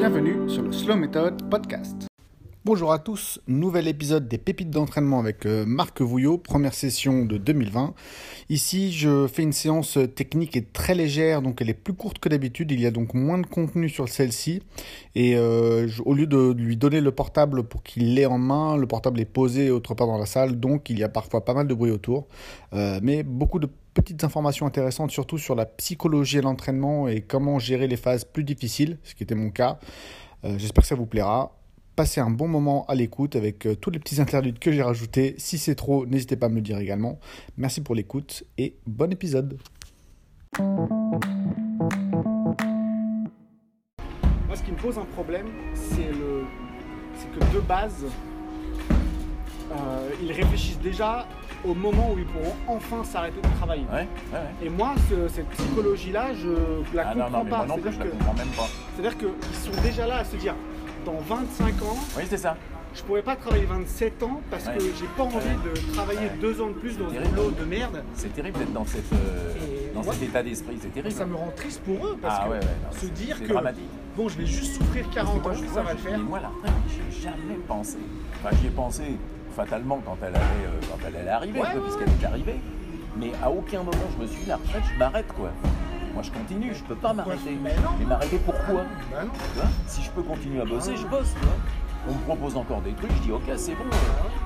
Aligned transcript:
Bienvenue 0.00 0.48
sur 0.48 0.62
le 0.62 0.72
Slow 0.72 0.96
Method 0.96 1.50
Podcast. 1.50 2.06
Bonjour 2.64 2.90
à 2.90 2.98
tous, 2.98 3.38
nouvel 3.46 3.86
épisode 3.86 4.28
des 4.28 4.38
pépites 4.38 4.70
d'entraînement 4.70 5.18
avec 5.18 5.44
euh, 5.44 5.66
Marc 5.66 6.00
Vouillot, 6.00 6.38
première 6.38 6.72
session 6.72 7.26
de 7.26 7.36
2020. 7.36 7.92
Ici, 8.48 8.92
je 8.92 9.26
fais 9.26 9.42
une 9.42 9.52
séance 9.52 9.98
technique 10.14 10.56
et 10.56 10.64
très 10.64 10.94
légère, 10.94 11.42
donc 11.42 11.60
elle 11.60 11.68
est 11.68 11.74
plus 11.74 11.92
courte 11.92 12.18
que 12.18 12.30
d'habitude. 12.30 12.72
Il 12.72 12.80
y 12.80 12.86
a 12.86 12.90
donc 12.90 13.12
moins 13.12 13.36
de 13.36 13.46
contenu 13.46 13.90
sur 13.90 14.08
celle-ci. 14.08 14.62
Et 15.14 15.36
euh, 15.36 15.86
au 16.06 16.14
lieu 16.14 16.26
de 16.26 16.54
lui 16.56 16.78
donner 16.78 17.02
le 17.02 17.12
portable 17.12 17.64
pour 17.64 17.82
qu'il 17.82 18.14
l'ait 18.14 18.24
en 18.24 18.38
main, 18.38 18.78
le 18.78 18.86
portable 18.86 19.20
est 19.20 19.26
posé 19.26 19.70
autre 19.70 19.92
part 19.92 20.06
dans 20.06 20.18
la 20.18 20.24
salle, 20.24 20.58
donc 20.58 20.88
il 20.88 20.98
y 20.98 21.04
a 21.04 21.10
parfois 21.10 21.44
pas 21.44 21.52
mal 21.52 21.66
de 21.66 21.74
bruit 21.74 21.90
autour. 21.90 22.26
Euh, 22.72 23.00
mais 23.02 23.22
beaucoup 23.22 23.58
de 23.58 23.68
petites 23.94 24.24
informations 24.24 24.66
intéressantes, 24.66 25.10
surtout 25.10 25.38
sur 25.38 25.54
la 25.54 25.66
psychologie 25.66 26.38
et 26.38 26.42
l'entraînement 26.42 27.08
et 27.08 27.20
comment 27.20 27.58
gérer 27.58 27.86
les 27.86 27.96
phases 27.96 28.24
plus 28.24 28.44
difficiles, 28.44 28.98
ce 29.02 29.14
qui 29.14 29.22
était 29.22 29.34
mon 29.34 29.50
cas. 29.50 29.78
J'espère 30.42 30.82
que 30.82 30.88
ça 30.88 30.94
vous 30.94 31.06
plaira 31.06 31.52
passez 32.00 32.22
un 32.22 32.30
bon 32.30 32.48
moment 32.48 32.86
à 32.86 32.94
l'écoute 32.94 33.36
avec 33.36 33.66
euh, 33.66 33.74
tous 33.76 33.90
les 33.90 33.98
petits 33.98 34.22
interludes 34.22 34.58
que 34.58 34.72
j'ai 34.72 34.80
rajoutés. 34.82 35.34
Si 35.36 35.58
c'est 35.58 35.74
trop, 35.74 36.06
n'hésitez 36.06 36.34
pas 36.34 36.46
à 36.46 36.48
me 36.48 36.54
le 36.54 36.62
dire 36.62 36.78
également. 36.78 37.18
Merci 37.58 37.82
pour 37.82 37.94
l'écoute 37.94 38.44
et 38.56 38.78
bon 38.86 39.12
épisode. 39.12 39.58
Moi, 40.58 40.66
ce 44.54 44.62
qui 44.62 44.72
me 44.72 44.78
pose 44.78 44.96
un 44.96 45.04
problème, 45.04 45.48
c'est 45.74 46.08
que 46.08 47.54
de 47.54 47.60
base, 47.60 48.06
euh, 49.70 50.10
ils 50.22 50.32
réfléchissent 50.32 50.80
déjà 50.80 51.28
au 51.64 51.74
moment 51.74 52.12
où 52.12 52.18
ils 52.18 52.24
pourront 52.24 52.54
enfin 52.66 53.04
s'arrêter 53.04 53.40
de 53.40 53.56
travailler. 53.58 53.84
Et 54.62 54.68
moi, 54.68 54.94
cette 55.28 55.48
psychologie-là, 55.50 56.34
je 56.34 56.96
la 56.96 57.08
ah 57.08 57.14
comprends 57.14 57.44
pas. 57.44 57.66
C'est-à-dire 58.94 59.18
qu'ils 59.18 59.72
sont 59.72 59.82
déjà 59.82 60.06
là 60.06 60.18
à 60.18 60.24
se 60.24 60.36
dire 60.36 60.54
dans 61.04 61.18
25 61.20 61.82
ans. 61.82 61.96
Oui, 62.16 62.24
c'est 62.28 62.36
ça. 62.36 62.56
Je 62.92 63.02
pourrais 63.02 63.22
pas 63.22 63.36
travailler 63.36 63.66
27 63.66 64.22
ans 64.24 64.40
parce 64.50 64.64
que 64.64 64.80
j'ai 64.80 65.06
pas 65.16 65.22
envie 65.22 65.36
de 65.36 65.92
travailler 65.92 66.28
deux 66.40 66.60
ans 66.60 66.68
de 66.68 66.72
plus 66.72 66.98
dans 66.98 67.06
un 67.06 67.28
boulot 67.28 67.50
de 67.52 67.64
merde. 67.64 68.02
C'est 68.14 68.34
terrible 68.34 68.58
d'être 68.58 68.72
dans, 68.72 68.84
cette, 68.84 69.12
euh, 69.12 69.94
dans 69.94 70.02
cet 70.02 70.22
état 70.22 70.42
d'esprit, 70.42 70.76
c'est 70.80 70.92
terrible. 70.92 71.14
Ça 71.14 71.24
me 71.24 71.36
rend 71.36 71.52
triste 71.54 71.82
pour 71.82 72.04
eux 72.04 72.18
parce 72.20 72.40
ah 72.42 72.48
que 72.92 72.98
se 72.98 73.06
dire 73.06 73.40
que 73.40 73.52
bon, 74.16 74.28
je 74.28 74.38
vais 74.38 74.46
juste 74.46 74.76
souffrir 74.76 75.08
40 75.10 75.46
ans, 75.46 75.50
ça 75.72 75.82
va 75.82 75.92
le 75.92 75.98
faire. 75.98 76.18
moi, 76.18 76.40
la 76.40 76.50
j'ai 76.88 77.22
jamais 77.22 77.58
pensé. 77.68 77.98
Enfin, 78.42 78.56
j'y 78.60 78.66
ai 78.66 78.70
pensé 78.70 79.16
fatalement 79.50 80.00
quand 80.04 80.16
elle 80.22 80.34
allait, 80.34 80.66
euh, 80.66 80.80
quand 80.90 80.98
elle 81.06 81.16
allait 81.16 81.30
arriver, 81.30 81.60
puisqu'elle 81.60 82.08
est 82.08 82.26
arrivée. 82.26 82.60
Mais 83.16 83.32
à 83.42 83.50
aucun 83.50 83.78
moment 83.78 84.08
je 84.16 84.22
me 84.22 84.26
suis 84.26 84.42
dit 84.42 84.48
la 84.48 84.56
retraite, 84.56 84.82
je 84.92 84.98
m'arrête 84.98 85.32
quoi. 85.32 85.50
Moi, 86.12 86.22
je 86.24 86.30
continue, 86.32 86.74
je 86.74 86.82
peux 86.82 86.96
pas 86.96 87.12
m'arrêter. 87.12 87.56
Mais, 87.62 87.74
m'arrêter 88.04 88.38
pourquoi 88.44 88.82
bah 89.12 89.62
Si 89.86 90.02
je 90.02 90.10
peux 90.10 90.22
continuer 90.22 90.60
à 90.60 90.64
bosser, 90.64 90.96
je 90.96 91.06
bosse. 91.06 91.34
On 92.08 92.14
me 92.14 92.20
propose 92.20 92.56
encore 92.56 92.80
des 92.80 92.92
trucs, 92.94 93.12
je 93.12 93.22
dis 93.22 93.32
ok, 93.32 93.42
c'est 93.56 93.74
bon. 93.74 93.84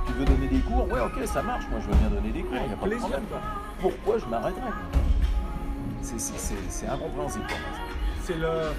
Tu 0.06 0.12
veux 0.12 0.24
donner 0.24 0.48
des 0.48 0.58
cours? 0.58 0.86
Ouais, 0.92 1.00
ok, 1.00 1.26
ça 1.26 1.42
marche. 1.42 1.64
Moi, 1.70 1.80
je 1.80 1.86
veux 1.86 1.96
bien 1.96 2.10
donner 2.10 2.32
des 2.32 2.42
cours, 2.42 2.58
il 2.60 2.66
n'y 2.66 2.74
a 2.74 2.76
pas 2.76 2.86
de 2.86 2.94
problème. 2.96 3.22
Pourquoi 3.80 4.18
je 4.18 4.26
m'arrêterais? 4.26 4.60
C'est 6.02 6.86
incompréhensible 6.86 7.46
pour 7.46 7.58
moi. 7.58 8.70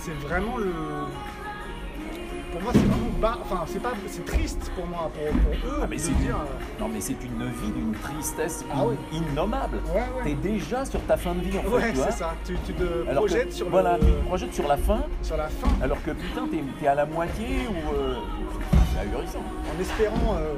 C'est 0.00 0.14
vraiment 0.26 0.56
le 0.56 0.72
pour 2.54 2.62
moi, 2.62 2.72
c'est 2.72 2.86
vraiment 2.86 3.18
bas. 3.20 3.38
Enfin, 3.42 3.64
c'est 3.66 3.82
pas, 3.82 3.92
c'est 4.06 4.24
triste 4.24 4.70
pour 4.76 4.86
moi, 4.86 5.10
pour, 5.12 5.70
eux. 5.70 5.80
Ah, 5.82 5.86
mais 5.90 5.98
c'est 5.98 6.12
dire. 6.12 6.36
Euh, 6.36 6.80
non, 6.80 6.88
mais 6.88 7.00
c'est 7.00 7.16
une 7.24 7.44
vie 7.46 7.72
d'une 7.74 7.92
tristesse 7.94 8.64
ah 8.72 8.84
innommable. 9.12 9.78
Ouais, 9.92 10.02
T'es 10.22 10.34
déjà 10.34 10.84
sur 10.84 11.00
ta 11.02 11.16
fin 11.16 11.34
de 11.34 11.40
vie, 11.40 11.58
en 11.58 11.62
fait. 11.62 11.68
Ouais, 11.68 11.92
c'est 11.94 12.12
ça. 12.12 12.34
Tu, 12.44 12.54
te 12.54 13.14
projettes 13.14 13.52
sur 13.52 13.68
voilà, 13.68 13.98
tu 13.98 14.06
te 14.06 14.26
projettes 14.26 14.54
sur 14.54 14.68
la 14.68 14.76
fin. 14.76 15.02
Sur 15.22 15.36
la 15.36 15.48
fin. 15.48 15.68
Alors 15.82 16.00
que 16.04 16.12
putain, 16.12 16.46
t'es, 16.48 16.62
es 16.84 16.88
à 16.88 16.94
la 16.94 17.06
moitié 17.06 17.66
ou. 17.68 17.94
Euh, 17.94 18.14
c'est 18.92 19.00
ahurissant. 19.00 19.42
En 19.76 19.80
espérant. 19.80 20.36
Euh, 20.36 20.54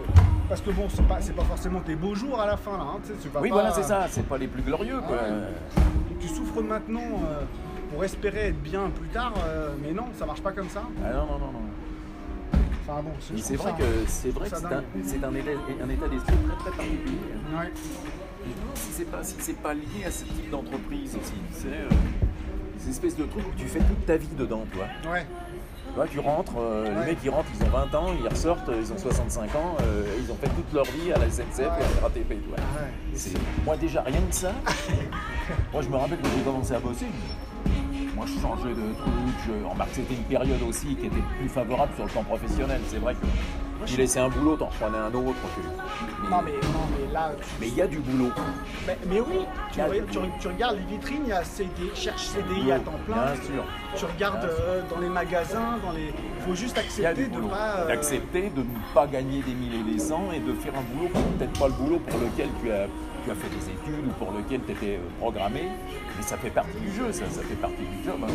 parce 0.48 0.60
que 0.60 0.71
bon, 0.71 0.87
c'est 0.88 1.06
pas, 1.09 1.16
pas 1.16 1.48
forcément 1.48 1.81
tes 1.81 1.97
beaux 1.97 2.15
jours 2.15 2.41
à 2.41 2.47
la 2.47 2.56
fin 2.56 2.76
là. 2.76 2.84
Hein, 2.84 3.00
tu 3.04 3.28
oui, 3.41 3.50
voilà, 3.50 3.72
c'est 3.72 3.82
ça. 3.82 4.06
C'est 4.09 4.26
pas 4.26 4.38
les 4.38 4.47
plus 4.47 4.62
glorieux. 4.62 5.00
Quoi. 5.04 5.19
tu 6.21 6.28
souffres 6.28 6.62
maintenant 6.62 7.21
pour 7.91 8.04
espérer 8.04 8.48
être 8.48 8.62
bien 8.62 8.91
plus 8.94 9.09
tard, 9.09 9.32
mais 9.82 9.92
non, 9.92 10.04
ça 10.16 10.25
marche 10.25 10.42
pas 10.42 10.53
comme 10.53 10.69
ça. 10.69 10.82
Ah 11.04 11.15
non, 11.15 11.26
non, 11.26 11.38
non, 11.38 11.53
non 11.53 11.85
c'est 13.42 13.56
vrai 13.56 13.72
que 13.78 13.84
c'est 14.06 14.30
vrai 14.30 14.48
que 14.50 14.56
c'est 14.56 14.64
un, 15.24 15.28
un, 15.28 15.32
un, 15.84 15.91
état 15.91 16.08
d'esprit 16.08 16.36
très 16.36 16.56
très 16.56 16.76
particulier. 16.76 17.19
Ouais. 17.52 17.72
Si 18.74 18.92
c'est 18.92 19.10
pas 19.10 19.24
si 19.24 19.34
c'est 19.38 19.60
pas 19.60 19.74
lié 19.74 20.04
à 20.06 20.10
ce 20.10 20.24
type 20.24 20.50
d'entreprise 20.50 21.16
aussi, 21.16 21.41
c'est 21.52 21.69
euh, 21.69 21.88
ces 22.78 22.91
espèces 22.91 23.16
de 23.16 23.24
trucs 23.24 23.47
où 23.47 23.54
tu 23.56 23.66
fais 23.66 23.80
toute 23.80 24.06
ta 24.06 24.16
vie 24.16 24.28
dedans, 24.38 24.64
toi. 24.72 24.84
Ouais. 25.10 25.26
Toi, 25.94 26.06
tu 26.10 26.19
rentres, 26.19 26.52
euh, 26.58 27.00
les 27.00 27.06
mecs 27.06 27.19
ils 27.24 27.30
rentrent, 27.30 27.48
ils 27.58 27.64
ont 27.64 27.70
20 27.70 27.94
ans, 27.94 28.06
ils 28.20 28.28
ressortent, 28.28 28.70
ils 28.78 28.92
ont 28.92 28.98
65 28.98 29.54
ans, 29.54 29.76
euh, 29.80 30.04
ils 30.22 30.30
ont 30.30 30.34
fait 30.36 30.48
toute 30.48 30.70
leur 30.74 30.84
vie 30.84 31.10
à 31.12 31.18
la 31.18 31.30
SNCF 31.30 31.58
ou 31.58 31.62
à 31.62 31.94
la 31.94 32.03
RATP. 32.03 32.30
Ouais. 32.30 33.41
Moi 33.64 33.76
déjà 33.78 34.03
rien 34.03 34.20
que 34.28 34.34
ça, 34.34 34.53
moi 35.72 35.82
je 35.82 35.88
me 35.88 35.97
rappelle 35.97 36.18
quand 36.22 36.28
j'ai 36.36 36.42
commencé 36.42 36.74
à 36.74 36.80
bosser, 36.80 37.06
moi, 38.16 38.25
je 38.27 38.41
changeais 38.41 38.71
de 38.71 38.94
truc. 38.94 39.12
Je... 39.47 39.69
Remarque, 39.69 39.91
c'était 39.93 40.15
une 40.15 40.25
période 40.25 40.62
aussi 40.66 40.97
qui 40.97 41.06
était 41.06 41.25
plus 41.38 41.49
favorable 41.49 41.93
sur 41.94 42.04
le 42.06 42.10
plan 42.10 42.25
professionnel. 42.25 42.81
C'est 42.88 42.99
vrai 42.99 43.15
que 43.15 43.27
tu 43.84 43.99
laissais 43.99 44.21
un 44.21 44.31
boulot, 44.31 44.56
t'en 44.56 44.66
prenais 44.81 44.97
un 44.97 45.12
autre. 45.12 45.37
Mais... 46.22 46.31
Non, 46.31 46.43
mais, 46.43 46.53
non, 46.53 46.87
mais 46.91 47.12
là. 47.12 47.32
Mais 47.60 47.69
il 47.69 47.75
y 47.75 47.82
a 47.82 47.87
du 47.87 47.99
boulot. 47.99 48.31
Mais, 48.87 48.97
mais 49.06 49.21
oui, 49.21 49.41
tu, 49.71 49.81
tu, 50.41 50.49
regardes 50.49 50.78
les 50.78 50.97
vitrines, 50.97 51.22
il 51.25 51.28
y 51.28 51.32
a 51.32 51.44
CD, 51.44 51.71
cherche 51.94 52.22
CDI 52.22 52.72
à 52.72 52.81
temps 52.81 52.93
plein. 53.04 53.16
Bien 53.16 53.34
sûr. 53.34 53.65
Tu 53.97 54.04
regardes 54.06 54.44
euh, 54.44 54.81
dans 54.88 54.98
les 54.98 55.10
magasins, 55.10 55.78
dans 55.84 55.93
les. 55.93 56.06
Il 56.38 56.44
faut 56.47 56.54
juste 56.54 56.78
accepter 56.78 57.27
de 57.27 57.41
pas. 57.41 57.81
Euh, 57.81 57.88
D'accepter 57.88 58.50
de 58.50 58.60
ne 58.60 58.94
pas 58.94 59.06
gagner 59.06 59.43
des 59.43 59.54
milliers 59.54 59.81
et 59.81 59.93
des 59.93 59.98
cents 59.98 60.33
et 60.33 60.41
de 60.41 60.54
faire 60.54 60.72
un 60.75 60.83
boulot, 60.94 61.10
peut-être 61.38 61.59
pas 61.59 61.69
le 61.69 61.75
boulot 61.75 61.98
pour 61.98 62.19
lequel 62.19 62.48
tu 62.62 62.72
as 62.72 62.87
tu 63.26 63.32
as 63.32 63.34
fait 63.34 63.48
des 63.48 63.70
études 63.72 64.06
ou 64.06 64.12
pour 64.25 64.32
lequel 64.32 64.60
tu 64.64 64.72
étais 64.72 64.97
euh, 64.97 65.09
programmé, 65.19 65.62
mais 66.16 66.22
ça 66.22 66.37
fait 66.37 66.50
partie 66.50 66.78
du 66.78 66.92
jeu, 66.92 67.10
ça, 67.10 67.25
ça 67.28 67.42
fait 67.42 67.56
partie 67.56 67.82
du 67.82 68.04
job. 68.04 68.20
Hein. 68.22 68.32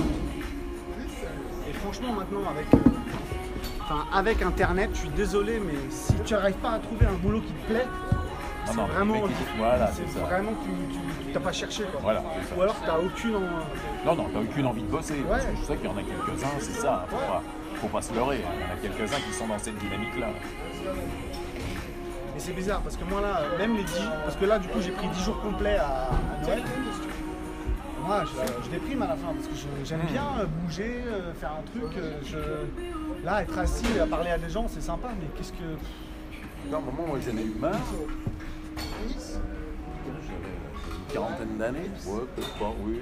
Et 1.70 1.74
franchement, 1.74 2.12
maintenant, 2.12 2.42
avec, 2.50 2.68
euh, 2.74 3.94
avec 4.14 4.42
Internet, 4.42 4.90
je 4.94 5.00
suis 5.00 5.10
désolé, 5.10 5.62
mais 5.66 5.76
si 5.90 6.14
tu 6.26 6.34
n'arrives 6.34 6.56
pas 6.56 6.72
à 6.72 6.80
trouver 6.80 7.06
un 7.06 7.14
boulot 7.14 7.40
qui 7.40 7.54
te 7.54 7.68
plaît, 7.72 7.88
c'est 8.66 8.76
vraiment, 8.76 9.22
voilà, 9.58 9.92
c'est 9.94 10.20
vraiment 10.20 10.52
que 10.52 11.26
tu 11.28 11.34
n'as 11.34 11.40
pas 11.40 11.52
cherché. 11.52 11.84
Voilà, 12.02 12.24
Ou 12.56 12.62
alors 12.62 12.76
tu 12.80 12.88
n'as 12.88 13.00
aucune, 13.00 13.40
non, 14.06 14.16
non, 14.16 14.28
aucune 14.42 14.66
envie 14.66 14.84
de 14.84 14.88
bosser. 14.88 15.16
je 15.60 15.66
sais 15.66 15.78
qu'il 15.78 15.86
y 15.86 15.90
en 15.90 15.98
a 15.98 16.04
quelques-uns, 16.04 16.60
c'est 16.60 16.82
ça. 16.82 17.06
Faut, 17.10 17.16
pas, 17.16 17.44
faut 17.76 17.88
pas 17.88 18.02
se 18.02 18.14
leurrer. 18.14 18.44
Hein. 18.46 18.52
Il 18.58 18.62
y 18.62 18.90
en 18.90 18.94
a 18.94 18.96
quelques-uns 18.96 19.20
qui 19.22 19.34
sont 19.34 19.48
dans 19.48 19.58
cette 19.58 19.78
dynamique-là 19.78 20.28
c'est 22.42 22.54
bizarre 22.54 22.82
parce 22.82 22.98
que 22.98 23.04
moi 23.04 23.22
là, 23.22 23.42
même 23.60 23.78
les 23.78 23.84
10, 23.84 23.94
parce 24.24 24.36
que 24.36 24.46
là 24.46 24.58
du 24.58 24.68
coup 24.68 24.82
j'ai 24.82 24.92
pris 24.92 25.08
10 25.08 25.24
jours 25.24 25.40
complets 25.42 25.78
à, 25.78 26.10
Noël. 26.42 26.64
Moi 28.04 28.24
je, 28.64 28.70
déprime 28.70 29.04
à 29.04 29.08
la 29.08 29.16
fin 29.16 29.28
parce 29.34 29.48
que 29.48 29.54
j'aime 29.86 30.02
bien 30.12 30.26
euh, 30.40 30.46
bouger, 30.48 31.04
euh, 31.06 31.34
faire 31.36 31.52
un 31.52 31.62
truc. 31.62 31.96
Euh, 31.98 32.20
je... 32.26 33.24
Là 33.24 33.44
être 33.44 33.58
assis 33.60 34.00
à 34.00 34.08
parler 34.08 34.32
à 34.32 34.40
des 34.40 34.50
gens 34.50 34.66
c'est 34.68 34.82
sympa 34.82 35.10
mais 35.20 35.28
qu'est-ce 35.38 35.54
que. 35.54 36.74
À 36.74 36.78
un 36.78 36.80
moment 36.80 37.06
moi 37.08 37.20
j'en 37.24 37.38
ai 37.38 37.44
eu 37.44 37.54
marre. 37.60 37.74
J'avais 40.08 40.56
une 40.98 41.14
quarantaine 41.14 41.58
d'années, 41.60 41.92
ouais 42.08 42.22
peut-être 42.36 42.54
pas, 42.58 42.74
oui. 42.84 43.02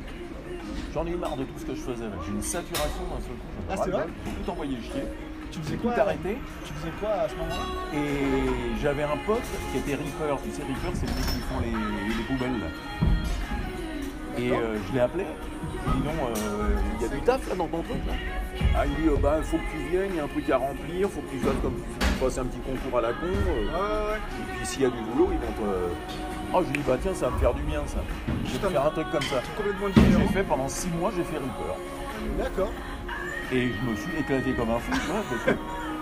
J'en 0.94 1.06
ai 1.08 1.12
eu 1.12 1.16
marre 1.16 1.38
de 1.38 1.44
tout 1.46 1.60
ce 1.60 1.66
que 1.66 1.76
je 1.76 1.82
faisais. 1.82 2.06
J'ai 2.26 2.32
une 2.32 2.42
saturation 2.42 3.04
d'un 3.04 3.22
seul 3.22 3.36
coup. 3.36 3.64
Ah 3.70 3.78
c'est 3.78 3.92
vrai? 3.92 4.06
J'ai 4.26 4.44
tout 4.44 4.52
envoyé 4.52 4.78
chier. 4.82 5.04
Tu 5.52 5.60
faisais 5.60 5.78
quoi 5.78 5.98
arrêté. 5.98 6.38
Tu 6.66 6.74
faisais 6.74 6.92
quoi 7.00 7.10
à 7.10 7.30
ce 7.30 7.36
moment-là 7.36 7.98
Et 7.98 8.80
j'avais 8.82 9.04
un 9.04 9.18
pote 9.26 9.42
qui 9.72 9.78
était 9.80 9.96
Reaper. 9.96 10.38
Tu 10.44 10.52
sais, 10.52 10.62
Reaper, 10.62 10.92
c'est 10.94 11.06
les 11.08 11.14
mecs 11.14 11.26
qui 11.26 11.40
font 11.42 11.60
les, 11.62 12.24
poubelles. 12.24 12.62
Et 14.38 14.52
euh, 14.52 14.78
je 14.88 14.94
l'ai 14.94 15.00
appelé. 15.00 15.26
Je 15.26 15.92
lui 15.92 15.98
ai 15.98 16.02
dit 16.02 16.08
non, 16.08 16.28
euh, 16.28 16.76
il 17.00 17.02
y 17.02 17.06
a 17.06 17.16
du 17.16 17.22
taf 17.22 17.50
là 17.50 17.56
dans 17.56 17.68
ton 17.68 17.82
truc 17.82 17.98
là. 18.08 18.14
Ah, 18.76 18.86
il 18.86 19.04
dit, 19.04 19.10
oh, 19.12 19.18
bah, 19.18 19.40
faut 19.42 19.58
que 19.58 19.72
tu 19.72 19.90
viennes, 19.90 20.12
il 20.12 20.16
y 20.18 20.20
a 20.20 20.26
un 20.26 20.28
truc 20.28 20.50
à 20.50 20.58
remplir, 20.58 21.10
faut 21.10 21.22
que 21.22 21.32
tu 21.32 21.40
fasses 21.40 21.56
comme 21.62 21.76
tu 22.00 22.08
passes 22.20 22.38
un 22.38 22.46
petit 22.46 22.60
concours 22.60 23.00
à 23.00 23.02
la 23.02 23.10
con. 23.10 23.26
Euh. 23.26 23.66
ouais, 23.66 24.12
ouais. 24.12 24.18
Et 24.18 24.58
puis 24.58 24.66
s'il 24.66 24.82
y 24.84 24.86
a 24.86 24.90
du 24.90 25.02
boulot, 25.02 25.30
ils 25.32 25.40
vont 25.40 25.54
te. 25.54 26.54
Oh, 26.54 26.62
je 26.62 26.72
lui 26.72 26.80
dis, 26.80 26.84
bah 26.88 26.98
tiens, 27.02 27.14
ça 27.14 27.28
va 27.28 27.36
me 27.36 27.40
faire 27.40 27.54
du 27.54 27.62
bien 27.64 27.82
ça. 27.88 28.00
Je 28.46 28.58
vais 28.58 28.70
faire 28.70 28.86
un 28.86 28.92
truc 28.92 29.08
comme 29.12 29.22
ça. 29.22 29.42
J'ai 29.96 30.28
fait 30.34 30.44
pendant 30.44 30.68
6 30.68 30.90
mois, 30.90 31.12
j'ai 31.16 31.24
fait 31.24 31.38
Reaper. 31.38 31.76
D'accord. 32.38 32.72
Et 33.52 33.70
je 33.70 33.90
me 33.90 33.96
suis 33.96 34.12
éclaté 34.20 34.54
comme 34.54 34.70
un 34.70 34.80
fou, 34.80 34.92
tu 34.92 35.54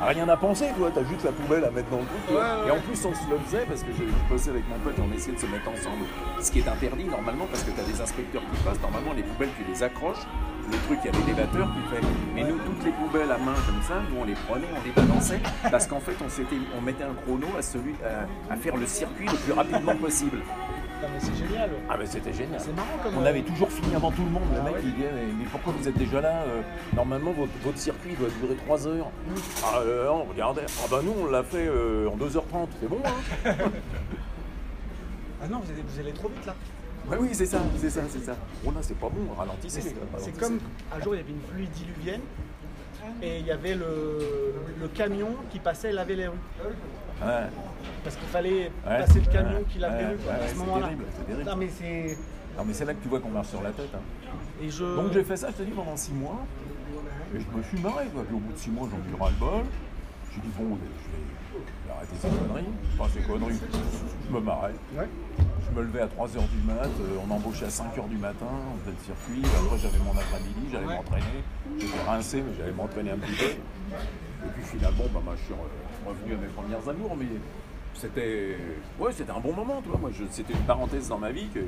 rien 0.05 0.29
à 0.29 0.37
penser, 0.37 0.65
toi, 0.77 0.91
t'as 0.93 1.03
juste 1.03 1.23
la 1.23 1.31
poubelle 1.31 1.63
à 1.63 1.71
mettre 1.71 1.89
dans 1.89 1.99
le 1.99 2.05
truc. 2.05 2.37
Et 2.67 2.71
en 2.71 2.79
plus, 2.79 3.05
on 3.05 3.13
se 3.13 3.29
le 3.29 3.37
faisait 3.45 3.65
parce 3.65 3.83
que 3.83 3.91
je, 3.97 4.03
bossais 4.29 4.49
avec 4.49 4.67
mon 4.69 4.77
pote 4.79 4.97
et 4.97 5.01
on 5.01 5.15
essayait 5.15 5.35
de 5.35 5.41
se 5.41 5.47
mettre 5.47 5.67
ensemble. 5.69 6.05
Ce 6.41 6.51
qui 6.51 6.59
est 6.59 6.67
interdit 6.67 7.05
normalement 7.05 7.45
parce 7.49 7.63
que 7.63 7.71
t'as 7.71 7.83
des 7.83 7.99
inspecteurs 7.99 8.41
qui 8.51 8.63
passent. 8.63 8.81
Normalement, 8.81 9.13
les 9.13 9.23
poubelles, 9.23 9.49
tu 9.57 9.63
les 9.69 9.81
accroches. 9.81 10.27
Le 10.69 10.77
truc, 10.85 10.99
il 11.03 11.11
y 11.11 11.15
a 11.15 11.19
l'élévateur 11.19 11.67
qui 11.73 11.95
fait. 11.95 12.01
Mais 12.35 12.43
nous, 12.43 12.57
toutes 12.57 12.83
les 12.83 12.91
poubelles 12.91 13.31
à 13.31 13.37
main 13.37 13.55
comme 13.65 13.81
ça, 13.81 14.01
nous, 14.11 14.21
on 14.21 14.25
les 14.25 14.35
prenait, 14.35 14.67
on 14.75 14.83
les 14.83 14.91
balançait 14.91 15.39
parce 15.71 15.87
qu'en 15.87 16.01
fait, 16.01 16.15
on, 16.21 16.77
on 16.77 16.81
mettait 16.81 17.05
un 17.05 17.15
chrono 17.23 17.47
à, 17.57 17.61
celui, 17.61 17.95
à, 18.49 18.55
faire 18.57 18.75
le 18.75 18.85
circuit 18.85 19.27
le 19.27 19.37
plus 19.37 19.53
rapidement 19.53 19.95
possible. 19.95 20.39
Mais 21.01 21.19
c'est 21.19 21.35
génial. 21.35 21.69
Ah 21.89 21.95
mais 21.97 22.05
c'était 22.05 22.33
génial. 22.33 22.59
C'est 22.59 22.75
marrant 22.75 22.97
comme 23.03 23.17
On 23.17 23.25
avait 23.25 23.41
toujours 23.43 23.69
fini 23.71 23.93
avant 23.95 24.11
tout 24.11 24.23
le 24.23 24.29
monde. 24.31 24.43
le 24.53 24.59
Ah 24.59 24.63
mec 24.63 24.73
ouais. 24.75 24.81
il 24.83 24.93
dit 24.95 25.01
mais, 25.01 25.25
mais 25.39 25.45
pourquoi 25.51 25.73
vous 25.77 25.87
êtes 25.87 25.97
déjà 25.97 26.21
là 26.21 26.41
Euh, 26.47 26.61
Normalement 26.95 27.31
votre, 27.31 27.51
votre 27.63 27.77
circuit 27.77 28.15
doit 28.15 28.29
durer 28.41 28.55
3 28.55 28.87
heures. 28.87 29.11
Ah 29.63 29.79
euh, 29.81 30.05
non, 30.07 30.23
regardez. 30.29 30.61
Ah 30.83 30.87
bah 30.89 30.99
nous 31.03 31.13
on 31.19 31.25
l'a 31.29 31.43
fait 31.43 31.67
euh, 31.67 32.07
en 32.09 32.17
2h30. 32.17 32.67
C'est 32.81 32.89
bon 32.89 32.99
hein 33.05 33.53
Ah 35.41 35.47
non, 35.47 35.59
vous 35.59 35.71
allez, 35.71 35.83
vous 35.87 35.99
allez 35.99 36.13
trop 36.13 36.29
vite 36.29 36.45
là. 36.45 36.55
Ouais, 37.09 37.17
oui 37.21 37.29
c'est 37.31 37.45
ça, 37.45 37.59
c'est 37.77 37.89
ça, 37.89 38.01
c'est 38.09 38.23
ça. 38.25 38.35
Oh 38.65 38.71
là 38.71 38.79
c'est 38.81 38.97
pas 38.97 39.07
bon, 39.09 39.33
ralentissez. 39.37 39.81
C'est 39.81 39.89
les 39.89 39.93
gars, 39.95 40.01
c'est 40.17 40.31
ralentissez. 40.31 40.39
comme 40.39 40.59
un 40.93 41.01
jour 41.01 41.15
il 41.15 41.17
y 41.19 41.21
avait 41.21 41.31
une 41.31 41.37
pluie 41.39 41.67
diluvienne 41.67 42.21
et 43.21 43.39
il 43.39 43.45
y 43.45 43.51
avait 43.51 43.75
le, 43.75 44.55
le 44.81 44.87
camion 44.89 45.29
qui 45.49 45.59
passait 45.59 45.91
laver 45.93 46.15
les 46.15 46.27
rues. 46.27 46.35
Ouais. 47.21 47.47
Parce 48.03 48.15
qu'il 48.15 48.27
fallait 48.27 48.71
Ouais, 48.87 48.99
passer 48.99 49.19
le 49.19 49.31
camion 49.31 49.57
ouais, 49.59 49.65
qui 49.69 49.79
lave 49.79 49.97
les 49.97 50.03
ouais, 50.05 50.09
rues 50.11 50.17
quoi, 50.17 50.33
à 50.33 50.39
ce 50.41 50.47
c'est 50.49 50.55
moment-là. 50.55 50.83
terrible, 50.85 51.03
c'est 51.17 51.25
terrible. 51.25 51.49
Non 51.49 51.55
mais 51.55 51.69
c'est. 51.69 52.17
Non 52.57 52.63
mais 52.65 52.73
c'est 52.73 52.85
là 52.85 52.93
que 52.93 53.01
tu 53.03 53.07
vois 53.09 53.19
qu'on 53.19 53.29
marche 53.29 53.47
sur 53.49 53.61
la 53.61 53.71
tête. 53.71 53.89
hein. 53.95 54.29
Et 54.61 54.69
je. 54.69 54.83
Donc 54.83 55.11
j'ai 55.13 55.23
fait 55.23 55.37
ça, 55.37 55.47
je 55.51 55.55
te 55.57 55.63
dis, 55.63 55.71
pendant 55.71 55.95
6 55.97 56.13
mois. 56.13 56.39
Et 57.35 57.39
je 57.39 57.57
me 57.57 57.63
suis 57.63 57.79
marré. 57.79 58.05
Quoi. 58.13 58.23
Puis 58.23 58.35
au 58.35 58.39
bout 58.39 58.53
de 58.53 58.57
6 58.57 58.69
mois, 58.71 58.87
j'en 58.89 58.97
ai 58.97 59.11
eu 59.17 59.19
ras-le-bol. 59.21 59.63
J'ai 60.33 60.41
dit, 60.41 60.49
bon, 60.57 60.77
je 60.77 61.57
vais, 61.57 61.93
arrêter 61.93 62.15
ces 62.21 62.29
conneries. 62.29 62.65
Enfin, 62.99 63.09
ces 63.13 63.21
conneries, 63.27 63.59
je 64.29 64.33
me 64.35 64.39
marrais. 64.39 64.73
Ouais. 64.95 65.07
Je 65.69 65.75
me 65.75 65.81
levais 65.83 66.01
à 66.01 66.05
3h 66.07 66.47
du 66.49 66.61
mat, 66.65 66.85
euh, 66.85 67.17
on 67.21 67.27
m'embauchait 67.27 67.65
à 67.65 67.69
5h 67.69 68.07
du 68.07 68.17
matin, 68.17 68.45
on 68.45 68.79
faisait 68.79 68.95
le 68.95 69.03
circuit. 69.03 69.41
Après, 69.65 69.77
j'avais 69.79 69.97
mon 69.99 70.11
après-midi, 70.11 70.69
j'allais 70.71 70.85
Ouais. 70.85 70.95
m'entraîner. 70.95 71.41
J'étais 71.79 72.03
rincé, 72.07 72.41
mais 72.45 72.53
j'allais 72.57 72.71
m'entraîner 72.71 73.11
un 73.11 73.17
petit 73.17 73.33
peu. 73.33 73.49
Et 73.49 74.49
puis 74.53 74.63
finalement, 74.63 75.03
bah, 75.13 75.19
bah, 75.25 75.31
je 75.37 75.43
suis 75.43 75.53
re- 76.07 76.09
revenu 76.09 76.33
à 76.33 76.37
mes 76.37 76.47
premières 76.47 76.89
amours. 76.89 77.15
Mais 77.17 77.25
c'était 77.93 78.57
ouais, 78.99 79.11
c'était 79.13 79.31
un 79.31 79.39
bon 79.39 79.53
moment, 79.53 79.81
tu 79.81 79.89
vois. 79.89 79.99
Moi, 79.99 80.11
c'était 80.31 80.53
une 80.53 80.59
parenthèse 80.65 81.09
dans 81.09 81.17
ma 81.17 81.31
vie 81.31 81.47
que- 81.53 81.59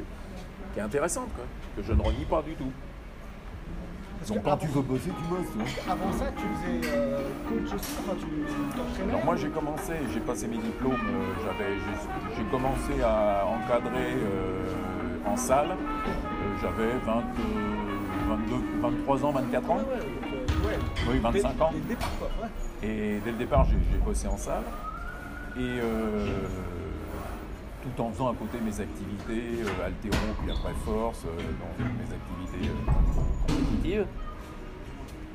qui 0.73 0.79
est 0.79 0.83
intéressante, 0.83 1.29
quoi, 1.35 1.45
que 1.75 1.81
je 1.83 1.93
ne 1.93 2.01
renie 2.01 2.25
pas 2.25 2.41
du 2.41 2.53
tout. 2.53 2.71
Que 4.27 4.33
quand 4.39 4.51
avant- 4.51 4.57
tu 4.57 4.67
veux 4.67 4.81
bosser, 4.81 5.09
tu 5.09 5.23
bosses. 5.33 5.47
vois. 5.55 5.93
Avant 5.93 6.11
ça, 6.11 6.25
tu 6.35 6.43
faisais 6.43 6.93
euh, 6.93 7.21
coach 7.47 7.73
aussi, 7.73 7.95
enfin 8.01 8.17
tu 8.19 8.25
t'entraînais 8.77 9.09
Alors 9.13 9.23
moi 9.25 9.35
j'ai 9.37 9.47
commencé, 9.47 9.93
j'ai 10.13 10.19
passé 10.19 10.47
mes 10.47 10.57
diplômes, 10.57 10.91
euh, 10.93 11.33
j'avais, 11.45 11.75
j'ai, 12.35 12.43
commencé 12.51 13.01
à 13.01 13.45
encadrer 13.47 14.11
euh, 14.17 14.65
en 15.25 15.37
salle, 15.37 15.69
Euh, 15.71 16.61
j'avais 16.61 16.91
20, 17.05 17.17
euh, 17.17 18.27
22, 18.27 18.55
23 18.81 19.25
ans, 19.25 19.31
24 19.31 19.71
ans, 19.71 19.79
oui 21.07 21.19
25 21.19 21.61
ans, 21.61 21.71
Dès 21.71 21.79
le 21.79 21.85
départ, 21.85 22.09
quoi. 22.19 22.29
Ouais. 22.41 22.87
et 22.87 23.19
dès 23.23 23.31
le 23.31 23.37
départ 23.37 23.65
j'ai, 23.65 23.77
j'ai 23.91 23.97
bossé 23.99 24.27
en 24.27 24.37
salle, 24.37 24.63
et 25.57 25.59
euh, 25.61 26.27
tout 27.83 28.01
en 28.01 28.11
faisant 28.11 28.29
à 28.31 28.35
côté 28.35 28.57
mes 28.63 28.79
activités, 28.79 29.63
euh, 29.63 29.85
haltéro, 29.85 30.15
puis 30.41 30.51
après 30.51 30.73
force, 30.85 31.23
euh, 31.25 31.29
dans 31.59 31.83
mes 31.85 32.13
activités 32.13 32.69
euh, 32.69 32.91
compétitives. 33.47 34.05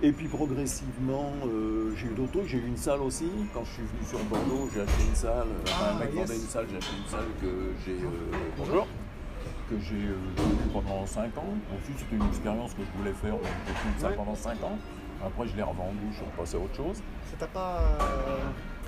Et 0.03 0.13
puis 0.13 0.27
progressivement, 0.29 1.33
euh, 1.47 1.95
j'ai 1.97 2.09
eu 2.09 2.11
d'autres. 2.15 2.41
J'ai 2.47 2.59
eu 2.59 2.67
une 2.67 2.77
salle 2.77 3.01
aussi. 3.01 3.31
Quand 3.55 3.65
je 3.65 3.71
suis 3.71 3.83
venu 3.85 4.05
sur 4.07 4.19
Bordeaux, 4.25 4.69
j'ai 4.75 4.83
acheté 4.83 5.03
une 5.09 5.15
salle. 5.15 5.47
Enfin, 5.67 5.85
un 5.85 5.97
Ah, 5.97 6.05
mec 6.05 6.13
yes. 6.15 6.29
vendait 6.29 6.41
une 6.43 6.49
salle, 6.49 6.67
j'ai 6.71 6.77
acheté 6.77 6.97
une 7.03 7.09
salle 7.11 7.27
que 7.41 7.73
j'ai 7.87 7.93
euh, 7.93 8.37
bonjour, 8.59 8.87
que 9.71 9.77
j'ai 9.81 9.95
euh, 10.09 10.17
pendant 10.75 11.07
5 11.07 11.39
ans. 11.39 11.55
Ensuite, 11.81 11.99
c'était 12.01 12.17
une 12.17 12.29
expérience 12.29 12.75
que 12.75 12.83
je 12.83 12.99
voulais 12.99 13.15
faire. 13.15 13.33
Donc, 13.33 13.41
j'ai 13.67 13.73
tenu 13.73 13.93
une 13.95 14.01
salle 14.01 14.11
Ouais. 14.11 14.17
pendant 14.19 14.35
5 14.35 14.63
ans. 14.65 14.79
Après, 15.27 15.49
je 15.49 15.57
l'ai 15.57 15.63
revendue, 15.63 15.99
je 16.11 16.17
suis 16.17 16.25
repassé 16.25 16.57
à 16.57 16.61
autre 16.61 16.77
chose. 16.77 16.97
Ça 17.31 17.37
t'a 17.39 17.47
pas 17.47 17.79
euh, 18.01 18.37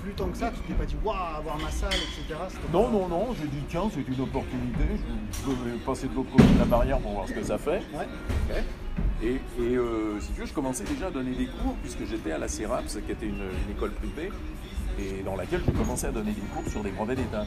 plus 0.01 0.13
tant 0.13 0.27
que 0.27 0.37
ça, 0.37 0.51
tu 0.51 0.59
t'es 0.61 0.73
pas 0.73 0.85
dit 0.85 0.95
waouh, 1.03 1.15
avoir 1.37 1.57
ma 1.57 1.71
salle, 1.71 1.93
etc. 1.93 2.39
Non, 2.71 2.89
non, 2.89 3.07
non, 3.07 3.27
j'ai 3.39 3.47
dit 3.47 3.63
tiens, 3.67 3.89
c'est 3.93 4.07
une 4.07 4.21
opportunité, 4.21 4.83
je 5.31 5.69
vais 5.69 5.77
passer 5.85 6.07
de 6.07 6.15
l'autre 6.15 6.31
côté 6.31 6.43
de 6.43 6.59
la 6.59 6.65
barrière 6.65 6.99
pour 6.99 7.13
voir 7.13 7.27
ce 7.27 7.33
que 7.33 7.43
ça 7.43 7.57
fait. 7.57 7.81
Ouais. 7.93 8.07
Et, 9.23 9.41
et, 9.59 9.75
euh, 9.75 10.19
si 10.19 10.31
tu 10.33 10.41
veux, 10.41 10.45
je 10.45 10.53
commençais 10.53 10.83
déjà 10.83 11.07
à 11.07 11.11
donner 11.11 11.33
des 11.33 11.47
cours 11.47 11.75
puisque 11.81 12.05
j'étais 12.05 12.31
à 12.31 12.37
la 12.37 12.47
CERAPS, 12.47 12.99
qui 13.05 13.11
était 13.11 13.25
une, 13.25 13.41
une 13.65 13.71
école 13.75 13.91
privée, 13.91 14.31
et 14.99 15.23
dans 15.23 15.35
laquelle 15.35 15.61
je 15.65 15.71
commençais 15.71 16.07
à 16.07 16.11
donner 16.11 16.33
des 16.33 16.41
cours 16.41 16.69
sur 16.69 16.83
des 16.83 16.91
brevets 16.91 17.17
d'État. 17.17 17.45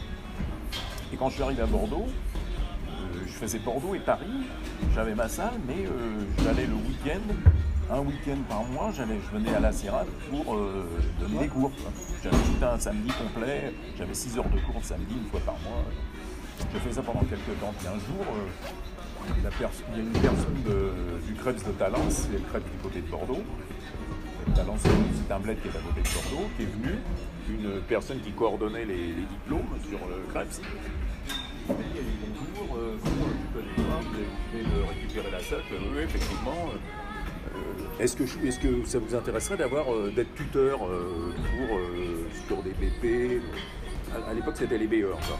Et 1.13 1.17
quand 1.17 1.29
je 1.29 1.35
suis 1.35 1.43
arrivé 1.43 1.63
à 1.63 1.67
Bordeaux, 1.67 2.07
euh, 2.07 3.19
je 3.25 3.33
faisais 3.33 3.59
Bordeaux 3.61 3.95
et 3.95 4.01
Paris, 4.01 4.47
j'avais 4.95 5.15
ma 5.15 5.29
salle, 5.29 5.55
mais 5.67 5.87
euh, 5.87 6.25
j'allais 6.43 6.67
le 6.67 6.75
week-end, 6.75 7.21
un 7.91 8.01
week-end 8.01 8.39
par 8.49 8.65
mois, 8.65 8.91
je 8.97 9.03
venais 9.03 9.55
à 9.55 9.61
la 9.61 9.73
CERAPS 9.73 10.09
pour 10.31 10.55
euh, 10.55 10.87
donner 11.21 11.41
des 11.41 11.49
cours. 11.49 11.73
J'avais 12.23 12.37
tout 12.37 12.65
un 12.65 12.79
samedi 12.79 13.09
complet, 13.09 13.73
j'avais 13.99 14.15
6 14.15 14.39
heures 14.39 14.49
de 14.49 14.61
cours 14.61 14.85
samedi, 14.85 15.15
une 15.15 15.29
fois 15.31 15.41
par 15.41 15.59
mois. 15.61 15.85
J'ai 16.73 16.79
fait 16.81 16.93
ça 16.93 17.03
pendant 17.03 17.21
quelques 17.21 17.59
temps. 17.61 17.75
Puis 17.79 17.89
un 17.89 17.99
jour, 17.99 18.25
euh, 18.29 18.47
il 19.37 19.43
y 19.43 19.47
a 19.47 20.03
une 20.03 20.13
personne 20.13 20.55
du 21.27 21.35
Krebs 21.35 21.67
de 21.67 21.73
Talence, 21.73 22.29
c'est 22.31 22.33
le 22.33 22.45
Krebs 22.49 22.71
du 22.71 22.79
côté 22.83 23.01
de 23.01 23.09
Bordeaux. 23.09 23.43
Talence, 24.55 24.81
c'est 24.83 25.33
un 25.33 25.39
bled 25.39 25.61
qui 25.61 25.69
est 25.69 25.71
à 25.71 25.81
côté 25.81 26.03
de 26.03 26.15
Bordeaux, 26.15 26.49
qui 26.57 26.63
est 26.63 26.67
venu, 26.67 26.99
une 27.51 27.81
personne 27.83 28.21
qui 28.21 28.33
coordonnait 28.33 28.85
les, 28.85 29.13
diplômes 29.13 29.69
sur 29.89 29.99
le 30.09 30.33
Krebs. 30.33 30.61
Il 31.69 31.75
m'a 31.75 31.83
dit, 31.83 31.99
Allez, 31.99 32.17
bonjour, 32.27 32.77
euh, 32.77 32.97
comment 33.03 33.31
tu 33.53 34.11
vous 34.11 34.69
avez 34.75 34.89
récupérer 34.89 35.31
la 35.31 35.39
Euh, 35.39 35.95
Oui, 35.95 36.03
effectivement. 36.03 36.71
euh, 36.73 36.79
est-ce 37.99 38.17
que, 38.17 38.27
je- 38.27 38.39
est-ce 38.47 38.59
que 38.61 38.85
ça 38.87 38.99
vous 38.99 39.15
intéresserait 39.15 39.57
euh, 39.61 40.11
d'être 40.11 40.35
tuteur 40.35 40.81
euh, 40.87 41.33
pour 41.69 41.77
euh, 41.77 42.27
sur 42.47 42.63
des 42.63 42.71
BP 42.71 43.43
À, 44.29 44.33
l'époque, 44.35 44.55
c'était 44.57 44.79
les 44.79 44.87
BE 44.87 45.07
encore. 45.13 45.39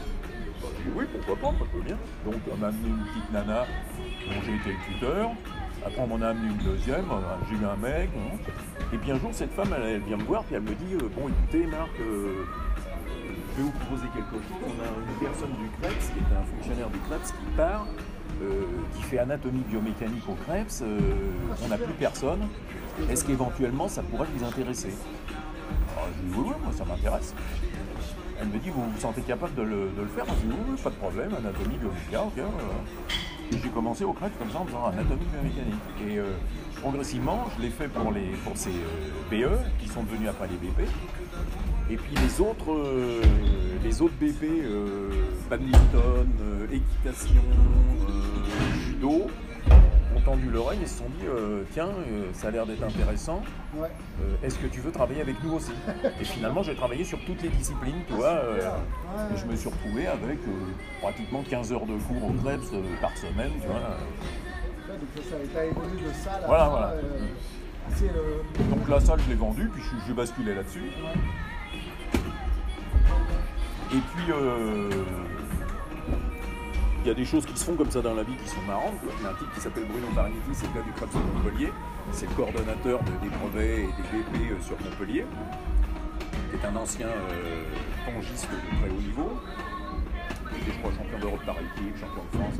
Bah, 0.61 0.67
oui, 0.95 1.05
pourquoi 1.25 1.51
pas, 1.51 1.57
je 1.71 1.77
veux 1.77 1.83
bien. 1.83 1.97
Donc 2.25 2.35
on 2.51 2.57
m'a 2.57 2.67
amené 2.67 2.87
une 2.89 3.03
petite 3.05 3.31
nana 3.31 3.65
dont 4.27 4.41
j'ai 4.45 4.55
été 4.55 4.77
tuteur. 4.87 5.31
Après 5.83 5.99
on 6.01 6.07
m'en 6.07 6.21
a 6.21 6.27
amené 6.29 6.51
une 6.51 6.57
deuxième, 6.71 7.05
euh, 7.09 7.35
j'ai 7.49 7.55
eu 7.55 7.65
un 7.65 7.75
mec. 7.75 8.09
hein. 8.15 8.37
Et 8.93 8.97
puis 8.97 9.11
un 9.11 9.17
jour 9.19 9.29
cette 9.33 9.51
femme 9.53 9.73
elle, 9.75 10.01
vient 10.01 10.17
me 10.17 10.23
voir 10.23 10.43
puis 10.43 10.53
elle 10.55 10.61
me 10.61 10.75
dit 10.75 10.93
euh, 10.93 11.09
bon 11.17 11.27
écoutez 11.29 11.65
Marc, 11.65 11.89
euh, 11.99 12.45
je 13.53 13.57
vais 13.57 13.63
vous 13.63 13.71
proposer 13.71 14.05
quelque 14.13 14.31
chose. 14.35 14.61
On 14.61 14.77
a 14.79 14.87
une 15.11 15.27
personne 15.27 15.49
du 15.57 15.67
CREPS 15.81 16.05
qui 16.13 16.19
est 16.19 16.37
un 16.37 16.43
fonctionnaire 16.55 16.89
du 16.89 16.99
CREPS 17.09 17.31
qui 17.31 17.45
part, 17.57 17.87
euh, 18.41 18.63
qui 18.95 19.03
fait 19.03 19.19
anatomie 19.19 19.63
biomécanique 19.69 20.27
au 20.27 20.33
CREPS. 20.45 20.81
euh, 20.81 20.99
on 21.63 21.67
n'a 21.67 21.77
plus 21.77 21.93
personne. 21.93 22.47
Est-ce 23.09 23.23
qu'éventuellement 23.25 23.87
ça 23.87 24.01
pourrait 24.03 24.27
vous 24.35 24.45
intéresser 24.45 24.93
Alors, 25.95 26.09
Je 26.15 26.27
dis 26.27 26.33
oui, 26.37 26.45
oui, 26.47 26.53
moi 26.63 26.73
ça 26.75 26.85
m'intéresse. 26.85 27.33
Elle 28.41 28.47
me 28.47 28.57
dit, 28.57 28.69
vous 28.71 28.81
vous 28.81 28.99
sentez 28.99 29.21
capable 29.21 29.53
de 29.53 29.61
le, 29.61 29.89
faire 30.15 30.25
Je 30.25 30.47
dis, 30.47 30.51
oui, 30.51 30.55
oui, 30.71 30.77
pas 30.83 30.89
de 30.89 30.95
problème, 30.95 31.29
anatomie, 31.37 31.77
biomécanique. 31.77 32.15
ok. 32.37 32.43
Et 33.53 33.57
j'ai 33.61 33.69
commencé 33.69 34.03
au 34.03 34.13
crête 34.13 34.31
comme 34.39 34.49
ça 34.49 34.59
en 34.59 34.65
faisant 34.65 34.85
anatomie, 34.85 35.25
biomécanique. 35.25 36.09
Et 36.09 36.17
euh, 36.17 36.31
progressivement, 36.81 37.47
je 37.55 37.61
l'ai 37.61 37.69
fait 37.69 37.87
pour, 37.87 38.11
les, 38.11 38.29
pour 38.43 38.53
ces 38.57 38.71
BE, 39.29 39.49
qui 39.79 39.87
sont 39.87 40.03
devenus 40.03 40.29
après 40.29 40.47
les 40.47 40.55
BP. 40.55 40.89
Et 41.91 41.97
puis 41.97 42.15
les 42.23 42.39
autres, 42.39 42.71
euh, 42.71 43.21
les 43.83 44.01
autres 44.01 44.13
BP, 44.17 44.43
euh, 44.43 45.09
badminton, 45.49 46.25
euh, 46.39 46.65
équitation, 46.71 47.41
euh, 48.07 48.79
judo, 48.85 49.27
ont 50.15 50.21
tendu 50.21 50.49
l'oreille 50.49 50.79
et 50.83 50.85
se 50.87 50.99
sont 50.99 51.09
dit, 51.09 51.25
tiens, 51.73 51.89
ça 52.33 52.47
a 52.47 52.51
l'air 52.51 52.65
d'être 52.65 52.83
intéressant. 52.83 53.41
Ouais. 53.75 53.89
Est-ce 54.41 54.57
que 54.57 54.67
tu 54.67 54.79
veux 54.79 54.91
travailler 54.91 55.19
avec 55.21 55.43
nous 55.43 55.53
aussi? 55.53 55.71
Et 56.21 56.23
finalement, 56.23 56.63
j'ai 56.63 56.75
travaillé 56.75 57.03
sur 57.03 57.19
toutes 57.25 57.41
les 57.41 57.49
disciplines, 57.49 58.03
tu 58.07 58.13
vois. 58.13 58.27
euh, 58.27 58.59
Ouais. 58.59 59.35
et 59.35 59.37
je 59.37 59.45
me 59.45 59.55
suis 59.57 59.69
retrouvé 59.69 60.07
avec 60.07 60.37
pratiquement 61.01 61.43
15 61.49 61.73
heures 61.73 61.85
de 61.85 61.97
cours 62.07 62.23
au 62.23 62.33
euh, 62.73 62.81
par 63.01 63.17
semaine, 63.17 63.51
tu 63.59 63.67
vois. 63.67 63.75
Ouais, 63.75 64.97
donc 64.97 65.25
ça 65.25 65.35
ça 65.53 65.59
a 65.59 65.65
évolué 65.65 66.07
de 66.07 66.13
ça 66.13 66.39
là. 66.39 66.47
Voilà, 66.47 66.69
voilà. 66.69 66.93
le. 68.01 68.69
Donc 68.69 68.87
la 68.87 68.99
salle, 69.01 69.19
je 69.25 69.29
l'ai 69.29 69.35
vendue, 69.35 69.69
puis 69.73 69.83
j'ai 70.07 70.13
basculé 70.13 70.55
là-dessus. 70.55 70.83
Et 73.93 73.97
puis, 74.15 74.31
euh, 74.31 74.89
il 77.03 77.07
y 77.07 77.11
a 77.11 77.13
des 77.13 77.25
choses 77.25 77.45
qui 77.45 77.57
se 77.57 77.65
font 77.65 77.75
comme 77.75 77.91
ça 77.91 78.01
dans 78.01 78.13
la 78.13 78.23
vie 78.23 78.35
qui 78.41 78.47
sont 78.49 78.61
marrantes. 78.67 78.93
Il 79.19 79.23
y 79.23 79.27
a 79.27 79.31
un 79.31 79.33
type 79.33 79.51
qui 79.53 79.59
s'appelle 79.59 79.85
Bruno 79.85 80.07
Bariniti, 80.15 80.39
c'est 80.53 80.67
le 80.67 80.73
gars 80.75 80.81
du 80.85 80.91
CREPS 80.93 81.13
de 81.13 81.19
Montpellier. 81.19 81.71
C'est 82.11 82.29
le 82.29 82.35
coordonnateur 82.35 82.99
de- 83.03 83.11
des 83.23 83.29
brevets 83.35 83.79
et 83.83 83.87
des 83.87 84.07
BP 84.43 84.51
euh, 84.51 84.61
sur 84.61 84.77
Montpellier, 84.79 85.25
qui 86.49 86.55
est 86.57 86.65
un 86.67 86.75
ancien 86.75 87.07
euh, 87.07 87.63
pongiste 88.05 88.47
de 88.49 88.77
très 88.77 88.89
haut 88.89 89.01
niveau. 89.01 89.31
Il 90.53 90.57
était, 90.61 90.71
je 90.73 90.79
crois, 90.79 90.91
champion 90.91 91.19
d'Europe 91.19 91.45
par 91.45 91.55
équipe, 91.55 91.97
champion 91.99 92.23
de 92.31 92.37
France. 92.37 92.55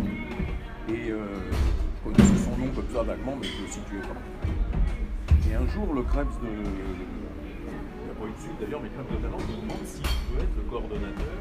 Et 0.89 1.11
euh, 1.11 1.25
je 1.51 2.09
connaissais 2.11 2.43
son 2.43 2.57
nom 2.57 2.67
comme 2.75 2.87
ça 2.93 3.03
vaguement, 3.03 3.37
mais 3.39 3.47
je 3.47 3.61
le 3.61 3.67
situais 3.67 4.01
pas. 4.01 4.19
Et 5.49 5.53
un 5.55 5.67
jour, 5.69 5.93
le 5.93 6.01
Krebs 6.03 6.27
de. 6.41 6.47
De 6.49 7.05
suite 8.37 8.57
d'ailleurs, 8.59 8.81
mais 8.81 8.89
le 8.89 9.17
de 9.17 9.21
Talent 9.21 9.37
me 9.37 9.61
demande 9.61 9.85
si 9.85 10.01
je 10.03 10.17
peux 10.35 10.41
être 10.43 10.55
le 10.55 10.63
coordonnateur 10.69 11.35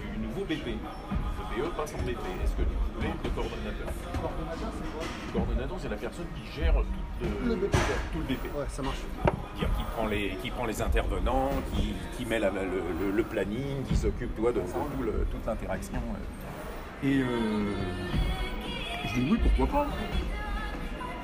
du 0.00 0.18
nouveau 0.20 0.44
BP. 0.44 0.66
Le 0.76 1.62
BE 1.62 1.70
passe 1.76 1.94
en 1.94 2.02
BP. 2.02 2.18
Est-ce 2.42 2.52
que 2.56 2.62
tu 2.62 2.76
peux 2.98 3.06
être 3.06 3.22
le 3.24 3.30
coordonnateur? 3.30 3.88
Coordonnateur, 4.20 4.70
c'est 4.74 4.90
quoi? 4.92 5.02
Le 5.04 5.32
coordonnateur, 5.32 5.76
c'est 5.80 5.88
la 5.88 5.96
personne 5.96 6.26
qui 6.34 6.44
gère 6.60 6.74
tout 6.74 7.26
le, 7.44 7.48
Le 7.50 7.56
BP. 7.56 7.76
tout 8.12 8.18
le 8.18 8.24
BP. 8.24 8.44
Ouais, 8.56 8.64
ça 8.68 8.82
marche. 8.82 8.98
Qui, 9.56 9.60
qui 9.62 9.84
prend 9.94 10.06
les, 10.06 10.36
qui 10.42 10.50
prend 10.50 10.64
les 10.66 10.82
intervenants, 10.82 11.50
qui, 11.74 11.94
qui 12.16 12.26
met 12.26 12.38
la- 12.40 12.50
la- 12.50 12.62
le, 12.64 12.82
le- 13.00 13.10
le 13.12 13.22
planning, 13.22 13.84
qui 13.88 13.94
s'occupe 13.96 14.34
toi, 14.36 14.50
de, 14.52 14.60
de 14.60 14.64
tout 14.66 15.02
le- 15.02 15.26
toute 15.30 15.46
l'interaction. 15.46 15.98
euh. 15.98 17.06
Et 17.06 17.20
je 19.08 19.20
dis 19.20 19.28
oui, 19.30 19.38
pourquoi 19.56 19.66
pas? 19.84 19.86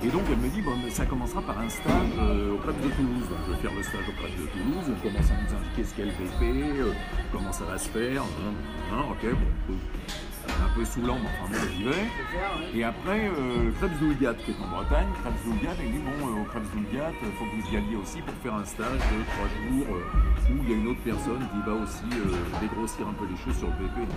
Et 0.02 0.08
donc 0.08 0.22
elle 0.30 0.38
me 0.38 0.48
dit, 0.48 0.62
bon, 0.62 0.72
ça 0.90 1.04
commencera 1.04 1.42
par 1.42 1.58
un 1.58 1.68
stage 1.68 2.12
au 2.52 2.56
club 2.56 2.76
de 2.80 2.88
Toulouse. 2.88 3.28
Je 3.46 3.52
vais 3.52 3.58
faire 3.58 3.74
le 3.74 3.82
stage 3.82 4.08
au 4.08 4.12
club 4.12 4.32
de 4.32 4.46
Toulouse, 4.46 4.86
on 4.88 5.08
commence 5.08 5.30
à 5.30 5.34
nous 5.34 5.56
indiquer 5.56 5.84
ce 5.84 5.94
qu'est 5.94 6.04
le 6.04 6.10
VP, 6.10 6.94
comment 7.32 7.52
ça 7.52 7.64
va 7.64 7.76
se 7.76 7.88
faire. 7.88 8.22
Hein, 8.22 8.54
hein, 8.92 9.04
ok, 9.10 9.30
bon, 9.30 9.74
un 10.48 10.74
peu 10.74 10.84
saoulant, 10.84 11.18
mais 11.22 11.28
enfin 11.42 11.66
j'y 11.76 11.84
vais. 11.84 12.78
Et 12.78 12.84
après, 12.84 13.28
euh, 13.28 13.70
Krebs 13.78 13.98
d'Oulgat 14.00 14.34
qui 14.34 14.50
est 14.52 14.60
en 14.62 14.68
Bretagne, 14.68 15.08
Krebs 15.22 15.44
d'Oulgat, 15.44 15.76
il 15.84 15.92
dit 15.92 15.98
bon, 15.98 16.26
euh, 16.26 16.42
au 16.42 16.44
Krebs 16.44 16.68
d'Oulgat, 16.74 17.12
il 17.22 17.32
faut 17.32 17.44
que 17.44 17.56
vous 17.60 17.74
y 17.74 17.76
alliez 17.76 17.96
aussi 17.96 18.20
pour 18.22 18.34
faire 18.42 18.54
un 18.54 18.64
stage 18.64 18.98
de 18.98 19.18
trois 19.36 19.48
jours 19.48 19.96
euh, 19.96 20.52
où 20.52 20.62
il 20.62 20.70
y 20.70 20.72
a 20.74 20.76
une 20.76 20.88
autre 20.88 21.00
personne 21.04 21.40
qui 21.52 21.60
va 21.66 21.74
aussi 21.74 22.08
dégrossir 22.60 23.08
un 23.08 23.12
peu 23.12 23.26
les 23.26 23.36
choses 23.36 23.58
sur 23.58 23.68
le 23.68 23.74
BP. 23.74 24.08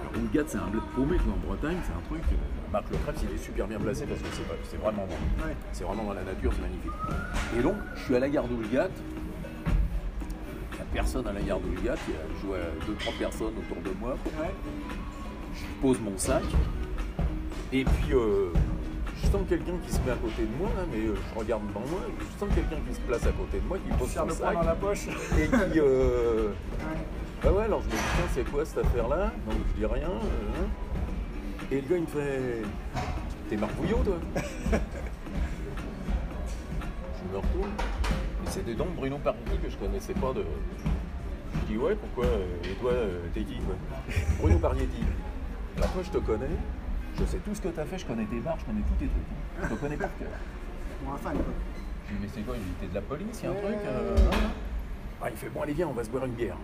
Alors 0.00 0.22
Oulgat, 0.22 0.44
c'est 0.46 0.58
un 0.58 0.68
bled 0.68 0.82
paumé 0.94 1.16
en 1.18 1.46
Bretagne, 1.46 1.78
c'est 1.84 1.92
un 1.92 2.04
truc. 2.08 2.24
Marc 2.72 2.90
le 2.90 2.96
Krebs, 2.98 3.20
il 3.22 3.34
est 3.34 3.38
super 3.38 3.66
bien 3.66 3.78
placé 3.78 4.04
parce 4.06 4.20
que 4.20 4.26
c'est 4.64 4.76
vraiment 4.76 5.06
bon. 5.06 5.16
C'est 5.72 5.84
vraiment 5.84 6.04
dans 6.04 6.14
la 6.14 6.24
nature, 6.24 6.52
c'est 6.54 6.62
magnifique. 6.62 6.92
Et 7.58 7.62
donc, 7.62 7.76
je 7.94 8.02
suis 8.02 8.16
à 8.16 8.20
la 8.20 8.28
gare 8.28 8.48
d'Oulgat, 8.48 8.88
personne 10.92 11.26
à 11.26 11.32
la 11.32 11.40
gare 11.40 11.60
d'Oulgat, 11.60 11.96
il 12.08 12.14
y 12.14 12.16
a, 12.16 12.20
je 12.40 12.46
vois 12.46 12.56
deux, 12.86 12.94
trois 12.94 13.12
personnes 13.18 13.52
autour 13.58 13.82
de 13.82 13.98
moi 14.00 14.16
je 15.56 15.80
pose 15.80 16.00
mon 16.00 16.16
sac, 16.16 16.42
et 17.72 17.84
puis 17.84 18.12
euh, 18.12 18.50
je 19.22 19.26
sens 19.28 19.42
quelqu'un 19.48 19.76
qui 19.84 19.92
se 19.92 20.00
met 20.00 20.12
à 20.12 20.16
côté 20.16 20.42
de 20.42 20.56
moi, 20.58 20.70
mais 20.92 21.06
euh, 21.06 21.14
je 21.14 21.38
regarde 21.38 21.66
devant 21.68 21.80
moi, 21.80 22.00
je 22.18 22.38
sens 22.38 22.54
quelqu'un 22.54 22.82
qui 22.86 22.94
se 22.94 23.00
place 23.00 23.26
à 23.26 23.32
côté 23.32 23.60
de 23.60 23.66
moi, 23.66 23.78
qui 23.78 23.96
pose 23.96 24.10
son 24.10 24.28
sac. 24.28 24.54
dans 24.54 24.62
la 24.62 24.74
poche. 24.74 25.08
Et 25.38 25.46
qui. 25.46 25.80
Euh... 25.80 26.50
Bah 27.42 27.52
ouais, 27.52 27.64
alors 27.64 27.80
je 27.82 27.86
me 27.86 27.90
dis, 27.92 27.96
tiens, 27.96 28.24
c'est 28.34 28.50
quoi 28.50 28.64
cette 28.64 28.84
affaire-là? 28.84 29.32
Donc 29.46 29.56
je 29.68 29.80
dis 29.80 29.86
rien. 29.86 30.08
Euh, 30.08 30.64
et 31.70 31.80
le 31.80 31.88
gars, 31.88 31.96
il 31.96 32.02
me 32.02 32.06
fait 32.06 32.62
T'es 33.48 33.56
Marc 33.56 33.74
Bouillot, 33.74 34.02
toi 34.04 34.16
Je 37.18 37.32
me 37.32 37.36
retourne. 37.38 37.70
Et 38.44 38.50
c'était 38.50 38.74
donc 38.74 38.94
Bruno 38.96 39.18
Parigi 39.18 39.58
que 39.62 39.70
je 39.70 39.76
connaissais 39.76 40.14
pas 40.14 40.32
de. 40.32 40.44
Je 41.54 41.72
dis 41.72 41.78
ouais, 41.78 41.94
pourquoi 41.94 42.26
Et 42.64 42.74
toi, 42.80 42.92
t'es 43.34 43.42
qui 43.42 43.58
quoi 43.58 43.76
Bruno 44.40 44.58
Parietti. 44.58 45.02
Bah, 45.76 45.86
toi, 45.92 46.02
je 46.02 46.10
te 46.10 46.18
connais, 46.18 46.56
je 47.18 47.24
sais 47.24 47.38
tout 47.38 47.54
ce 47.54 47.60
que 47.60 47.68
tu 47.68 47.80
as 47.80 47.84
fait, 47.84 47.98
je 47.98 48.06
connais 48.06 48.24
tes 48.24 48.40
bars, 48.40 48.58
je 48.58 48.64
connais 48.64 48.82
tous 48.82 48.94
tes 48.94 49.06
trucs. 49.06 49.22
Je 49.62 49.68
te 49.74 49.80
connais 49.80 49.96
par 49.96 50.16
cœur. 50.18 50.28
Pour 51.04 51.14
un 51.14 51.18
fan, 51.18 51.34
quoi. 51.34 51.44
Je 52.06 52.12
lui 52.12 52.18
dis, 52.18 52.26
mais 52.26 52.30
c'est 52.34 52.40
quoi 52.42 52.56
Il 52.56 52.84
était 52.84 52.90
de 52.90 52.94
la 52.94 53.02
police, 53.02 53.40
il 53.42 53.44
y 53.44 53.48
a 53.48 53.50
un 53.50 53.54
truc 53.54 53.76
euh, 53.84 54.16
ah, 55.22 55.30
Il 55.30 55.36
fait, 55.36 55.48
bon, 55.50 55.62
allez, 55.62 55.74
viens, 55.74 55.88
on 55.88 55.92
va 55.92 56.04
se 56.04 56.10
boire 56.10 56.24
une 56.24 56.32
bière. 56.32 56.56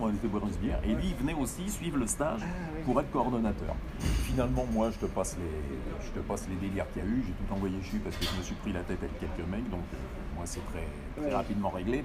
On 0.00 0.12
se 0.12 0.26
boire 0.28 0.44
une 0.44 0.56
bière. 0.56 0.80
Et 0.84 0.94
lui, 0.94 1.08
il 1.08 1.14
venait 1.16 1.34
aussi 1.34 1.68
suivre 1.68 1.98
le 1.98 2.06
stage 2.06 2.40
ah, 2.42 2.82
pour 2.84 3.00
être 3.00 3.10
coordonnateur. 3.10 3.74
Finalement, 3.98 4.64
moi, 4.72 4.90
je 4.90 4.98
te 4.98 5.06
passe 5.06 5.36
les, 5.36 6.06
je 6.06 6.10
te 6.12 6.20
passe 6.20 6.46
les 6.48 6.56
délires 6.56 6.86
qu'il 6.92 7.02
y 7.02 7.06
a 7.06 7.08
eu. 7.08 7.24
J'ai 7.26 7.32
tout 7.32 7.52
envoyé 7.52 7.76
chez 7.82 7.98
parce 7.98 8.16
que 8.16 8.24
je 8.24 8.36
me 8.36 8.42
suis 8.42 8.54
pris 8.54 8.72
la 8.72 8.80
tête 8.80 8.98
avec 9.02 9.18
quelques 9.18 9.48
mecs. 9.48 9.68
Donc, 9.68 9.82
euh, 9.92 9.96
moi, 10.36 10.44
c'est 10.46 10.64
très, 10.70 10.86
très 11.20 11.34
rapidement 11.34 11.70
réglé. 11.70 12.02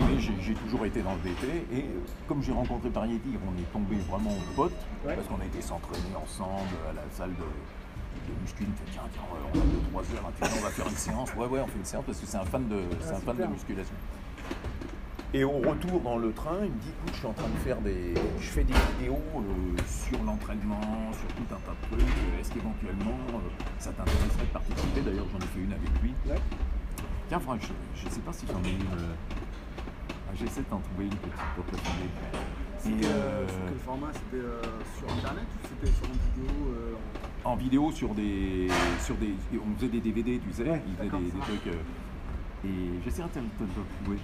Mais 0.00 0.18
j'ai 0.18 0.54
toujours 0.54 0.84
été 0.84 1.00
dans 1.00 1.14
le 1.14 1.20
VT 1.20 1.46
et 1.72 1.78
euh, 1.78 2.00
comme 2.28 2.42
j'ai 2.42 2.52
rencontré 2.52 2.90
Parietti, 2.90 3.30
on 3.48 3.58
est 3.58 3.72
tombé 3.72 3.96
vraiment 4.10 4.34
potes 4.54 4.76
parce 5.02 5.26
qu'on 5.26 5.40
a 5.40 5.46
été 5.46 5.62
s'entraîner 5.62 6.14
ensemble 6.22 6.76
à 6.90 6.92
la 6.92 7.02
salle 7.10 7.30
de, 7.30 8.30
de 8.30 8.40
muscu. 8.42 8.64
Il 8.64 8.68
me 8.68 8.74
fait 8.74 8.92
tiens, 8.92 9.02
tiens, 9.10 9.22
on 9.32 9.98
a 9.98 10.02
2-3 10.02 10.16
heures, 10.16 10.26
hein, 10.26 10.48
on 10.58 10.62
va 10.62 10.70
faire 10.70 10.86
une 10.86 10.96
séance. 10.96 11.34
Ouais, 11.34 11.46
ouais, 11.46 11.60
on 11.60 11.66
fait 11.66 11.78
une 11.78 11.84
séance 11.84 12.04
parce 12.04 12.18
que 12.18 12.26
c'est 12.26 12.36
un 12.36 12.44
fan 12.44 12.68
de, 12.68 12.82
c'est 13.00 13.14
un 13.14 13.20
fan 13.20 13.36
de 13.36 13.46
musculation. 13.46 13.94
Et 15.32 15.44
au 15.44 15.58
retour 15.58 16.00
dans 16.00 16.18
le 16.18 16.32
train, 16.32 16.58
il 16.64 16.72
me 16.72 16.80
dit 16.80 16.88
écoute, 16.88 17.12
je 17.12 17.18
suis 17.18 17.26
en 17.26 17.32
train 17.32 17.48
de 17.48 17.58
faire 17.58 17.80
des. 17.80 18.14
Je 18.40 18.48
fais 18.48 18.64
des 18.64 18.74
vidéos 18.98 19.22
euh, 19.36 19.82
sur 19.86 20.20
l'entraînement, 20.24 20.80
sur 21.12 21.28
tout 21.36 21.54
un 21.54 21.60
tas 21.60 21.76
de 21.80 21.96
trucs. 21.96 22.08
Est-ce 22.40 22.50
qu'éventuellement 22.50 23.16
euh, 23.34 23.48
ça 23.78 23.92
t'intéresserait 23.92 24.46
de 24.46 24.52
participer? 24.52 25.00
D'ailleurs, 25.02 25.26
j'en 25.30 25.38
ai 25.38 25.48
fait 25.48 25.60
une 25.60 25.72
avec 25.72 26.02
lui. 26.02 26.12
Tiens, 27.28 27.38
Franck, 27.38 27.60
je 27.94 28.06
ne 28.06 28.10
sais 28.10 28.20
pas 28.20 28.32
si 28.32 28.44
j'en 28.48 28.58
ai 28.64 28.72
une. 28.72 29.06
Ah, 30.28 30.32
j'essaie 30.34 30.62
d'en 30.68 30.80
trouver 30.80 31.04
une 31.04 31.10
petite 31.10 31.34
pour 31.54 31.64
te. 31.66 31.76
C'était 32.78 33.06
euh, 33.06 33.46
quel 33.68 33.78
format? 33.78 34.08
C'était 34.12 34.42
euh, 34.44 34.62
sur 34.98 35.12
internet 35.12 35.44
ou 35.44 35.68
c'était 35.68 35.92
sur 35.92 36.06
une 36.06 36.42
vidéo 36.42 36.72
euh, 36.72 36.94
En 37.44 37.54
vidéo 37.54 37.92
sur 37.92 38.14
des, 38.14 38.68
sur 39.00 39.14
des. 39.16 39.34
On 39.54 39.76
faisait 39.76 39.88
des 39.88 40.00
DVD, 40.00 40.40
tu 40.40 40.52
sais, 40.52 40.82
il 40.86 40.96
faisait 40.96 41.18
des, 41.18 41.30
des 41.30 41.38
trucs. 41.40 41.66
et 42.64 42.68
j'essaierai 43.04 43.28
de 43.28 43.34
te 43.34 43.40
le 43.62 43.68
trouver. 44.04 44.18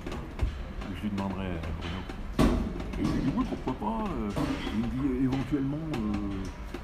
Je 0.94 1.02
lui 1.02 1.10
demanderai 1.10 1.46
à 1.46 1.70
Bruno. 1.78 2.00
Et 2.98 3.04
je 3.04 3.10
lui 3.10 3.20
dis 3.20 3.32
oui 3.36 3.44
pourquoi 3.48 3.74
pas. 3.74 4.04
il 4.74 4.80
me 4.80 4.86
dit 4.86 5.24
éventuellement 5.24 5.84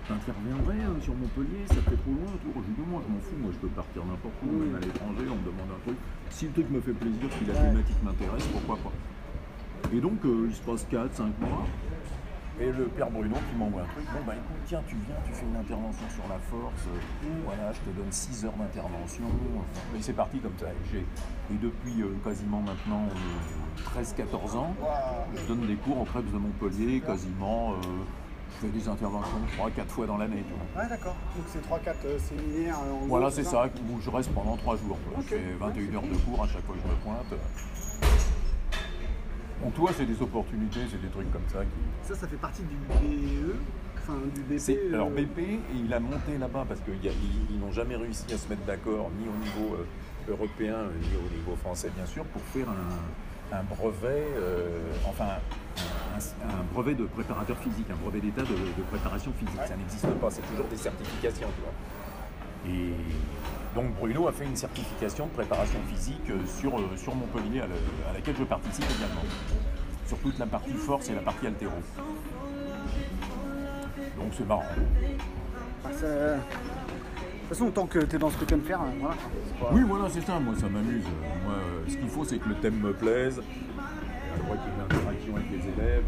t'interviendrais 0.09 0.83
sur 1.01 1.15
Montpellier, 1.15 1.65
ça 1.69 1.77
fait 1.77 1.97
trop 1.97 2.13
loin. 2.13 2.33
Je 2.37 2.49
lui 2.49 2.75
dis 2.75 2.91
moi 2.91 3.03
je 3.07 3.13
m'en 3.13 3.21
fous, 3.21 3.37
moi 3.41 3.51
je 3.53 3.59
peux 3.59 3.69
partir 3.69 4.05
n'importe 4.05 4.35
où, 4.43 4.51
même 4.51 4.75
à 4.75 4.81
l'étranger, 4.81 5.27
on 5.31 5.39
me 5.39 5.47
demande 5.47 5.71
un 5.73 5.81
truc. 5.87 5.97
Si 6.31 6.47
le 6.47 6.53
truc 6.53 6.71
me 6.71 6.81
fait 6.81 6.93
plaisir, 6.93 7.29
si 7.39 7.45
la 7.47 7.55
thématique 7.55 8.03
m'intéresse, 8.03 8.47
pourquoi 8.49 8.77
pas. 8.77 8.93
Et 9.93 10.01
donc, 10.01 10.25
euh, 10.25 10.47
il 10.49 10.55
se 10.55 10.63
passe 10.63 10.87
4-5 10.91 11.33
mois. 11.41 11.67
Et 12.63 12.71
le 12.71 12.85
père 12.85 13.11
Bruno 13.11 13.35
qui 13.51 13.57
m'envoie 13.57 13.83
un 13.83 13.87
truc, 13.87 14.05
bon 14.13 14.21
bah 14.25 14.35
écoute, 14.35 14.63
tiens, 14.67 14.83
tu 14.87 14.95
viens, 14.95 15.17
tu 15.27 15.33
fais 15.33 15.45
une 15.45 15.57
intervention 15.57 16.07
sur 16.15 16.23
la 16.29 16.39
force, 16.39 16.87
mm. 16.87 17.27
voilà, 17.45 17.73
je 17.73 17.81
te 17.81 17.97
donne 17.97 18.13
6 18.13 18.45
heures 18.45 18.53
d'intervention. 18.53 19.25
et 19.97 20.01
c'est 20.01 20.13
parti 20.13 20.39
comme 20.39 20.57
ça. 20.57 20.67
Et 20.95 21.55
depuis 21.61 22.03
euh, 22.03 22.15
quasiment 22.23 22.61
maintenant 22.61 23.09
13-14 23.97 24.57
ans, 24.57 24.77
je 25.35 25.45
donne 25.49 25.67
des 25.67 25.75
cours 25.75 26.03
au 26.03 26.05
Crêpes 26.05 26.33
de 26.33 26.39
Montpellier, 26.39 27.01
quasiment, 27.01 27.73
euh, 27.73 27.75
je 28.53 28.67
fais 28.67 28.73
des 28.73 28.89
interventions 28.89 29.39
3-4 29.59 29.89
fois 29.89 30.07
dans 30.07 30.19
l'année. 30.19 30.45
Ouais, 30.77 30.89
d'accord. 30.89 31.17
Donc 31.35 31.47
c'est 31.49 31.67
3-4 31.67 32.19
séminaires. 32.21 32.79
voilà, 33.09 33.29
c'est 33.33 33.45
ça, 33.45 33.65
où 33.67 34.01
je 34.01 34.11
reste 34.11 34.33
pendant 34.33 34.57
3 34.57 34.77
jours. 34.77 34.99
Je 35.17 35.23
fais 35.23 35.43
21 35.59 35.95
heures 35.97 36.03
de 36.03 36.17
cours 36.19 36.45
à 36.45 36.47
chaque 36.47 36.65
fois 36.65 36.77
que 36.77 36.81
je 36.81 36.87
me 36.87 36.95
pointe. 37.03 37.41
Donc 39.63 39.75
toi, 39.75 39.91
c'est 39.97 40.07
des 40.07 40.21
opportunités, 40.21 40.81
c'est 40.91 41.01
des 41.01 41.09
trucs 41.09 41.31
comme 41.33 41.49
ça. 41.49 41.61
Qui... 41.61 42.09
Ça, 42.09 42.15
ça 42.15 42.27
fait 42.27 42.37
partie 42.37 42.63
du 42.63 42.77
BE 42.77 43.55
Enfin, 44.03 44.19
du 44.35 44.43
BP. 44.43 44.93
Alors 44.93 45.11
BP, 45.11 45.61
il 45.77 45.95
a 45.95 46.01
monté 46.01 46.37
là-bas 46.39 46.65
parce 46.69 46.81
qu'ils 46.81 47.61
n'ont 47.61 47.71
jamais 47.71 47.95
réussi 47.95 48.25
à 48.35 48.37
se 48.37 48.49
mettre 48.49 48.65
d'accord, 48.65 49.11
ni 49.17 49.29
au 49.29 49.39
niveau 49.45 49.77
euh, 49.77 50.33
européen, 50.33 50.77
ni 51.01 51.09
au 51.17 51.33
niveau 51.33 51.55
français, 51.57 51.89
bien 51.95 52.07
sûr, 52.07 52.25
pour 52.25 52.43
faire 52.43 52.67
un, 53.53 53.63
brevet, 53.63 54.27
euh, 54.37 54.81
enfin, 55.07 55.39
un, 56.17 56.75
brevet 56.75 56.95
de 56.95 57.05
préparateur 57.05 57.57
physique, 57.59 57.87
un 57.93 58.03
brevet 58.03 58.21
d'état 58.21 58.43
de, 58.43 58.83
préparation 58.91 59.33
physique. 59.39 59.61
Ça 59.65 59.77
n'existe 59.77 60.09
pas, 60.21 60.31
c'est 60.31 60.43
toujours 60.51 60.67
des 60.67 60.77
certifications, 60.77 61.49
tu 61.55 61.63
vois. 61.63 62.75
Et 62.75 62.93
donc 63.75 63.95
Bruno 63.95 64.29
a 64.29 64.33
fait 64.33 64.45
une 64.45 64.57
certification 64.57 65.27
de 65.27 65.31
préparation 65.31 65.79
physique 65.89 66.31
euh, 66.31 66.39
sur, 66.47 66.79
euh, 66.79 66.97
sur 66.97 67.15
Montpellier 67.15 67.61
à, 67.61 68.13
laquelle 68.13 68.37
je 68.39 68.45
participe 68.45 68.85
également. 68.85 69.23
Sur 70.07 70.19
toute 70.19 70.39
la 70.39 70.47
partie 70.47 70.73
force 70.73 71.09
et 71.09 71.15
la 71.15 71.23
partie 71.23 71.47
altéro. 71.47 71.73
Donc 74.17 74.33
c'est 74.37 74.47
marrant. 74.47 74.65
Bah, 75.83 75.91
de 75.91 76.37
toute 77.49 77.49
façon, 77.49 77.71
tant 77.71 77.87
que 77.87 78.01
tu 78.01 78.17
es 78.17 78.19
dans 78.19 78.31
ce 78.31 78.37
que 78.37 78.45
tu 78.45 78.55
aimes 78.55 78.63
faire, 78.63 78.81
hein, 78.81 78.93
voilà. 79.01 79.17
Oui, 79.73 79.83
voilà, 79.87 80.09
c'est 80.11 80.21
ça. 80.21 80.39
Moi, 80.39 80.55
ça 80.59 80.69
m'amuse. 80.69 81.05
Moi, 81.45 81.55
ce 81.89 81.97
qu'il 81.97 82.09
faut, 82.09 82.25
c'est 82.25 82.39
que 82.39 82.49
le 82.49 82.55
thème 82.57 82.79
me 82.79 82.93
plaise. 82.93 83.41
Qu'il 84.35 84.49
y 84.49 84.51
a 84.51 84.55
une 84.55 84.81
interaction 84.85 85.37
avec 85.37 85.51
les 85.51 85.83
élèves. 85.83 86.05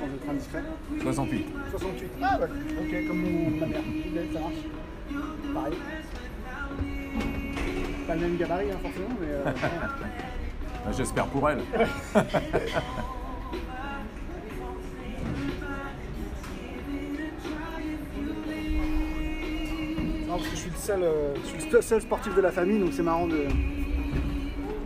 Sans 0.00 0.06
être 0.06 0.30
indiscret 0.30 0.62
68. 1.02 1.46
68. 1.70 2.10
Ah 2.22 2.38
ouais, 2.40 2.46
ok, 2.80 3.08
comme 3.08 3.58
ma 3.60 3.66
mère. 3.66 3.80
Ça 4.32 4.40
marche. 4.40 4.54
Pareil. 5.54 5.74
Pas 8.06 8.14
le 8.14 8.20
même 8.20 8.36
gabarit, 8.36 8.70
hein, 8.70 8.78
forcément, 8.82 9.16
mais. 9.20 9.26
Euh, 9.28 9.44
bah, 10.84 10.92
J'espère 10.96 11.26
pour 11.26 11.50
elle. 11.50 11.60
Non, 20.26 20.36
parce 20.36 20.48
que 20.48 20.54
je 20.54 20.60
suis 20.60 20.70
le 20.70 20.76
seul, 20.76 21.02
euh, 21.02 21.34
je 21.42 21.60
suis 21.60 21.70
le 21.72 21.82
seul 21.82 22.00
sportif 22.00 22.36
de 22.36 22.40
la 22.40 22.52
famille, 22.52 22.78
donc 22.78 22.90
c'est 22.92 23.02
marrant 23.02 23.26
de. 23.26 23.46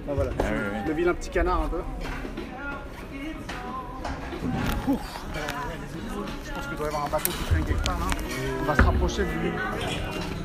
Ah, 0.09 0.13
voilà, 0.15 0.31
ah, 0.39 0.43
oui, 0.51 0.59
oui. 0.73 0.79
le 0.89 0.95
vilain 0.95 1.13
petit 1.13 1.29
canard 1.29 1.65
un 1.65 1.69
peu. 1.69 1.81
Je 4.87 6.53
pense 6.53 6.67
qu'il 6.67 6.77
doit 6.77 6.87
y 6.87 6.89
avoir 6.89 7.07
un 7.07 7.09
bateau 7.09 7.31
qui 7.31 7.45
traîne 7.45 7.65
quelque 7.65 7.85
part 7.85 7.99
là. 7.99 8.07
On 8.61 8.65
va 8.65 8.77
se 8.77 8.83
rapprocher 8.83 9.25
du, 9.25 9.53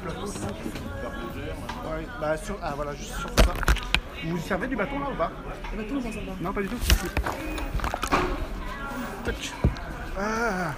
plateau. 0.03 0.27
Ouais, 0.27 2.07
bah 2.21 2.37
sur, 2.37 2.57
ah 2.61 2.73
voilà, 2.75 2.93
juste 2.95 3.15
sur 3.15 3.29
ça. 3.29 3.53
Vous 4.23 4.37
servez 4.39 4.67
du 4.67 4.75
bateau 4.75 4.97
là 4.99 5.07
ou 5.11 5.15
pas? 5.15 5.31
Le 5.75 5.83
bateau, 5.83 5.95
non, 5.95 6.35
non, 6.41 6.53
pas 6.53 6.61
du 6.61 6.67
tout. 6.69 6.77
Tac. 9.25 9.35
Ah. 10.17 10.73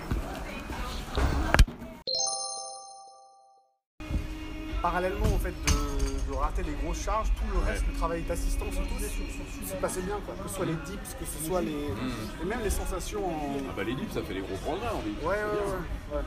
Parallèlement 4.82 5.28
au 5.28 5.38
fait 5.38 5.54
de, 5.68 6.34
rater 6.34 6.64
les 6.64 6.74
grosses 6.82 7.04
charges, 7.04 7.28
tout 7.36 7.54
le 7.54 7.60
reste, 7.70 7.84
le 7.88 7.94
travail 7.94 8.24
d'assistance, 8.24 8.74
tout 8.74 9.68
s'est 9.68 9.76
passé 9.76 10.02
bien, 10.02 10.16
quoi. 10.26 10.34
que 10.42 10.50
ce 10.50 10.56
soit 10.56 10.66
les 10.66 10.74
dips, 10.86 11.16
que 11.20 11.26
ce 11.26 11.46
soit 11.46 11.62
les. 11.62 11.72
Mm. 11.72 12.42
Et 12.42 12.46
même 12.46 12.60
les 12.64 12.70
sensations 12.70 13.26
en. 13.28 13.58
Ah 13.70 13.74
bah 13.76 13.84
les 13.84 13.94
dips, 13.94 14.14
ça 14.14 14.24
fait 14.24 14.34
des 14.34 14.40
gros 14.40 14.56
progrès 14.56 14.88
en 14.88 15.02
dips. 15.02 15.22
Ouais, 15.22 15.36
ouais, 15.36 16.16
ouais. 16.16 16.22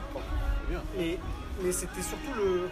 Bien. 0.68 0.82
Et, 0.98 1.18
mais 1.62 1.72
c'était 1.72 2.02
surtout 2.02 2.32
le. 2.36 2.68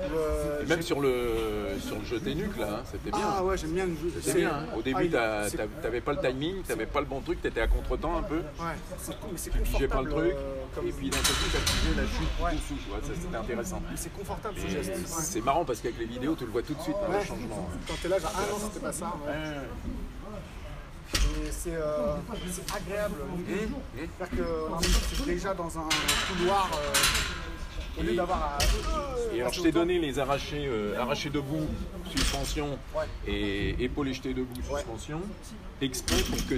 Euh, 0.00 0.66
même 0.66 0.82
sur 0.82 1.00
le, 1.00 1.76
sur 1.80 1.98
le 1.98 2.04
jeu 2.04 2.18
nuques 2.20 2.56
là, 2.58 2.80
hein, 2.80 2.82
c'était 2.90 3.10
bien. 3.10 3.20
Ah 3.22 3.44
ouais, 3.44 3.56
j'aime 3.56 3.72
bien 3.72 3.86
le 3.86 3.94
jeu. 3.94 4.12
C'était 4.20 4.38
bien. 4.38 4.50
Hein. 4.50 4.76
Au 4.76 4.82
début, 4.82 5.10
ah, 5.16 5.46
t'avais 5.82 6.00
pas 6.00 6.12
le 6.12 6.20
timing, 6.20 6.62
t'avais 6.62 6.86
pas 6.86 7.00
le 7.00 7.06
bon 7.06 7.20
truc, 7.20 7.42
t'étais 7.42 7.60
à 7.60 7.66
contre-temps 7.66 8.16
un 8.16 8.22
peu. 8.22 8.38
Ouais, 8.38 8.76
c'est 8.98 9.18
cool, 9.20 9.30
mais 9.32 9.38
c'est 9.38 9.50
confortable. 9.50 9.88
pas 9.88 10.02
le 10.02 10.10
truc. 10.10 10.32
Euh, 10.32 10.88
et 10.88 10.92
puis 10.92 11.10
d'un 11.10 11.18
coup, 11.18 11.24
t'as 11.52 12.00
la 12.00 12.08
chute 12.08 12.42
ouais. 12.42 12.52
dessous. 12.52 12.74
Ouais, 12.90 13.00
ça, 13.02 13.12
c'était 13.20 13.36
intéressant. 13.36 13.82
C'est 13.94 14.12
confortable 14.12 14.54
ce 14.60 14.68
geste. 14.68 14.92
C'est 15.06 15.44
marrant 15.44 15.64
parce 15.64 15.80
qu'avec 15.80 15.98
les 15.98 16.06
vidéos, 16.06 16.34
tu 16.34 16.44
le 16.44 16.50
vois 16.50 16.62
tout 16.62 16.74
de 16.74 16.80
suite, 16.80 16.96
hein, 17.02 17.18
le 17.18 17.24
changement. 17.24 17.68
Quand 17.86 17.94
t'es 18.00 18.08
là, 18.08 18.18
genre, 18.18 18.32
ah 18.34 18.40
non, 18.50 18.58
c'était 18.72 18.86
pas 18.86 18.92
ça. 18.92 19.14
Et 21.12 21.50
c'est 21.50 21.74
euh, 21.74 22.14
agréable. 22.74 23.16
Mmh. 23.36 23.74
C'est-à-dire 23.96 24.38
que 24.38 24.86
c'est 25.16 25.26
déjà 25.26 25.54
dans 25.54 25.78
un 25.78 25.88
couloir. 26.28 26.70
Euh, 26.72 26.92
et, 28.08 29.40
alors 29.40 29.52
je 29.52 29.62
t'ai 29.62 29.72
donné 29.72 29.98
les 29.98 30.18
arrachés, 30.18 30.66
euh, 30.66 31.00
arrachés 31.00 31.30
debout, 31.30 31.66
suspension 32.10 32.78
et 33.26 33.76
épaules 33.82 34.12
jetés 34.12 34.34
debout, 34.34 34.60
suspension, 34.62 35.20
exprès 35.80 36.22
pour 36.22 36.46
que 36.46 36.54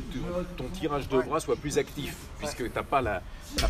ton 0.57 0.69
tirage 0.73 1.09
de 1.09 1.21
bras 1.21 1.41
soit 1.41 1.57
plus 1.57 1.79
actif, 1.79 2.17
puisque 2.39 2.65
tu 2.65 2.71
n'as 2.75 2.83
pas, 2.83 3.01
la, 3.01 3.23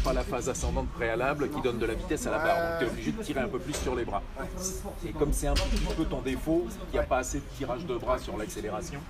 pas 0.05 0.13
la 0.13 0.23
phase 0.23 0.49
ascendante 0.49 0.89
préalable 0.89 1.51
qui 1.51 1.61
donne 1.61 1.79
de 1.79 1.87
la 1.87 1.95
vitesse 1.95 2.27
à 2.27 2.31
la 2.31 2.39
barre. 2.39 2.57
Donc 2.57 2.79
tu 2.79 2.85
es 2.85 2.89
obligé 2.89 3.13
de 3.13 3.23
tirer 3.23 3.41
un 3.41 3.49
peu 3.49 3.59
plus 3.59 3.75
sur 3.75 3.95
les 3.95 4.05
bras. 4.05 4.23
Et 5.07 5.13
comme 5.13 5.33
c'est 5.33 5.49
un 5.49 5.55
petit 5.55 5.95
peu 5.97 6.05
ton 6.05 6.21
défaut, 6.21 6.67
il 6.91 6.93
n'y 6.93 6.99
a 6.99 7.03
pas 7.05 7.19
assez 7.19 7.39
de 7.39 7.45
tirage 7.57 7.85
de 7.87 7.97
bras 7.97 8.19
sur 8.19 8.37
l'accélération, 8.37 9.01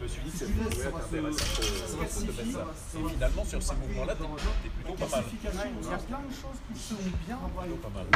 je 0.00 0.04
me 0.04 0.08
suis 0.08 0.22
dit 0.22 0.30
que 0.30 0.38
ça 0.38 0.46
pouvait 0.46 0.88
être 0.88 0.96
intéressant 0.96 1.90
de, 1.90 2.00
mettre 2.00 2.52
ça. 2.52 2.66
Et 2.96 3.08
finalement, 3.10 3.44
sur 3.44 3.62
ces 3.62 3.74
mouvements-là, 3.76 4.14
t'es 4.62 4.68
plutôt 4.70 4.94
pas 4.94 5.08
mal. 5.16 5.24
Il 5.30 5.44
y 5.44 5.92
a 5.92 5.98
plein 5.98 6.22
de 6.24 6.32
choses 6.32 6.60
qui 6.72 6.80
sont 6.80 6.94
bien. 7.26 7.36
Plutôt 7.36 7.76
pas 7.76 7.92
mal. 7.94 8.06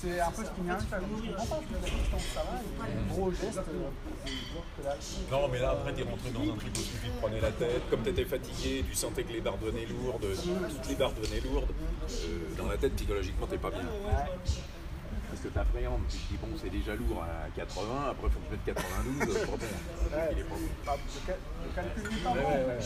C'est 0.00 0.20
un 0.20 0.30
peu 0.30 0.42
ce 0.44 0.50
qui 0.50 0.54
comprends 0.56 1.46
pas 1.46 1.60
ça 2.34 2.42
va. 2.42 2.60
Il 2.64 2.94
y 2.94 2.98
a 2.98 3.02
des 3.02 3.14
gros 3.14 3.30
gestes. 3.30 3.58
Euh, 3.58 4.90
non, 5.30 5.48
mais 5.48 5.58
là, 5.60 5.70
après, 5.70 5.92
t'es 5.92 6.02
rentré 6.02 6.30
dans 6.30 6.52
un 6.52 6.56
truc 6.56 6.72
où 6.76 6.82
tu 6.82 7.10
prenais 7.20 7.40
la 7.40 7.52
tête. 7.52 7.82
Comme 7.90 8.02
t'étais 8.02 8.24
fatigué, 8.24 8.84
tu 8.88 8.94
sentais 8.94 9.22
que 9.22 9.32
les 9.32 9.40
barres 9.40 9.58
devenaient 9.58 9.86
lourdes, 9.86 10.26
toutes 10.26 10.88
les 10.88 10.94
barres 10.96 11.12
devenaient 11.12 11.40
lourdes. 11.40 11.70
Euh, 11.70 12.56
dans 12.58 12.66
la 12.66 12.76
tête, 12.76 12.94
psychologiquement, 12.96 13.46
t'es 13.46 13.58
pas 13.58 13.70
bien 13.70 13.80
parce 15.34 15.46
que 15.46 15.52
tu 15.52 15.58
appréhendes, 15.58 16.02
tu 16.08 16.16
te 16.16 16.30
dis 16.30 16.38
bon 16.40 16.46
c'est 16.56 16.70
déjà 16.70 16.94
lourd 16.94 17.24
à 17.24 17.50
80, 17.56 18.10
après 18.10 18.28
il 18.28 18.30
faut 18.30 18.38
que 18.38 18.46
je 18.46 18.52
mette 18.52 18.64
92, 18.64 19.38
pour 19.46 19.58
bon, 19.58 19.66
il 20.30 20.38
est 20.38 20.44
pas 20.44 20.96
Le 21.26 21.74
calcul 21.74 22.08
du 22.08 22.18
temps. 22.18 22.34
Ouais, 22.34 22.40
ouais, 22.40 22.66
ouais. 22.66 22.78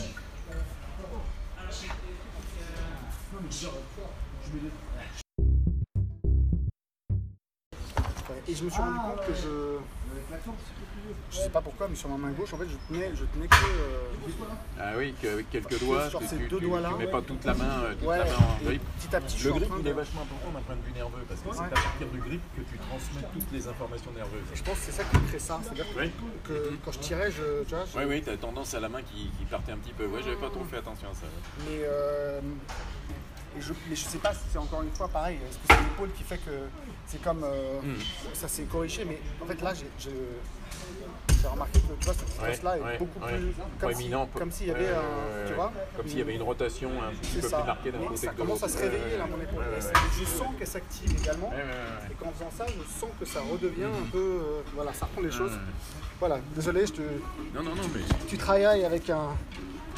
Et 8.49 8.55
je 8.55 8.63
me 8.63 8.69
suis 8.69 8.81
rendu 8.81 8.97
compte 8.97 9.25
que 9.27 9.33
je 9.33 9.77
je 11.31 11.37
sais 11.37 11.49
pas 11.49 11.61
pourquoi, 11.61 11.87
mais 11.87 11.95
sur 11.95 12.09
ma 12.09 12.17
main 12.17 12.31
gauche, 12.31 12.53
en 12.53 12.57
fait, 12.57 12.67
je 12.67 12.75
tenais, 12.87 13.11
je 13.15 13.23
tenais 13.25 13.47
que. 13.47 13.55
Euh, 13.55 14.79
ah 14.79 14.91
oui, 14.97 15.13
qu'avec 15.21 15.49
quelques 15.49 15.79
doigts, 15.79 16.09
sur 16.09 16.19
tu, 16.19 16.27
ces 16.27 16.37
deux 16.37 16.59
doigts 16.59 16.79
là. 16.79 16.89
Tu 16.93 17.05
mets 17.05 17.11
pas 17.11 17.21
toute 17.21 17.45
la 17.45 17.53
main, 17.53 17.83
euh, 17.83 17.93
toute 17.93 18.09
la 18.09 18.25
main 18.25 18.31
en 18.33 18.63
grip. 18.63 18.81
Petit 18.99 19.15
à 19.15 19.21
petit, 19.21 19.43
le 19.43 19.51
grip, 19.53 19.71
il 19.79 19.87
est 19.87 19.93
vachement 19.93 20.21
important 20.21 20.51
d'un 20.53 20.61
point 20.61 20.75
de 20.75 20.81
vue 20.81 20.91
nerveux, 20.93 21.25
parce 21.27 21.41
que 21.41 21.49
c'est 21.53 21.75
à 21.75 21.81
partir 21.81 22.07
du 22.07 22.19
grip 22.19 22.41
que 22.55 22.61
tu 22.61 22.77
transmets 22.77 23.27
toutes 23.33 23.51
les 23.51 23.67
informations 23.67 24.11
nerveuses. 24.11 24.41
je 24.53 24.63
pense 24.63 24.75
que 24.75 24.85
c'est 24.85 24.91
ça 24.91 25.03
qui 25.03 25.17
crée 25.27 25.39
ça. 25.39 25.59
C'est-à-dire 25.63 25.85
que, 26.43 26.73
quand 26.83 26.91
je 26.91 26.99
tirais, 26.99 27.31
je. 27.31 27.63
Tu 27.63 27.75
vois, 27.75 27.85
Oui, 27.97 28.03
oui, 28.07 28.21
tu 28.23 28.29
as 28.29 28.37
tendance 28.37 28.73
à 28.73 28.79
la 28.79 28.89
main 28.89 29.01
qui, 29.01 29.29
qui, 29.37 29.45
partait 29.45 29.71
un 29.71 29.77
petit 29.77 29.93
peu. 29.93 30.05
Ouais, 30.05 30.21
j'avais 30.23 30.35
pas 30.35 30.49
trop 30.49 30.63
fait 30.63 30.77
attention 30.77 31.09
à 31.09 31.13
ça. 31.13 31.25
Mais. 31.65 31.83
Euh, 31.83 32.41
et 33.57 33.61
je, 33.61 33.73
mais 33.89 33.95
je 33.95 34.03
sais 34.05 34.19
pas 34.19 34.33
si 34.33 34.41
c'est 34.51 34.59
encore 34.59 34.83
une 34.83 34.91
fois 34.91 35.07
pareil. 35.07 35.37
Est-ce 35.37 35.57
que 35.57 35.63
c'est 35.69 35.83
l'épaule 35.83 36.11
qui 36.15 36.23
fait 36.23 36.37
que 36.37 36.51
c'est 37.09 37.21
comme. 37.21 37.43
Euh, 37.43 37.81
hmm. 37.81 37.95
Ça 38.33 38.47
s'est 38.47 38.63
corrigé, 38.63 39.03
mais 39.05 39.19
en 39.41 39.45
fait 39.45 39.61
là, 39.61 39.73
j'ai 39.73 41.47
remarqué 41.47 41.79
que 41.79 41.93
tu 41.99 42.05
vois, 42.05 42.13
cette 42.13 42.29
stress-là 42.29 42.77
est 42.77 42.99
beaucoup 42.99 43.19
plus. 43.19 43.53
Comme 43.79 43.93
si, 43.93 44.11
comme 44.35 44.51
s'il 44.51 44.67
y 44.67 44.71
avait 44.71 44.89
un. 44.89 45.47
Tu 45.47 45.53
vois 45.53 45.71
Comme 45.95 46.07
s'il 46.07 46.19
y 46.19 46.21
avait 46.21 46.35
une 46.35 46.43
rotation 46.43 46.89
un 47.01 47.11
petit 47.15 47.39
peu 47.39 47.47
plus 47.47 47.65
marquée 47.65 47.91
d'un 47.91 47.99
côté. 47.99 48.27
Ça 48.27 48.33
commence 48.33 48.63
à 48.63 48.69
se 48.69 48.77
réveiller 48.77 49.17
là, 49.17 49.25
mon 49.27 49.41
épaule. 49.41 49.63
je 50.19 50.25
sens 50.25 50.47
qu'elle 50.57 50.67
s'active 50.67 51.11
également. 51.19 51.51
Et 52.09 52.13
qu'en 52.13 52.31
faisant 52.31 52.51
ça, 52.55 52.65
je 52.67 52.99
sens 52.99 53.09
que 53.19 53.25
ça 53.25 53.41
redevient 53.41 53.85
un 53.85 54.09
peu. 54.11 54.17
Euh, 54.17 54.61
voilà, 54.75 54.93
ça 54.93 55.05
reprend 55.05 55.21
les 55.21 55.31
choses. 55.31 55.57
Voilà, 56.19 56.39
désolé, 56.53 56.85
je 56.85 56.93
te. 56.93 57.01
Non, 57.01 57.63
non, 57.63 57.75
non, 57.75 57.83
mais. 57.93 58.01
Tu 58.27 58.37
travailles 58.37 58.83
avec 58.85 59.09
un. 59.09 59.29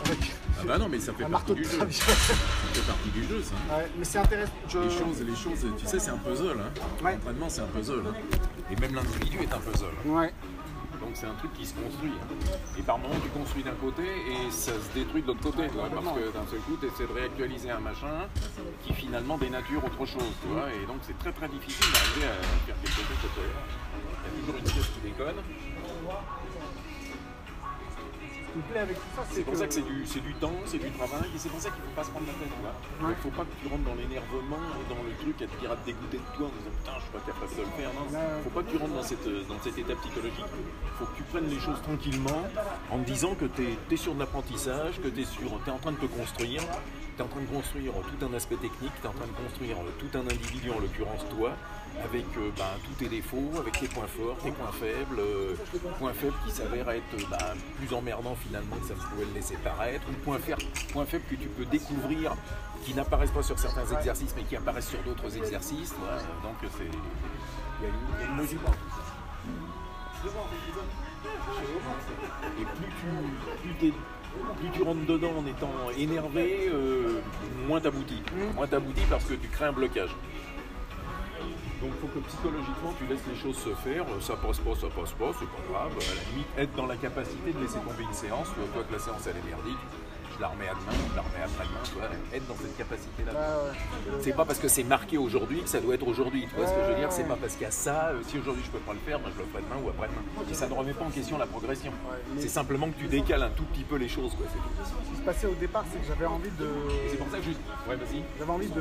Avec 0.05 0.31
ah 0.61 0.63
bah 0.67 0.77
non, 0.77 0.87
mais 0.89 0.99
ça 0.99 1.11
fait 1.13 1.25
partie 1.25 1.55
du 1.55 1.63
jeu. 1.63 1.69
ça 1.71 1.85
fait 1.87 2.81
partie 2.81 3.09
du 3.09 3.23
jeu, 3.23 3.41
ça. 3.41 3.55
Ouais, 3.75 3.87
mais 3.97 4.05
c'est 4.05 4.19
intéressant. 4.19 4.51
Les, 4.67 4.89
choses, 4.89 5.21
les 5.21 5.35
choses, 5.35 5.73
tu 5.77 5.85
sais, 5.87 5.99
c'est 5.99 6.11
un 6.11 6.17
puzzle. 6.17 6.59
Hein. 6.59 6.71
L'entraînement, 7.03 7.49
c'est 7.49 7.61
un 7.61 7.67
puzzle. 7.67 8.03
Hein. 8.07 8.13
Et 8.69 8.75
même 8.79 8.93
l'individu 8.93 9.39
est 9.41 9.53
un 9.53 9.57
puzzle. 9.57 9.87
Ouais. 10.05 10.31
Donc 10.99 11.11
c'est 11.15 11.25
un 11.25 11.33
truc 11.33 11.51
qui 11.53 11.65
se 11.65 11.73
construit. 11.73 12.13
Et 12.77 12.83
par 12.83 12.99
moment, 12.99 13.15
tu 13.23 13.29
construis 13.29 13.63
d'un 13.63 13.73
côté 13.81 14.03
et 14.03 14.51
ça 14.51 14.73
se 14.73 14.93
détruit 14.93 15.23
de 15.23 15.27
l'autre 15.27 15.41
côté. 15.41 15.63
parce 15.67 15.89
que 15.89 16.31
d'un 16.31 16.45
seul 16.45 16.59
coup, 16.59 16.77
tu 16.79 16.85
essaies 16.85 17.07
de 17.07 17.13
réactualiser 17.13 17.71
un 17.71 17.79
machin 17.79 18.29
qui 18.85 18.93
finalement 18.93 19.39
dénature 19.39 19.83
autre 19.83 20.05
chose. 20.05 20.31
Tu 20.43 20.47
vois, 20.47 20.69
et 20.69 20.85
donc 20.85 20.97
c'est 21.01 21.17
très 21.17 21.31
très 21.31 21.49
difficile 21.49 21.91
d'arriver 21.91 22.27
à 22.27 22.37
faire 22.67 22.75
quelque 22.83 23.01
chose 23.01 23.09
de 23.09 23.41
Il 23.41 24.29
y 24.29 24.29
a 24.29 24.41
toujours 24.41 24.57
une 24.57 24.71
pièce 24.71 24.89
qui 24.93 25.01
déconne 25.09 25.41
c'est 29.31 29.43
pour 29.43 29.55
ça 29.55 29.67
que 29.67 29.73
c'est 29.73 29.81
du, 29.81 30.03
du, 30.03 30.33
temps, 30.35 30.53
c'est 30.65 30.77
du 30.77 30.91
travail, 30.91 31.29
et 31.33 31.37
c'est 31.37 31.49
pour 31.49 31.59
ça 31.59 31.69
qu'il 31.69 31.81
ne 31.81 31.87
faut 31.87 31.95
pas 31.95 32.03
se 32.03 32.11
prendre 32.11 32.27
la 32.27 32.33
tête. 32.33 32.51
Il 33.01 33.07
ne 33.07 33.13
faut 33.15 33.29
pas 33.29 33.43
que 33.43 33.55
tu 33.61 33.67
rentres 33.67 33.83
dans 33.83 33.95
l'énervement 33.95 34.63
et 34.79 34.85
dans 34.89 35.01
le 35.03 35.13
truc 35.19 35.41
à 35.41 35.47
te 35.47 35.59
dire 35.59 35.71
à 35.71 35.75
te 35.77 35.85
dégoûter 35.85 36.17
de 36.17 36.29
toi 36.35 36.47
en 36.47 36.53
disant 36.59 36.73
putain, 36.75 36.91
je 36.97 37.01
suis 37.01 37.11
pas 37.11 37.23
capable 37.25 37.55
de 37.55 37.61
le 37.61 37.73
faire. 37.79 37.89
Non, 37.95 38.05
il 38.11 38.37
ne 38.37 38.43
faut 38.43 38.49
pas 38.49 38.63
que 38.63 38.71
tu 38.71 38.77
rentres 38.77 38.93
dans, 38.93 39.03
cette, 39.03 39.47
dans 39.47 39.59
cet 39.63 39.77
état 39.77 39.95
psychologique. 39.95 40.51
Il 40.51 40.95
faut 40.99 41.05
que 41.05 41.17
tu 41.17 41.23
prennes 41.23 41.49
les 41.49 41.59
choses 41.59 41.81
tranquillement 41.81 42.41
en 42.91 42.99
te 42.99 43.05
disant 43.05 43.35
que 43.35 43.45
tu 43.45 43.63
es, 43.63 43.97
sur 43.97 44.13
de 44.15 44.19
l'apprentissage, 44.19 44.99
que 45.01 45.07
tu 45.07 45.21
es, 45.21 45.23
es 45.23 45.71
en 45.71 45.79
train 45.79 45.91
de 45.91 46.01
te 46.01 46.07
construire, 46.07 46.61
es 47.21 47.23
en 47.23 47.27
train 47.27 47.41
de 47.41 47.55
construire 47.55 47.93
tout 47.93 48.25
un 48.25 48.34
aspect 48.34 48.55
technique, 48.55 48.91
tu 48.99 49.05
es 49.05 49.10
en 49.10 49.13
train 49.13 49.27
de 49.27 49.45
construire 49.45 49.77
tout 49.99 50.17
un 50.17 50.21
individu, 50.21 50.71
en 50.71 50.79
l'occurrence 50.79 51.21
toi, 51.38 51.51
avec 52.03 52.25
euh, 52.38 52.49
ben, 52.57 52.73
tous 52.84 52.93
tes 52.93 53.10
défauts, 53.10 53.51
avec 53.60 53.79
tes 53.79 53.88
points 53.88 54.07
forts, 54.07 54.38
tes 54.43 54.51
points 54.51 54.71
faibles, 54.71 55.19
euh, 55.19 55.55
points 55.99 56.13
faibles 56.13 56.36
qui 56.45 56.51
s'avèrent 56.51 56.89
être 56.89 57.29
ben, 57.29 57.38
plus 57.77 57.93
emmerdants 57.93 58.36
finalement 58.36 58.75
que 58.77 58.88
ça 58.88 58.95
pouvait 58.95 59.25
le 59.25 59.34
laisser 59.34 59.55
paraître, 59.57 60.03
ou 60.10 60.13
points 60.23 60.39
faibles, 60.39 60.63
points 60.91 61.05
faibles 61.05 61.25
que 61.29 61.36
tu 61.36 61.47
peux 61.47 61.65
découvrir 61.65 62.34
qui 62.84 62.95
n'apparaissent 62.95 63.31
pas 63.31 63.43
sur 63.43 63.60
certains 63.60 63.86
exercices 63.86 64.34
mais 64.36 64.43
qui 64.43 64.55
apparaissent 64.55 64.89
sur 64.89 65.03
d'autres 65.03 65.38
exercices. 65.38 65.93
Donc 66.41 66.55
c'est. 66.62 66.89
Il 67.81 67.88
y, 67.88 68.23
a 68.23 68.31
une 68.31 68.38
logique. 68.38 68.60
Et 72.60 72.65
plus 72.65 72.91
tu, 72.99 73.73
plus, 73.79 73.93
tu 74.73 74.83
rentres 74.83 75.05
dedans 75.05 75.31
en 75.37 75.45
étant 75.45 75.71
énervé, 75.97 76.69
euh, 76.71 77.21
moins 77.67 77.81
t'aboutis. 77.81 78.21
Moins 78.55 78.67
t'aboutis 78.67 79.05
parce 79.09 79.25
que 79.25 79.33
tu 79.33 79.47
crées 79.47 79.65
un 79.65 79.73
blocage. 79.73 80.15
Donc 81.81 81.91
il 81.95 81.99
faut 81.99 82.13
que 82.13 82.23
psychologiquement 82.27 82.93
tu 82.97 83.05
laisses 83.07 83.25
les 83.27 83.35
choses 83.35 83.57
se 83.57 83.73
faire, 83.81 84.05
ça 84.21 84.35
passe 84.35 84.59
pas, 84.59 84.75
ça 84.75 84.87
passe 84.87 85.13
pas, 85.13 85.31
c'est 85.39 85.49
pas 85.49 85.63
grave, 85.67 85.91
à 85.97 86.13
la 86.13 86.29
limite 86.29 86.47
être 86.55 86.75
dans 86.75 86.85
la 86.85 86.95
capacité 86.95 87.51
de 87.51 87.59
laisser 87.59 87.79
tomber 87.79 88.03
une 88.03 88.13
séance, 88.13 88.47
tu 88.53 88.61
vois 88.71 88.83
que 88.83 88.93
la 88.93 88.99
séance 88.99 89.25
elle 89.25 89.37
est 89.37 89.49
merdique, 89.49 89.81
je 90.41 90.47
la 90.47 90.47
remets 90.47 90.69
à 90.69 90.73
demain, 90.73 90.97
je 91.12 91.15
la 91.15 91.21
remets 91.21 91.43
après-demain, 91.45 91.84
tu 91.84 91.93
vois, 91.93 92.10
être 92.34 92.47
dans 92.47 92.56
cette 92.56 92.75
capacité-là. 92.75 93.32
C'est 94.21 94.34
pas 94.34 94.45
parce 94.45 94.58
que 94.58 94.67
c'est 94.67 94.84
marqué 94.84 95.19
aujourd'hui 95.19 95.62
que 95.62 95.69
ça 95.69 95.80
doit 95.80 95.93
être 95.93 96.08
aujourd'hui, 96.08 96.47
tu 96.49 96.56
vois 96.56 96.65
ce 96.65 96.73
que 96.73 96.82
je 96.82 96.91
veux 96.91 96.97
dire, 96.97 97.12
c'est 97.12 97.27
pas 97.27 97.36
parce 97.36 97.54
qu'il 97.54 97.62
y 97.62 97.67
a 97.67 97.71
ça, 97.71 98.10
euh, 98.10 98.21
si 98.27 98.39
aujourd'hui 98.39 98.63
je 98.65 98.71
peux 98.71 98.80
pas 98.80 98.93
le 98.93 98.99
faire, 98.99 99.19
ben, 99.19 99.30
je 99.36 99.39
le 99.39 99.45
ferai 99.45 99.62
demain 99.62 99.80
ou 99.86 99.89
après-demain. 99.89 100.23
Et 100.49 100.54
ça 100.56 100.67
ne 100.67 100.73
remet 100.73 100.93
pas 100.93 101.06
en 101.06 101.12
question 101.12 101.38
la 101.38 101.45
progression. 101.45 101.91
C'est 102.39 102.49
simplement 102.49 102.89
que 102.89 102.97
tu 102.97 103.08
décales 103.08 103.43
un 103.43 103.51
tout 103.51 103.65
petit 103.65 103.84
peu 103.84 103.97
les 103.97 104.10
choses, 104.10 104.34
quoi, 104.34 104.47
Ce 104.49 105.12
qui 105.12 105.17
se 105.17 105.21
passait 105.21 105.47
au 105.47 105.56
départ, 105.56 105.86
c'est 105.91 105.99
que 105.99 106.08
j'avais 106.08 106.25
envie 106.25 106.51
de. 106.58 106.69
C'est 107.12 107.17
pour 107.17 107.30
ça 107.30 107.38
que 107.38 107.43
je. 107.43 107.51
Ouais, 107.89 107.95
vas-y. 107.95 108.23
J'avais 108.39 108.51
envie 108.51 108.71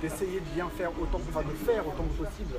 d'essayer 0.00 0.40
de, 0.40 0.44
de, 0.44 0.54
bien 0.54 0.70
faire 0.78 0.90
autant, 1.00 1.20
enfin 1.28 1.42
de 1.42 1.56
faire 1.66 1.86
autant 1.88 2.04
que 2.04 2.22
possible. 2.22 2.54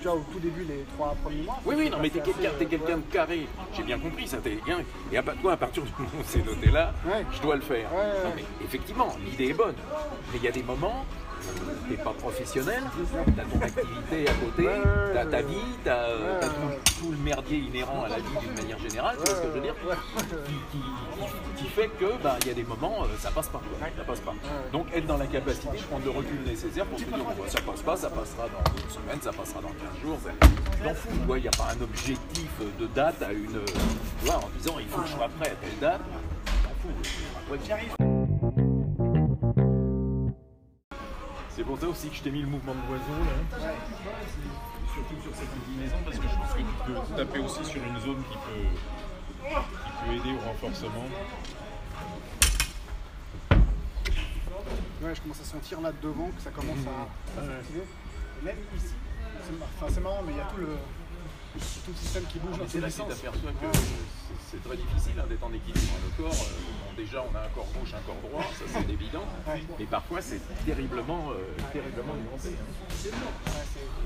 Tu 0.00 0.08
vois, 0.08 0.16
au 0.16 0.24
tout 0.32 0.38
début, 0.38 0.64
les 0.64 0.84
trois 0.94 1.14
premiers 1.22 1.42
mois. 1.42 1.60
Oui, 1.64 1.74
oui, 1.78 1.90
non, 1.90 1.98
mais 2.00 2.10
t'es 2.10 2.20
quelqu'un 2.20 2.50
quelqu'un 2.58 2.96
de 2.96 3.12
carré. 3.12 3.46
J'ai 3.74 3.82
bien 3.82 3.98
compris, 3.98 4.26
ça, 4.26 4.38
t'es 4.38 4.58
bien. 4.64 4.78
Et 5.12 5.16
à, 5.18 5.22
toi, 5.22 5.52
à 5.52 5.56
partir 5.56 5.82
du 5.82 5.90
moment 5.98 6.10
où 6.18 6.24
c'est 6.26 6.44
noté 6.44 6.70
là, 6.70 6.92
je 7.32 7.40
dois 7.40 7.56
le 7.56 7.62
faire. 7.62 7.88
Non, 7.90 8.32
mais 8.34 8.44
effectivement, 8.64 9.14
l'idée 9.24 9.50
est 9.50 9.54
bonne. 9.54 9.74
Mais 10.32 10.38
il 10.38 10.44
y 10.44 10.48
a 10.48 10.52
des 10.52 10.62
moments 10.62 11.04
t'es 11.88 11.96
pas 11.96 12.12
professionnel, 12.12 12.82
t'as 13.36 13.42
ton 13.44 13.64
activité 13.64 14.28
à 14.28 14.34
côté, 14.34 14.68
t'as 15.14 15.26
ta 15.26 15.42
vie, 15.42 15.56
t'as 15.84 16.04
as 16.04 16.48
tout, 16.98 17.10
le 17.10 17.16
merdier 17.18 17.58
inhérent 17.58 18.04
à 18.04 18.08
la 18.08 18.16
vie 18.16 18.38
d'une 18.40 18.54
manière 18.54 18.78
générale, 18.78 19.16
tu 19.18 19.30
vois 19.30 19.36
ce 19.36 19.42
que 19.42 19.48
je 19.48 19.52
veux 19.52 19.60
dire 19.60 19.74
qui, 21.56 21.68
fait 21.68 21.88
que 21.98 22.22
bah, 22.22 22.36
il 22.42 22.48
y 22.48 22.50
a 22.50 22.54
des 22.54 22.64
moments, 22.64 23.04
ça 23.18 23.30
passe 23.30 23.48
pas. 23.48 23.60
Ça 23.96 24.04
passe 24.04 24.20
pas. 24.20 24.34
Donc 24.72 24.86
être 24.94 25.06
dans 25.06 25.16
la 25.16 25.26
capacité 25.26 25.76
de 25.76 25.82
prendre 25.82 26.04
le 26.04 26.10
recul 26.10 26.40
nécessaire 26.44 26.84
pour 26.86 26.98
se 26.98 27.04
dire 27.04 27.16
bah, 27.18 27.44
ça 27.46 27.60
passe 27.60 27.82
pas, 27.82 27.96
ça 27.96 28.10
passera 28.10 28.48
dans 28.48 28.82
une 28.82 28.90
semaine, 28.90 29.20
ça 29.22 29.32
passera 29.32 29.60
dans 29.60 29.68
15 29.68 29.76
jours. 30.02 30.18
Je 30.78 30.84
m'en 30.84 30.94
fous, 30.94 31.36
il 31.36 31.42
n'y 31.42 31.48
a 31.48 31.50
pas 31.50 31.68
un 31.76 31.82
objectif 31.82 32.50
de 32.78 32.86
date 32.88 33.22
à 33.22 33.32
une. 33.32 33.64
Tu 33.64 34.26
vois, 34.26 34.36
en 34.36 34.50
disant 34.56 34.74
il 34.78 34.88
faut 34.88 35.00
que 35.00 35.08
je 35.08 35.12
sois 35.12 35.28
prêt 35.40 35.50
à 35.50 35.54
telle 35.54 35.78
date. 35.80 36.00
J'y 37.64 37.72
arrive. 37.72 38.01
C'est 41.62 41.68
pour 41.68 41.78
ça 41.78 41.86
aussi 41.86 42.08
que 42.08 42.16
je 42.16 42.22
t'ai 42.22 42.30
mis 42.32 42.40
le 42.40 42.48
mouvement 42.48 42.74
de 42.74 42.80
l'oiseau 42.88 43.22
là. 43.22 43.70
Surtout 44.92 45.22
sur 45.22 45.32
cette 45.32 45.48
inclinaison 45.62 45.94
parce 46.04 46.18
que 46.18 46.24
je 46.24 46.34
pense 46.34 46.52
que 46.54 46.58
tu 46.58 46.64
peux 46.90 47.16
taper 47.16 47.38
aussi 47.38 47.64
sur 47.64 47.80
une 47.84 48.00
zone 48.00 48.24
qui 48.24 48.36
peut, 48.36 48.66
qui 49.46 49.92
peut 50.04 50.12
aider 50.12 50.36
au 50.36 50.40
renforcement. 50.44 51.06
Ouais, 55.02 55.14
je 55.14 55.20
commence 55.20 55.40
à 55.40 55.44
sentir 55.44 55.80
là 55.82 55.92
devant 56.02 56.30
que 56.30 56.42
ça 56.42 56.50
commence 56.50 56.84
à, 56.84 57.40
à 57.40 57.46
s'activer. 57.46 57.84
Même 58.42 58.56
ici, 58.76 58.94
c'est 59.88 60.00
marrant, 60.00 60.22
mais 60.26 60.32
il 60.32 60.38
y 60.38 60.40
a 60.40 60.46
tout 60.46 60.56
le, 60.56 60.66
tout 61.58 61.90
le 61.90 61.96
système 61.96 62.24
qui 62.24 62.38
bouge 62.38 62.58
dans 62.58 62.66
C'est 62.66 62.80
là 62.80 62.88
que 62.88 62.92
tu 62.92 63.02
t'aperçois 63.02 63.52
que 63.52 63.78
c'est 64.52 64.62
très 64.62 64.76
difficile 64.76 65.16
hein, 65.16 65.24
d'être 65.28 65.44
en 65.44 65.52
équilibre. 65.52 65.96
Le 66.04 66.22
corps, 66.22 66.32
euh, 66.32 66.96
déjà 66.96 67.24
on 67.24 67.32
a 67.36 67.40
un 67.40 67.52
corps 67.56 67.68
gauche, 67.72 67.92
un 67.92 68.04
corps 68.04 68.20
droit, 68.20 68.44
ça 68.52 68.64
c'est 68.68 68.92
évident, 69.00 69.24
mais 69.78 69.86
parfois 69.86 70.20
c'est 70.20 70.40
terriblement, 70.64 71.32
euh, 71.32 71.56
terriblement 71.72 72.16
nuancé. 72.16 72.56
Hein. 72.56 72.68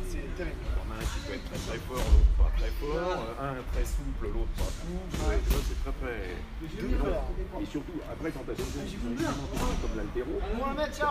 c'est 0.07 0.27
terrible. 0.35 0.63
On 0.79 0.87
a 0.91 0.97
un 0.99 1.07
qui 1.07 1.19
peut 1.27 1.35
être 1.35 1.51
très 1.51 1.59
très 1.67 1.79
fort, 1.87 1.99
l'autre 1.99 2.35
pas 2.39 2.51
très 2.59 2.73
fort, 2.79 3.19
un 3.43 3.59
très 3.75 3.87
souple, 3.87 4.27
l'autre 4.31 4.55
pas 4.55 4.71
souple, 4.71 5.63
c'est 5.67 5.81
très 5.83 5.95
très... 5.99 6.19
Et 7.63 7.67
surtout, 7.67 7.99
après 8.11 8.31
quand 8.31 8.45
tu 8.47 8.51
as 8.51 8.55
des 8.55 8.63
sont 8.63 9.79
comme 9.83 9.97
l'altéro, 9.99 10.35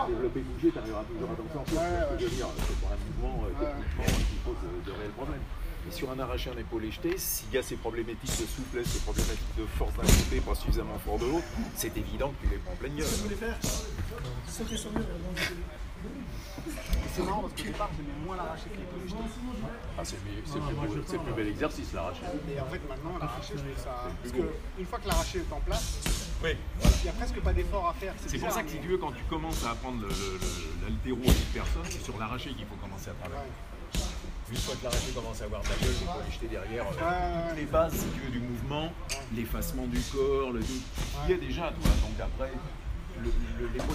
développer 0.08 0.40
bouger, 0.40 0.70
tu 0.72 0.78
arriveras 0.78 1.04
toujours 1.04 1.30
à 1.32 1.36
t'en 1.36 1.48
sortir. 1.52 1.80
C'est 2.16 2.80
pas 2.80 2.92
un 2.92 3.00
mouvement 3.04 3.44
euh, 3.44 3.52
techniquement 3.52 4.16
qui 4.16 4.36
pose 4.44 4.60
de 4.84 4.92
réels 4.92 5.16
problèmes. 5.16 5.44
Et 5.88 5.92
sur 5.92 6.10
un 6.10 6.18
arraché, 6.18 6.50
un 6.50 6.58
épaulé 6.58 6.90
jeté, 6.90 7.16
s'il 7.16 7.52
y 7.52 7.58
a 7.58 7.62
ces 7.62 7.76
problématiques 7.76 8.40
de 8.40 8.46
souplesse, 8.46 8.88
ces 8.88 9.00
problématiques 9.00 9.56
de 9.56 9.66
force 9.66 9.94
d'un 9.94 10.02
côté, 10.02 10.40
pas 10.40 10.54
suffisamment 10.54 10.98
fort 10.98 11.18
de 11.18 11.26
l'autre, 11.26 11.46
c'est 11.76 11.96
évident 11.96 12.32
que 12.40 12.46
tu 12.46 12.52
les 12.52 12.58
prends 12.58 12.72
en 12.72 12.76
pleine 12.76 12.96
gueule. 12.96 13.06
C'est 17.14 17.22
marrant 17.22 17.42
parce 17.42 17.54
qu'au 17.54 17.62
départ, 17.62 17.90
j'aimais 17.96 18.26
moins 18.26 18.36
l'arraché 18.36 18.64
que 18.68 18.78
l'épaulé 18.78 19.08
jeté. 19.08 19.22
Ah, 19.96 20.02
c'est 20.04 20.16
le 20.16 21.02
plus, 21.02 21.32
bel 21.34 21.48
exercice, 21.48 21.92
l'arraché. 21.92 22.22
Mais 22.48 22.60
en 22.60 22.66
fait, 22.66 22.80
maintenant, 22.88 23.18
l'arraché, 23.18 23.54
je 23.54 23.62
trouve 23.62 23.82
ça. 23.84 24.10
Parce 24.22 24.32
qu'une 24.34 24.86
fois 24.86 24.98
que 24.98 25.08
l'arraché 25.08 25.38
est 25.38 25.52
en 25.52 25.60
place, 25.60 26.00
oui, 26.42 26.50
il 26.82 27.02
n'y 27.04 27.08
a 27.08 27.12
presque 27.12 27.40
pas 27.40 27.52
d'effort 27.52 27.88
à 27.88 27.94
faire. 27.94 28.14
C'est 28.26 28.38
pour 28.38 28.50
ça 28.50 28.62
que 28.62 28.70
si 28.70 28.78
tu 28.78 28.88
veux, 28.88 28.98
quand 28.98 29.12
tu 29.12 29.22
commences 29.24 29.64
à 29.64 29.70
apprendre 29.70 30.06
l'altéro 30.82 31.20
à 31.22 31.32
une 31.32 31.52
personne, 31.54 31.84
c'est 31.84 32.02
sur 32.02 32.18
l'arraché 32.18 32.50
qu'il 32.50 32.66
faut 32.66 32.76
commencer 32.76 33.10
à 33.10 33.14
travailler. 33.14 33.52
Une 34.48 34.56
fois 34.58 34.76
que 34.76 34.84
l'arraché 34.84 35.10
commence 35.12 35.42
à 35.42 35.44
avoir 35.46 35.60
de 35.62 35.68
la 35.68 35.74
gueule, 35.74 35.94
faut 35.94 36.22
les 36.24 36.32
jeter 36.32 36.46
derrière 36.46 36.86
euh, 36.86 37.54
les 37.56 37.64
bases, 37.64 37.94
si 37.94 38.06
tu 38.14 38.20
veux, 38.20 38.30
du 38.30 38.38
mouvement, 38.38 38.92
l'effacement 39.34 39.86
du 39.86 40.00
corps, 40.00 40.52
le 40.52 40.60
tout. 40.60 40.82
Il 41.24 41.30
y 41.30 41.34
a 41.34 41.36
déjà, 41.36 41.72
toi. 41.72 41.90
Donc 42.02 42.20
après, 42.20 42.52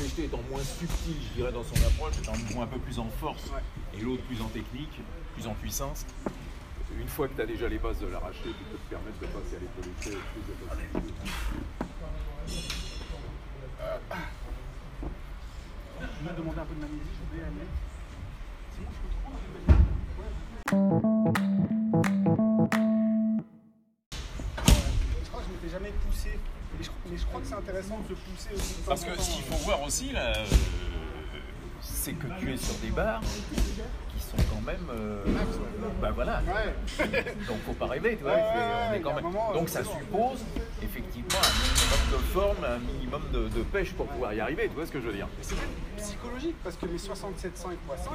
jeté 0.04 0.26
étant 0.26 0.42
moins 0.50 0.64
subtil, 0.64 1.16
je 1.30 1.36
dirais, 1.36 1.54
dans 1.54 1.64
son 1.64 1.76
approche, 1.88 2.18
étant 2.22 2.34
un 2.34 2.38
mouvement 2.38 2.64
un 2.64 2.68
peu 2.68 2.80
plus 2.80 3.00
en 3.00 3.08
force, 3.22 3.50
et 3.94 4.02
l'autre 4.02 4.24
plus 4.24 4.42
en 4.42 4.48
technique, 4.48 5.00
plus 5.36 5.48
en 5.48 5.54
puissance. 5.54 6.06
Une 7.00 7.08
fois 7.08 7.30
que 7.30 7.36
tu 7.36 7.42
as 7.42 7.46
déjà 7.46 7.70
les 7.70 7.78
bases 7.78 8.00
de 8.00 8.08
l'arraché, 8.08 8.44
tu 8.44 8.52
peux 8.52 8.78
te 8.78 8.90
permettre 8.90 9.20
de 9.20 9.28
passer 9.28 9.56
à 9.56 9.60
l'épaule 9.60 9.90
plus 10.02 10.12
de. 10.12 10.18
Je 16.02 16.28
vais 16.28 16.36
demander 16.36 16.60
un 16.60 16.66
peu 16.66 16.76
de 16.76 16.82
magnésie, 16.82 17.16
je 17.32 17.38
vais 17.38 17.44
aller. 17.46 17.68
Jamais 25.72 25.92
poussé. 26.06 26.38
Mais 26.78 27.18
je, 27.18 27.26
crois 27.26 27.42
que 27.42 27.48
c'est 27.48 27.56
intéressant 27.56 28.00
de 28.00 28.16
se 28.16 28.20
pousser 28.20 28.50
aussi. 28.56 28.76
Parce 28.86 29.04
que 29.06 29.20
ce 29.20 29.36
qu'il 29.36 29.44
faut 29.44 29.64
voir 29.66 29.82
aussi, 29.84 30.12
là, 30.12 30.34
euh, 30.36 30.46
c'est 31.82 32.14
que 32.14 32.28
tu 32.40 32.54
es 32.54 32.58
sur 32.58 32.76
des 32.76 32.90
barres 32.90 33.22
qui 33.22 34.20
sont 34.20 34.38
quand 34.50 34.62
même. 34.62 34.88
Euh, 34.92 35.24
bah 36.02 36.12
voilà. 36.14 36.42
Donc 37.48 37.58
faut 37.66 37.74
pas 37.74 37.88
rêver, 37.88 38.18
tu 38.18 38.24
vois. 38.24 38.34
on 38.34 38.94
est 38.94 39.02
quand 39.02 39.14
même... 39.14 39.32
Donc 39.54 39.70
ça 39.70 39.84
suppose 39.84 40.44
effectivement 40.82 41.40
un 41.40 41.54
minimum 41.64 42.12
de 42.12 42.18
forme, 42.32 42.64
un 42.64 42.80
minimum 42.80 43.22
de, 43.32 43.64
pêche 43.64 43.94
pour 43.94 44.08
pouvoir 44.08 44.34
y 44.34 44.40
arriver, 44.40 44.68
tu 44.68 44.76
vois 44.76 44.86
ce 44.86 44.92
que 44.92 45.00
je 45.00 45.08
veux 45.08 45.14
dire. 45.14 45.28
C'est 45.42 45.56
psychologique 45.98 46.56
parce 46.64 46.76
que 46.76 46.86
mes 46.86 46.98
67 46.98 47.58
5 47.58 47.72
x 47.72 48.04
5 48.04 48.12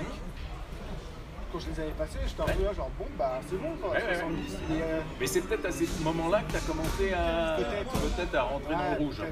quand 1.52 1.58
je 1.58 1.70
les 1.70 1.80
avais 1.80 1.92
passés, 1.92 2.18
j'étais 2.26 2.42
un 2.42 2.54
peu 2.54 2.64
là, 2.64 2.72
genre 2.72 2.90
bon, 2.98 3.06
bah 3.18 3.40
c'est 3.48 3.60
bon 3.60 3.76
quoi, 3.80 3.98
70. 3.98 4.56
Euh, 4.72 5.00
mais, 5.20 5.26
c'est 5.26 5.40
peut-être 5.42 5.66
à 5.66 5.72
ces 5.72 5.88
moments-là 6.02 6.42
que 6.42 6.50
tu 6.52 6.56
as 6.56 6.60
commencé 6.60 7.12
à 7.12 7.56
peut-être 7.56 8.34
à 8.34 8.42
rentrer 8.42 8.74
dans 8.74 8.90
le 8.90 9.04
rouge. 9.04 9.22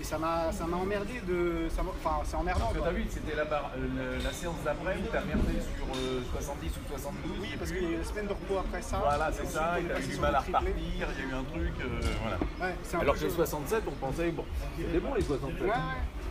Et 0.00 0.04
ça 0.04 0.16
m'a, 0.16 0.52
ça 0.52 0.64
m'a 0.64 0.76
emmerdé 0.76 1.20
de. 1.26 1.66
enfin, 1.76 2.22
c'est 2.24 2.36
emmerdant. 2.36 2.66
Parce 2.66 2.74
que 2.74 2.84
t'as 2.84 2.90
vu, 2.92 3.06
c'était 3.10 3.34
la, 3.34 3.42
la, 3.42 4.32
séance 4.32 4.62
d'après 4.64 4.94
où 4.94 5.06
t'as 5.10 5.24
merdé 5.24 5.54
sur 5.58 6.30
70 6.38 6.66
euh, 6.66 6.70
ou 6.70 6.88
72. 6.92 7.32
Oui, 7.40 7.48
parce 7.58 7.72
qu'il 7.72 7.82
y 7.82 7.86
a 7.86 7.90
eu 7.90 7.96
la 7.98 8.04
semaine 8.04 8.26
de 8.26 8.32
repos 8.32 8.58
après 8.58 8.80
ça. 8.80 8.98
Voilà, 9.02 9.32
c'est 9.32 9.46
ça, 9.46 9.74
il 9.80 9.90
a 9.90 9.98
eu 9.98 10.04
du 10.04 10.20
mal 10.20 10.34
à 10.36 10.40
repartir, 10.40 10.72
il 10.78 10.98
y 10.98 11.02
a 11.02 11.08
eu 11.08 11.34
un 11.34 11.42
truc. 11.42 11.72
Euh, 11.80 12.00
voilà. 12.22 12.74
Alors 13.00 13.16
que 13.16 13.24
les 13.24 13.30
67, 13.30 13.82
on 13.88 14.06
pensait, 14.06 14.30
bon, 14.30 14.44
c'était 14.76 15.00
bon 15.00 15.14
les 15.14 15.22
67. 15.22 15.62
Ouais, 15.62 15.68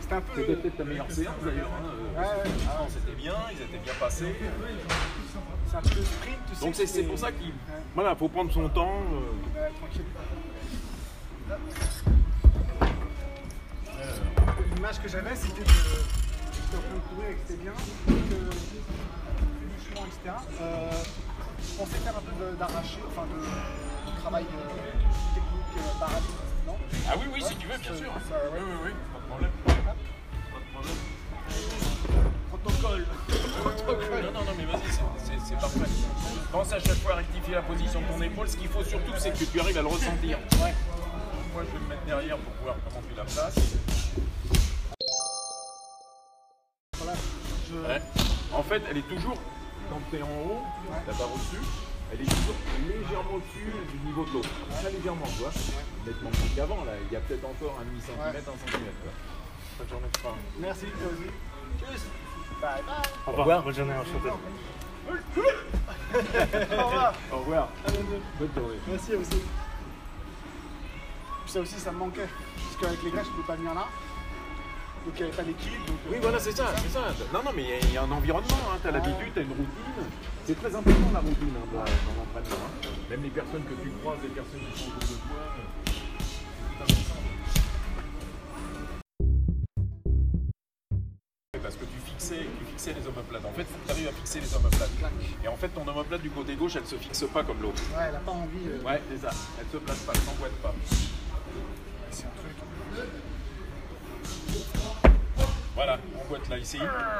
c'était 0.08 0.14
un 0.14 0.20
peu. 0.20 0.40
C'était 0.40 0.56
peut-être 0.56 0.76
ta 0.76 0.84
meilleure 0.84 1.10
séance 1.10 1.34
d'ailleurs. 1.44 1.68
Hein, 1.68 2.20
ouais, 2.20 2.88
c'était 2.88 3.16
bien, 3.16 3.34
ils 3.52 3.62
étaient 3.62 3.84
bien 3.84 3.92
passés. 4.00 4.34
C'est 5.70 5.76
un 5.76 5.80
peu 5.82 5.94
le 5.96 6.04
sprint, 6.04 6.38
tu 6.48 6.54
sais. 6.54 6.64
Donc 6.64 6.74
c'est 6.74 7.02
pour 7.02 7.18
ça 7.18 7.32
qu'il 7.32 7.52
voilà, 7.94 8.16
faut 8.16 8.28
prendre 8.28 8.50
son 8.52 8.68
temps. 8.68 9.02
Euh... 9.12 9.68
tranquille. 9.78 10.04
L'image 14.74 15.02
que 15.02 15.08
j'avais, 15.08 15.36
c'était 15.36 15.62
de. 15.62 15.68
J'étais 15.68 16.76
en 16.76 16.80
train 16.80 16.94
de 16.94 17.14
courir 17.14 17.30
et 17.30 17.34
que 17.34 17.40
c'était 17.46 17.62
bien. 17.62 17.72
Euh, 18.08 18.50
doucement, 19.76 20.06
etc. 20.06 20.36
Euh, 20.60 20.90
je 21.60 21.76
pensais 21.76 21.98
faire 21.98 22.16
un 22.16 22.20
peu 22.20 22.56
d'arraché, 22.56 22.98
enfin 23.08 23.26
de, 23.26 24.20
travail 24.20 24.44
euh, 24.44 25.34
technique, 25.34 25.76
euh, 25.76 26.00
barrage, 26.00 26.22
non 26.66 26.76
Ah 27.08 27.14
oui, 27.18 27.26
oui, 27.32 27.42
si 27.46 27.56
tu 27.56 27.66
veux, 27.66 27.78
bien 27.78 27.94
sûr. 27.94 28.12
Ça, 28.28 28.36
ouais. 28.36 28.50
Oui, 28.54 28.60
oui, 28.60 28.78
oui, 28.86 28.90
pas 29.12 29.18
de 29.20 29.26
problème. 29.26 29.77
Pas 29.88 30.58
de 30.58 30.64
problème. 30.72 30.96
Protocole. 32.48 33.06
Protocole. 33.60 34.24
Non, 34.24 34.32
non, 34.32 34.44
non, 34.44 34.52
mais 34.56 34.64
vas-y, 34.64 34.90
c'est 35.46 35.58
parfait. 35.58 35.90
Pense 36.52 36.72
à 36.72 36.80
chaque 36.80 36.98
fois 36.98 37.12
à 37.12 37.16
rectifier 37.16 37.54
la 37.54 37.62
position 37.62 38.00
de 38.00 38.06
ton 38.06 38.22
épaule. 38.22 38.48
Ce 38.48 38.56
qu'il 38.56 38.68
faut 38.68 38.84
surtout, 38.84 39.12
c'est 39.18 39.30
que 39.30 39.44
tu 39.44 39.60
arrives 39.60 39.78
à 39.78 39.82
le 39.82 39.88
ressentir. 39.88 40.38
Ouais. 40.62 40.74
Moi, 41.54 41.64
je 41.64 41.72
vais 41.72 41.84
me 41.84 41.88
mettre 41.88 42.04
derrière 42.04 42.36
pour 42.38 42.52
pouvoir 42.54 42.76
commencer 42.84 43.14
la 43.16 43.24
place. 43.24 43.54
En 48.52 48.62
fait, 48.62 48.82
elle 48.90 48.96
est 48.98 49.08
toujours, 49.08 49.36
quand 49.88 50.00
tu 50.10 50.16
es 50.16 50.22
en 50.22 50.26
haut, 50.26 50.62
la 51.06 51.12
barre 51.14 51.32
au-dessus, 51.32 51.64
elle 52.12 52.20
est 52.20 52.24
toujours 52.24 52.56
légèrement 52.88 53.34
au-dessus 53.36 53.72
du 53.92 54.06
niveau 54.06 54.24
de 54.24 54.32
l'autre. 54.32 54.48
Très 54.80 54.90
légèrement, 54.90 55.26
tu 55.26 55.42
vois. 55.42 55.52
Nettement 56.06 56.30
plus 56.30 56.50
qu'avant, 56.56 56.84
là. 56.84 56.92
Il 57.08 57.12
y 57.12 57.16
a 57.16 57.20
peut-être 57.20 57.44
encore 57.44 57.78
un 57.80 57.84
demi-centimètre, 57.84 58.48
un 58.48 58.58
centimètre. 58.58 59.04
Bonne 59.78 59.88
journée. 59.88 60.08
Merci, 60.58 60.86
toi 60.86 61.08
aussi. 61.12 61.30
Tchuss. 61.78 62.06
Bye 62.60 62.82
bye. 62.84 62.96
Au 63.26 63.38
revoir. 63.38 63.62
Bonne 63.62 63.74
journée, 63.74 63.94
enchanté. 63.94 64.28
Au 66.76 66.86
revoir. 66.86 67.14
Au 67.32 67.38
revoir. 67.38 67.68
Bonne 68.38 68.48
journée. 68.56 68.78
Merci 68.88 69.14
aussi. 69.14 69.42
ça 71.46 71.60
aussi, 71.60 71.78
ça 71.78 71.92
me 71.92 71.98
manquait. 71.98 72.28
Parce 72.56 72.76
qu'avec 72.80 73.02
les 73.04 73.10
gars, 73.12 73.22
je 73.22 73.30
ne 73.30 73.36
peux 73.36 73.46
pas 73.46 73.56
venir 73.56 73.74
là. 73.74 73.86
Donc 75.06 75.14
il 75.16 75.22
n'y 75.22 75.28
avait 75.28 75.36
pas 75.36 75.44
d'équipe. 75.44 75.72
Oui, 76.10 76.16
voilà, 76.20 76.38
c'est 76.40 76.56
ça, 76.56 76.66
c'est 76.76 76.92
ça. 76.92 77.00
Non, 77.32 77.42
non, 77.44 77.50
mais 77.54 77.64
il 77.82 77.92
y, 77.92 77.96
a 77.96 78.02
un 78.02 78.10
environnement, 78.10 78.58
hein. 78.70 78.78
tu 78.82 78.88
as 78.88 78.90
l'habitude, 78.90 79.32
tu 79.32 79.38
as 79.38 79.42
une 79.42 79.50
routine. 79.50 79.66
C'est 80.44 80.58
très 80.58 80.74
important 80.74 81.10
la 81.14 81.20
routine 81.20 81.54
hein, 81.56 81.66
dans, 81.72 81.78
l'entraînement. 81.78 82.66
Hein. 82.66 82.88
Même 83.10 83.22
les 83.22 83.30
personnes 83.30 83.62
que 83.62 83.82
tu 83.82 83.90
croises, 84.02 84.18
les 84.22 84.28
personnes 84.28 84.60
qui 84.74 84.82
sont 84.82 84.90
autour 84.90 85.00
de 85.00 85.14
toi. 85.14 85.87
Fixais, 92.28 92.46
tu 92.58 92.64
fixais 92.72 92.92
les 92.92 93.06
omoplates. 93.06 93.44
En 93.44 93.52
fait, 93.52 93.62
il 93.62 93.66
faut 93.66 93.78
que 93.78 93.86
tu 93.86 93.92
arrives 93.92 94.08
à 94.08 94.12
fixer 94.12 94.40
les 94.40 94.54
omoplates. 94.54 94.90
Et 95.44 95.48
en 95.48 95.56
fait, 95.56 95.68
ton 95.68 95.86
omoplate 95.86 96.20
du 96.20 96.30
côté 96.30 96.54
gauche, 96.54 96.76
elle 96.76 96.82
ne 96.82 96.86
se 96.86 96.96
fixe 96.96 97.24
pas 97.32 97.42
comme 97.42 97.62
l'autre. 97.62 97.82
Ouais, 97.96 98.04
elle 98.06 98.12
n'a 98.12 98.18
pas 98.20 98.32
envie. 98.32 98.68
Euh... 98.68 98.82
Ouais, 98.82 99.02
c'est 99.10 99.18
ça. 99.18 99.30
Elle 99.58 99.66
ne 99.66 99.72
se 99.72 99.76
place 99.78 99.98
pas, 100.00 100.12
elle 100.14 100.20
ne 100.20 100.26
s'emboîte 100.26 100.52
pas. 100.62 100.74
C'est 102.10 102.24
un 102.24 102.30
truc. 102.30 103.06
Voilà, 105.74 105.98
boîte 106.28 106.48
là 106.48 106.58
ici. 106.58 106.78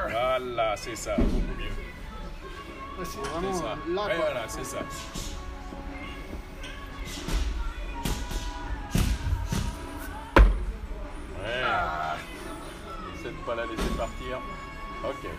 Voilà, 0.09 0.75
c'est 0.75 0.95
ça, 0.95 1.15
beaucoup 1.17 1.57
mieux. 1.57 3.05
c'est 3.05 3.19
vraiment 3.19 3.53
ça. 3.53 3.77
là. 3.87 4.05
Ouais, 4.05 4.15
voilà, 4.17 4.43
c'est 4.47 4.65
ça. 4.65 4.79
Ouais. 11.39 11.63
Essaie 13.15 13.29
de 13.29 13.45
pas 13.45 13.55
la 13.55 13.65
laisser 13.65 13.89
partir. 13.97 14.41
Ok. 15.03 15.29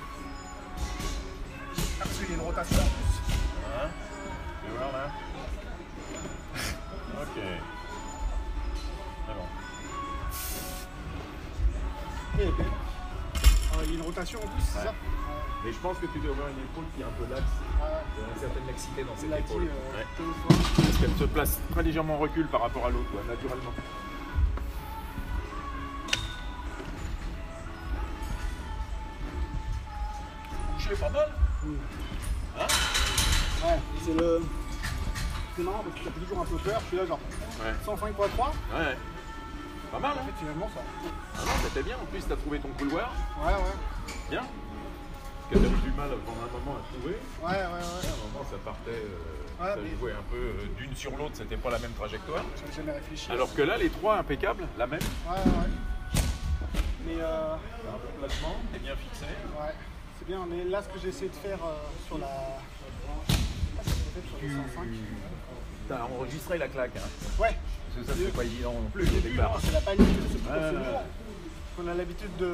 Parce 1.98 2.10
qu'il 2.18 2.28
y 2.28 2.32
a 2.32 2.34
une 2.34 2.40
rotation 2.40 2.76
en 2.76 2.80
plus. 2.80 3.34
Hein? 3.66 3.88
Tu 4.64 4.70
vois 4.72 4.92
là? 4.92 5.06
Ok. 7.20 7.36
C'est 9.26 9.34
bon. 9.34 9.48
Et, 12.42 12.48
ah, 13.72 13.76
il 13.84 13.90
y 13.90 13.92
a 13.92 13.94
une 13.98 14.02
rotation 14.04 14.38
en 14.38 14.46
plus, 14.48 14.62
c'est 14.62 14.78
Ouais. 14.78 14.84
ça 14.86 14.94
Mais 15.64 15.72
je 15.72 15.78
pense 15.78 15.98
que 15.98 16.06
tu 16.06 16.18
dois 16.20 16.30
avoir 16.32 16.48
une 16.48 16.58
épaule 16.58 16.84
qui 16.96 17.02
est 17.02 17.04
un 17.04 17.10
peu 17.18 17.26
laxe. 17.32 17.42
Ouais. 17.42 18.00
Il 18.16 18.22
y 18.22 18.24
a 18.24 18.32
une 18.32 18.40
certaine 18.40 18.66
laxité 18.66 19.04
dans 19.04 19.16
cette 19.16 19.38
épaule. 19.38 19.68
euh, 19.68 19.96
Ouais. 19.98 20.06
Parce 20.76 20.96
qu'elle 20.98 21.16
se 21.18 21.24
place 21.24 21.60
très 21.72 21.82
légèrement 21.82 22.14
en 22.14 22.18
recul 22.18 22.46
par 22.46 22.62
rapport 22.62 22.86
à 22.86 22.90
l'autre, 22.90 23.10
quoi, 23.12 23.20
naturellement. 23.28 23.72
Pas 30.98 31.10
mal 31.10 31.28
Hein 32.58 32.66
Ouais, 33.64 33.78
c'est 34.04 34.14
le. 34.14 34.40
C'est 35.56 35.62
marrant 35.62 35.84
parce 35.84 35.98
que 35.98 36.04
ça 36.04 36.10
fait 36.10 36.20
toujours 36.20 36.40
un 36.40 36.44
peu 36.46 36.56
peur. 36.56 36.80
Je 36.80 36.86
suis 36.86 36.96
là, 36.96 37.06
genre, 37.06 37.18
Ouais. 37.62 37.72
sans 37.84 37.96
fin 37.96 38.10
quoi 38.12 38.28
3 38.28 38.48
Ouais. 38.48 38.96
Pas 39.92 39.98
mal, 39.98 40.12
En 40.12 40.14
hein 40.14 40.24
fait, 40.26 40.38
finalement, 40.40 40.70
ça. 40.74 40.80
Ah 41.36 41.44
non, 41.44 41.52
c'était 41.64 41.82
bien. 41.82 41.96
En 42.00 42.06
plus, 42.06 42.22
t'as 42.26 42.36
trouvé 42.36 42.58
ton 42.60 42.68
couloir. 42.78 43.12
Ouais, 43.44 43.52
ouais. 43.52 44.14
Bien. 44.30 44.40
Parce 44.40 45.50
que 45.50 45.66
t'avais 45.66 45.82
du 45.82 45.90
mal 45.96 46.10
pendant 46.24 46.40
un 46.46 46.52
moment 46.58 46.78
à 46.78 46.82
trouver. 46.94 47.16
Ouais, 47.42 47.48
ouais, 47.48 47.56
ouais. 47.58 48.08
À 48.08 48.14
un 48.14 48.32
moment, 48.32 48.46
ça 48.50 48.56
partait, 48.64 48.90
euh, 48.90 49.62
Ouais, 49.64 49.74
ça 49.74 49.80
mais- 49.82 49.98
jouait 49.98 50.12
un 50.12 50.24
peu 50.30 50.36
euh, 50.36 50.66
d'une 50.78 50.94
sur 50.96 51.10
l'autre, 51.16 51.34
c'était 51.34 51.56
pas 51.56 51.70
la 51.70 51.78
même 51.80 51.92
trajectoire. 51.92 52.42
J'avais 52.58 52.72
jamais 52.72 52.92
réfléchi. 52.92 53.30
Alors 53.32 53.52
que 53.54 53.62
là, 53.62 53.76
les 53.76 53.90
trois 53.90 54.16
impeccables, 54.18 54.66
la 54.78 54.86
même. 54.86 55.00
Ouais, 55.28 55.36
ouais. 55.36 56.20
Mais 57.06 57.16
euh, 57.20 57.54
T'as 57.82 57.88
un 57.90 57.92
bon 57.92 58.12
placement, 58.20 58.56
t'es 58.72 58.78
bien 58.78 58.94
fixé. 58.96 59.24
ouais, 59.26 59.74
bien. 60.30 60.46
Mais 60.48 60.64
là, 60.70 60.82
ce 60.82 60.88
que 60.88 61.00
j'ai 61.02 61.08
essayé 61.08 61.28
de 61.28 61.34
faire 61.34 61.58
euh, 61.64 61.74
sur 62.06 62.18
la. 62.18 62.28
Je 63.28 63.32
sais 63.32 63.38
pas 63.76 63.82
si 63.82 63.90
c'est 63.90 64.20
fait 64.20 64.28
sur 64.28 64.38
les 64.40 64.48
105. 64.48 64.88
T'as 65.88 66.02
enregistré 66.04 66.58
la 66.58 66.68
claque, 66.68 66.96
hein. 66.96 67.08
Ouais, 67.40 67.56
Parce 67.94 68.06
que 68.06 68.12
ça, 68.12 68.16
c'est 68.16 68.32
pas 68.36 68.44
évident 68.44 68.72
non 68.74 68.90
plus 68.90 69.02
au 69.02 69.20
début, 69.20 69.36
non, 69.36 69.48
c'est 69.60 69.72
la 69.72 69.80
panique, 69.80 70.06
c'est 70.30 70.52
ouais, 70.52 70.78
lourd. 71.80 71.86
On 71.86 71.90
a 71.90 71.94
l'habitude 71.94 72.36
de. 72.38 72.46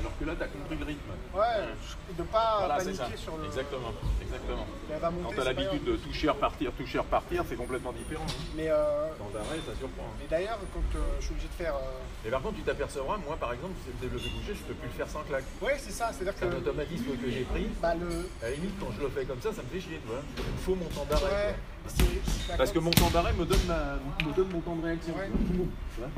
Alors 0.00 0.12
que 0.18 0.24
là, 0.24 0.32
t'as 0.38 0.46
compris 0.46 0.76
le 0.76 0.84
rythme. 0.84 1.10
Ouais, 1.34 1.68
de 2.16 2.22
pas 2.24 2.56
Voilà, 2.58 2.80
c'est 2.80 2.94
ça. 2.94 3.04
paniquer 3.04 3.18
sur 3.22 3.36
le. 3.36 3.44
Exactement, 3.46 3.92
exactement. 4.22 4.66
Elle 4.92 5.00
va 5.00 5.10
monter. 5.10 5.24
Quand 5.24 5.30
c'est 5.30 5.36
t'as 5.36 5.44
pas 5.44 5.60
l'habitude 5.62 5.84
de 5.84 5.96
toucher, 5.96 6.28
repartir, 6.30 6.72
toucher, 6.72 6.98
repartir, 6.98 7.44
c'est 7.48 7.56
complètement 7.56 7.92
différent. 7.92 8.24
hein. 8.28 8.52
Mais, 8.56 8.68
euh, 8.70 9.08
Dans 9.18 9.30
d'arrêt, 9.30 9.58
ça 9.66 9.74
surprend. 9.78 10.04
hein. 10.04 10.16
mais 10.20 10.26
d'ailleurs, 10.30 10.58
quand 10.72 10.98
euh, 10.98 11.02
je 11.20 11.24
suis 11.24 11.32
obligé 11.32 11.48
de 11.48 11.52
faire. 11.64 11.74
euh, 11.76 12.26
Et 12.26 12.30
par 12.30 12.40
contre, 12.42 12.56
tu 12.56 12.62
t'apercevras, 12.62 13.16
moi 13.18 13.36
par 13.36 13.52
exemple, 13.52 13.74
si 13.82 13.90
c'est 13.90 13.94
le 14.04 14.10
développé 14.10 14.30
couché, 14.38 14.54
je 14.54 14.62
peux 14.64 14.74
plus 14.74 14.88
le 14.88 14.94
faire 14.94 15.08
sans 15.08 15.22
claque. 15.22 15.44
Ouais, 15.60 15.76
c'est 15.78 15.92
ça. 15.92 16.10
C'est-à-dire 16.12 16.34
C'est 16.38 16.48
que. 16.48 16.54
un 16.54 16.58
automatisme 16.58 17.04
que 17.16 17.30
j'ai 17.30 17.42
pris. 17.44 17.68
Bah, 17.82 17.94
le. 17.94 18.08
À 18.42 18.50
la 18.50 18.56
limite, 18.56 18.78
quand 18.80 18.90
je 18.96 19.02
le 19.02 19.08
fais 19.10 19.24
comme 19.24 19.40
ça, 19.40 19.52
ça 19.52 19.62
me 19.62 19.68
fait 19.68 19.80
chier, 19.80 20.00
tu 20.00 20.08
vois. 20.08 20.22
Il 20.38 20.42
me 20.44 20.58
faut 20.64 20.74
mon 20.74 20.88
temps 20.90 21.02
Ouais, 21.04 21.20
d'arrêt. 21.20 21.56
c'est. 21.88 22.56
Parce 22.56 22.72
que 22.72 22.78
mon 22.78 22.90
temps 22.90 23.10
d'arrêt 23.10 23.32
me 23.32 23.44
donne, 23.44 23.64
ma- 23.66 23.98
me 24.26 24.32
donne 24.34 24.48
mon 24.52 24.60
temps 24.60 24.76
de 24.76 24.84
réaction. 24.84 25.14
Ouais. 25.14 25.28
Tu 25.28 25.60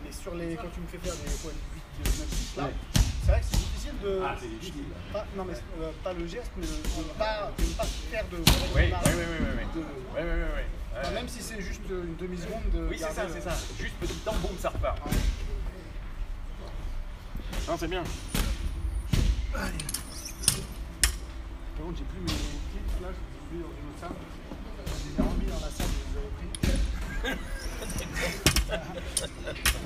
Et 0.09 0.13
sur 0.13 0.35
les. 0.35 0.55
Quand 0.57 0.71
tu 0.75 0.81
me 0.81 0.87
fais 0.87 0.99
faire 0.99 1.15
des 1.15 1.31
points 1.43 1.53
8, 1.53 1.55
9, 1.55 1.75
10, 1.75 1.83
là, 2.57 2.65
Ouais. 2.65 2.73
c'est 3.25 3.31
vrai 3.33 3.41
que 3.41 3.47
c'est 3.51 3.57
difficile 3.59 3.93
de. 4.03 4.21
Ah, 4.25 4.35
c'est 4.41 4.49
difficile. 4.49 4.85
Pas, 5.13 5.25
non, 5.37 5.45
mais 5.45 5.55
euh, 5.81 5.91
pas 6.05 6.13
le 6.13 6.27
geste, 6.27 6.51
mais 6.57 6.67
de 6.67 6.73
ne 6.73 7.05
pas, 7.19 7.53
de 7.57 7.63
ne 7.65 7.69
pas 7.75 7.85
faire 7.85 8.25
de. 8.31 8.37
Oui, 8.37 8.45
oui, 8.75 8.83
oui, 8.83 8.93
oui, 9.17 9.37
oui. 9.41 9.47
oui. 9.59 9.65
de- 9.75 9.81
Oui, 9.81 9.87
oui, 10.17 10.23
oui, 10.23 10.51
oui. 10.57 10.63
Enfin, 10.99 11.09
Ouais. 11.09 11.15
même 11.15 11.29
si 11.29 11.43
c'est 11.43 11.61
juste 11.61 11.83
une 11.91 12.17
demi-seconde 12.17 12.71
de. 12.73 12.87
Oui, 12.89 12.97
c'est 12.99 13.13
ça, 13.13 13.27
c'est 13.33 13.41
ça. 13.43 13.55
Juste 13.79 13.95
petit 14.01 14.15
temps, 14.25 14.35
boum, 14.43 14.57
ça 14.59 14.71
repart. 14.71 14.99
Non, 17.69 17.77
c'est 17.79 17.89
bien. 17.89 18.05
Par 19.53 19.63
contre, 21.85 21.99
j'ai 21.99 22.05
plus 22.05 22.21
mes 22.21 22.27
clips 22.29 23.03
là, 23.03 23.09
je 23.13 23.17
oubliés 23.47 23.63
dans 23.63 23.75
une 23.77 23.89
autre 23.91 24.01
salle. 24.01 24.17
Je 24.87 24.93
les 25.11 25.15
ai 25.19 25.23
remis 25.29 25.47
dans 25.47 25.61
la 25.61 25.71
salle, 25.71 25.87
je 25.93 25.99
les 26.09 26.17
ai 26.17 26.23
repris. 26.25 26.49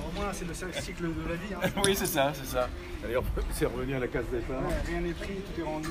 Au 0.08 0.12
moins, 0.14 0.30
c'est 0.32 0.39
le 0.50 0.54
seul 0.54 0.74
cycle 0.74 1.04
de 1.04 1.28
la 1.28 1.36
vie. 1.36 1.54
Hein. 1.54 1.80
Oui, 1.84 1.94
c'est 1.94 2.06
ça, 2.06 2.32
c'est 2.34 2.46
ça. 2.46 2.68
Hop, 3.16 3.24
c'est 3.52 3.66
revenu 3.66 3.94
à 3.94 4.00
la 4.00 4.08
case 4.08 4.24
départ. 4.32 4.60
Ouais, 4.62 4.74
rien 4.84 5.00
n'est 5.00 5.12
pris, 5.12 5.34
tout 5.36 5.60
est 5.60 5.64
rendu. 5.64 5.88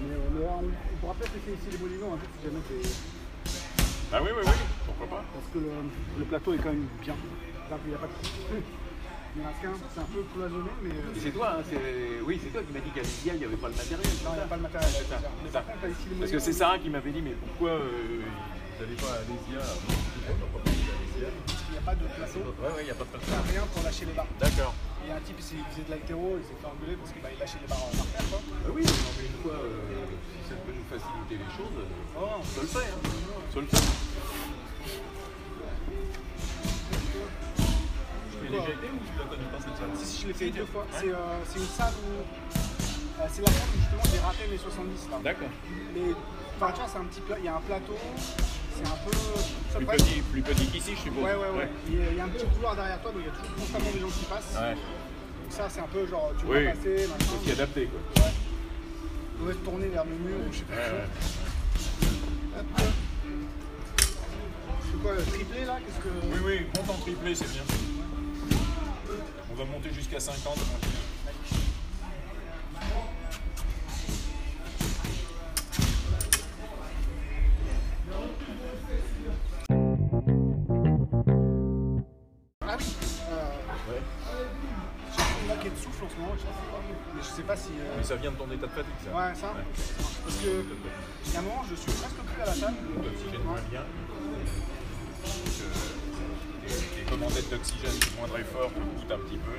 Mais, 0.00 0.16
mais 0.32 0.46
on, 0.46 0.58
on 0.58 0.96
pourra 1.00 1.14
peut-être 1.14 1.32
essayer 1.36 1.56
ici 1.56 1.66
les 1.70 2.04
un 2.04 2.16
peu 2.16 2.26
si 2.38 2.44
jamais 2.44 2.62
t'es. 2.68 2.88
Ah 4.12 4.20
oui, 4.22 4.28
oui, 4.36 4.42
oui, 4.44 4.52
pourquoi 4.86 5.18
pas. 5.18 5.24
Parce 5.32 5.46
que 5.52 5.58
le, 5.58 5.70
le 6.18 6.24
plateau 6.24 6.54
est 6.54 6.58
quand 6.58 6.70
même 6.70 6.86
bien. 7.02 7.14
Là, 7.68 7.78
il 7.84 7.88
n'y 7.88 7.94
a 7.94 7.98
pas 7.98 8.06
de. 8.06 8.62
Il 9.34 9.40
y 9.40 9.44
en 9.44 9.48
a 9.48 9.52
qu'un, 9.56 9.72
c'est 9.94 10.00
un 10.00 10.04
peu 10.12 10.22
cloisonné, 10.34 10.70
mais. 10.82 10.90
euh, 10.90 11.16
c'est 11.16 11.30
toi, 11.32 11.56
hein, 11.58 11.62
c'est... 11.64 12.20
oui, 12.20 12.38
c'est 12.42 12.52
toi 12.52 12.60
qui 12.62 12.72
m'as 12.72 12.80
dit 12.84 12.90
qu'à 12.90 13.00
l'IDIA, 13.00 13.32
il 13.32 13.38
n'y 13.40 13.44
avait 13.48 13.56
pas 13.56 13.68
le 13.68 13.74
matériel. 13.80 14.12
Non, 14.24 14.30
il 14.32 14.36
n'y 14.36 14.44
a 14.44 14.50
pas 14.52 14.56
le 14.56 14.62
matériel. 14.68 14.90
C'est 14.92 15.08
ça, 15.08 15.18
Mais 15.42 15.48
par 15.50 15.64
contre, 15.64 15.88
ici, 15.88 16.06
Parce 16.20 16.30
que 16.32 16.38
c'est 16.38 16.52
Sarah 16.52 16.78
qui 16.78 16.90
m'avait 16.90 17.12
dit, 17.12 17.22
mais 17.22 17.32
pourquoi 17.32 17.70
euh, 17.80 18.20
vous 18.20 18.84
n'allez 18.84 18.96
pas 19.00 19.12
à 19.16 19.24
l'IDIA. 19.24 19.64
Il 21.16 21.72
n'y 21.72 21.78
a 21.78 21.80
pas 21.80 21.94
de 21.96 22.04
plateau. 22.04 22.40
Ouais, 22.60 22.72
ouais, 22.76 22.82
il 22.82 22.84
n'y 22.84 22.90
a 22.90 22.98
pas 23.00 23.04
de 23.08 23.16
Il 23.16 23.18
n'y 23.18 23.24
plateau. 23.24 23.40
a 23.40 23.50
rien 23.52 23.64
pour 23.72 23.82
lâcher 23.82 24.04
les 24.04 24.12
barres. 24.12 24.26
D'accord. 24.38 24.74
Il 25.02 25.08
y 25.08 25.12
a 25.12 25.16
un 25.16 25.24
type, 25.24 25.38
il 25.40 25.64
faisait 25.72 25.86
de 25.88 25.90
l'altéro, 25.90 26.36
il 26.36 26.44
s'est 26.44 26.58
fait 26.60 26.68
engueuler 26.68 26.96
parce 27.00 27.10
qu'il 27.16 27.22
bah, 27.24 27.32
lâchait 27.40 27.58
les 27.64 27.66
barres 27.72 27.88
par 27.88 28.06
terre. 28.12 28.26
Quoi. 28.28 28.38
Ah 28.38 28.70
oui, 28.70 28.82
non, 28.84 29.10
mais 29.16 29.26
une 29.32 29.38
fois, 29.42 29.56
euh, 29.56 30.12
si 30.28 30.40
ça 30.44 30.54
peut 30.60 30.76
nous 30.76 30.86
faciliter 30.92 31.36
les 31.40 31.50
choses, 31.56 31.72
euh, 31.80 32.20
Oh, 32.20 32.36
je 32.44 32.60
le 32.60 32.66
fais. 32.68 32.84
Hein. 32.86 33.00
Le 33.56 33.66
fais. 33.66 33.80
Déjà 38.60 38.72
été 38.72 38.86
ou 38.92 38.98
tu 39.06 39.12
la 39.18 39.24
connais 39.24 39.48
pas 39.50 39.58
cette 39.58 39.76
salle 39.76 39.90
si, 39.96 40.04
si, 40.06 40.22
je 40.22 40.26
l'ai 40.28 40.34
fait 40.34 40.50
deux 40.50 40.66
fois. 40.66 40.86
C'est 40.92 41.08
euh, 41.08 41.16
c'est 41.48 41.58
une 41.58 41.66
salle 41.66 41.94
où. 42.04 42.12
euh, 42.20 43.26
c'est 43.32 43.42
la 43.42 43.48
salle 43.52 43.68
où 43.72 43.78
justement 43.80 44.02
j'ai 44.12 44.20
raté 44.20 44.42
mes 44.50 44.58
70 44.58 45.08
là. 45.10 45.18
D'accord. 45.24 45.48
Mais 45.94 46.12
vois, 46.58 46.72
c'est 46.86 46.98
un 46.98 47.04
petit 47.04 47.20
pla- 47.20 47.38
il 47.38 47.44
y 47.44 47.48
a 47.48 47.56
un 47.56 47.60
plateau, 47.60 47.96
c'est 48.76 48.86
un 48.86 48.98
peu. 49.04 49.16
ça 49.72 49.78
Plus 49.78 49.86
peut- 49.86 49.96
petit, 49.96 50.20
plus 50.30 50.42
petit 50.42 50.66
qu'ici, 50.66 50.92
je 50.94 51.00
suppose. 51.00 51.22
Ouais, 51.24 51.34
ouais, 51.34 51.52
ouais. 51.58 51.68
Il 51.88 51.98
y 51.98 52.02
a- 52.02 52.10
il 52.10 52.16
y 52.16 52.20
a 52.20 52.24
un 52.24 52.28
petit 52.28 52.46
couloir 52.46 52.74
derrière 52.76 53.00
toi, 53.02 53.10
donc 53.12 53.22
il 53.24 53.26
y 53.26 53.30
a 53.30 53.34
toujours 53.34 53.56
constamment 53.56 53.90
des 53.92 54.00
gens 54.00 54.08
qui 54.14 54.24
passent. 54.26 54.54
Ouais. 54.60 54.74
Donc 54.74 55.50
ça, 55.50 55.68
c'est 55.68 55.80
un 55.80 55.90
peu 55.92 56.06
genre, 56.06 56.30
tu 56.38 56.46
Oui, 56.46 56.64
vas 56.64 56.70
passer, 56.72 56.96
faut 57.08 57.18
s'y 57.42 57.48
machin. 57.48 57.52
adapter 57.62 57.86
quoi. 57.90 58.22
Ouais. 58.24 58.30
On 59.40 59.44
va 59.46 59.52
se 59.52 59.58
tourner 59.58 59.88
vers 59.88 60.04
le 60.04 60.10
mur 60.14 60.36
ou 60.48 60.52
je 60.52 60.58
sais 60.58 60.64
pas 60.64 60.74
Ouais, 60.76 60.88
quoi. 60.90 60.98
ouais. 60.98 62.60
Hop. 62.60 62.66
C'est 64.84 65.02
quoi, 65.02 65.12
le 65.14 65.22
triplé 65.24 65.64
là? 65.64 65.78
Qu'est-ce 65.84 65.98
que. 66.04 66.08
Oui, 66.32 66.40
oui, 66.44 66.66
monte 66.76 66.90
en 66.90 67.00
triplé, 67.00 67.34
c'est 67.34 67.50
bien. 67.50 67.62
On 69.52 69.54
va 69.54 69.64
monter 69.66 69.92
jusqu'à 69.92 70.18
50 70.18 70.54
tranquille. 70.54 70.88
Ah 82.64 82.76
oui 82.78 82.84
euh, 83.30 83.92
Ouais. 83.92 84.00
J'ai 85.16 85.22
une 85.42 85.48
maquet 85.48 85.70
de 85.70 85.76
souffle 85.76 86.04
en 86.04 86.08
ce 86.08 86.16
moment, 86.16 86.32
je 86.36 86.40
sais 86.40 86.46
pas. 86.46 86.80
Mais 87.14 87.22
je 87.22 87.26
sais 87.26 87.42
pas 87.42 87.56
si. 87.56 87.70
euh, 87.78 87.94
Mais 87.98 88.04
ça 88.04 88.16
vient 88.16 88.30
de 88.30 88.36
ton 88.36 88.50
état 88.50 88.66
de 88.66 88.72
fatigue, 88.72 88.92
ça. 89.04 89.10
Ouais, 89.10 89.34
ça. 89.34 89.52
Parce 90.24 90.36
que. 90.36 90.64
Moment, 91.42 91.62
je 91.68 91.74
suis 91.74 91.92
presque 91.92 92.16
plus 92.16 92.42
à 92.42 92.46
la 92.46 92.54
salle. 92.54 92.74
L'oxygène 93.02 93.42
moins 93.44 93.60
bien. 93.70 93.80
Donc, 93.80 93.88
euh, 95.62 96.31
les 96.96 97.02
commandettes 97.10 97.50
d'oxygène, 97.50 97.98
du 97.98 98.16
moindre 98.18 98.38
effort, 98.38 98.70
te 98.72 98.78
coûtent 99.00 99.12
un 99.12 99.18
petit 99.18 99.38
peu. 99.38 99.52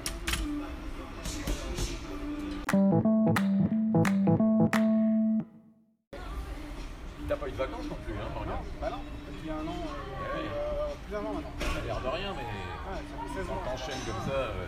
T'as 7.28 7.36
pas 7.38 7.48
eu 7.48 7.52
de 7.52 7.56
vacances 7.58 7.86
non 7.89 7.98
plus, 8.06 8.13
hein, 8.13 8.28
Non, 8.28 8.34
Morgane 8.36 8.66
bah 8.82 8.89
non, 8.92 9.02
depuis 9.32 9.50
un 9.50 9.63
an. 9.63 9.80
euh, 9.80 10.36
Ouais. 10.36 10.44
euh, 10.44 10.94
plus 11.06 11.12
d'un 11.13 11.20
an 11.24 11.34
maintenant. 11.34 11.56
Ça 11.60 11.80
a 11.80 11.86
l'air 11.86 12.02
de 12.02 12.08
rien, 12.08 12.34
mais 12.36 12.44
Ouais, 12.44 13.00
ça 13.00 13.00
fait 13.00 13.39
16 13.39 13.48
quand 13.48 13.54
ans. 13.54 13.63
t'enchaînes 13.63 14.04
comme 14.06 14.24
ça, 14.28 14.38
euh, 14.38 14.68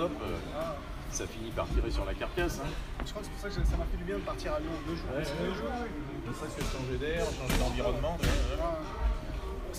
euh, 0.00 0.08
Ah. 0.56 0.74
ça 1.10 1.26
finit 1.26 1.50
par 1.50 1.66
tirer 1.68 1.90
sur 1.90 2.04
la 2.06 2.14
carcasse. 2.14 2.60
Hein. 2.64 2.68
Je 3.04 3.10
crois 3.10 3.20
que 3.20 3.26
c'est 3.28 3.32
pour 3.32 3.40
ça 3.40 3.48
que 3.60 3.66
ça 3.68 3.76
m'a 3.76 3.84
fait 3.84 3.96
du 3.98 4.04
bien 4.04 4.16
de 4.16 4.22
partir 4.24 4.54
à 4.54 4.60
Lyon 4.60 4.72
deux 4.86 4.96
jours. 4.96 5.10
Ouais, 5.14 5.22
deux 5.22 5.54
jours, 5.54 5.70
Ne 6.26 6.32
serait-ce 6.32 6.56
que 6.56 6.62
de 6.64 6.72
changer 6.72 6.96
d'air, 6.96 7.24
changer 7.36 7.58
d'environnement. 7.60 8.16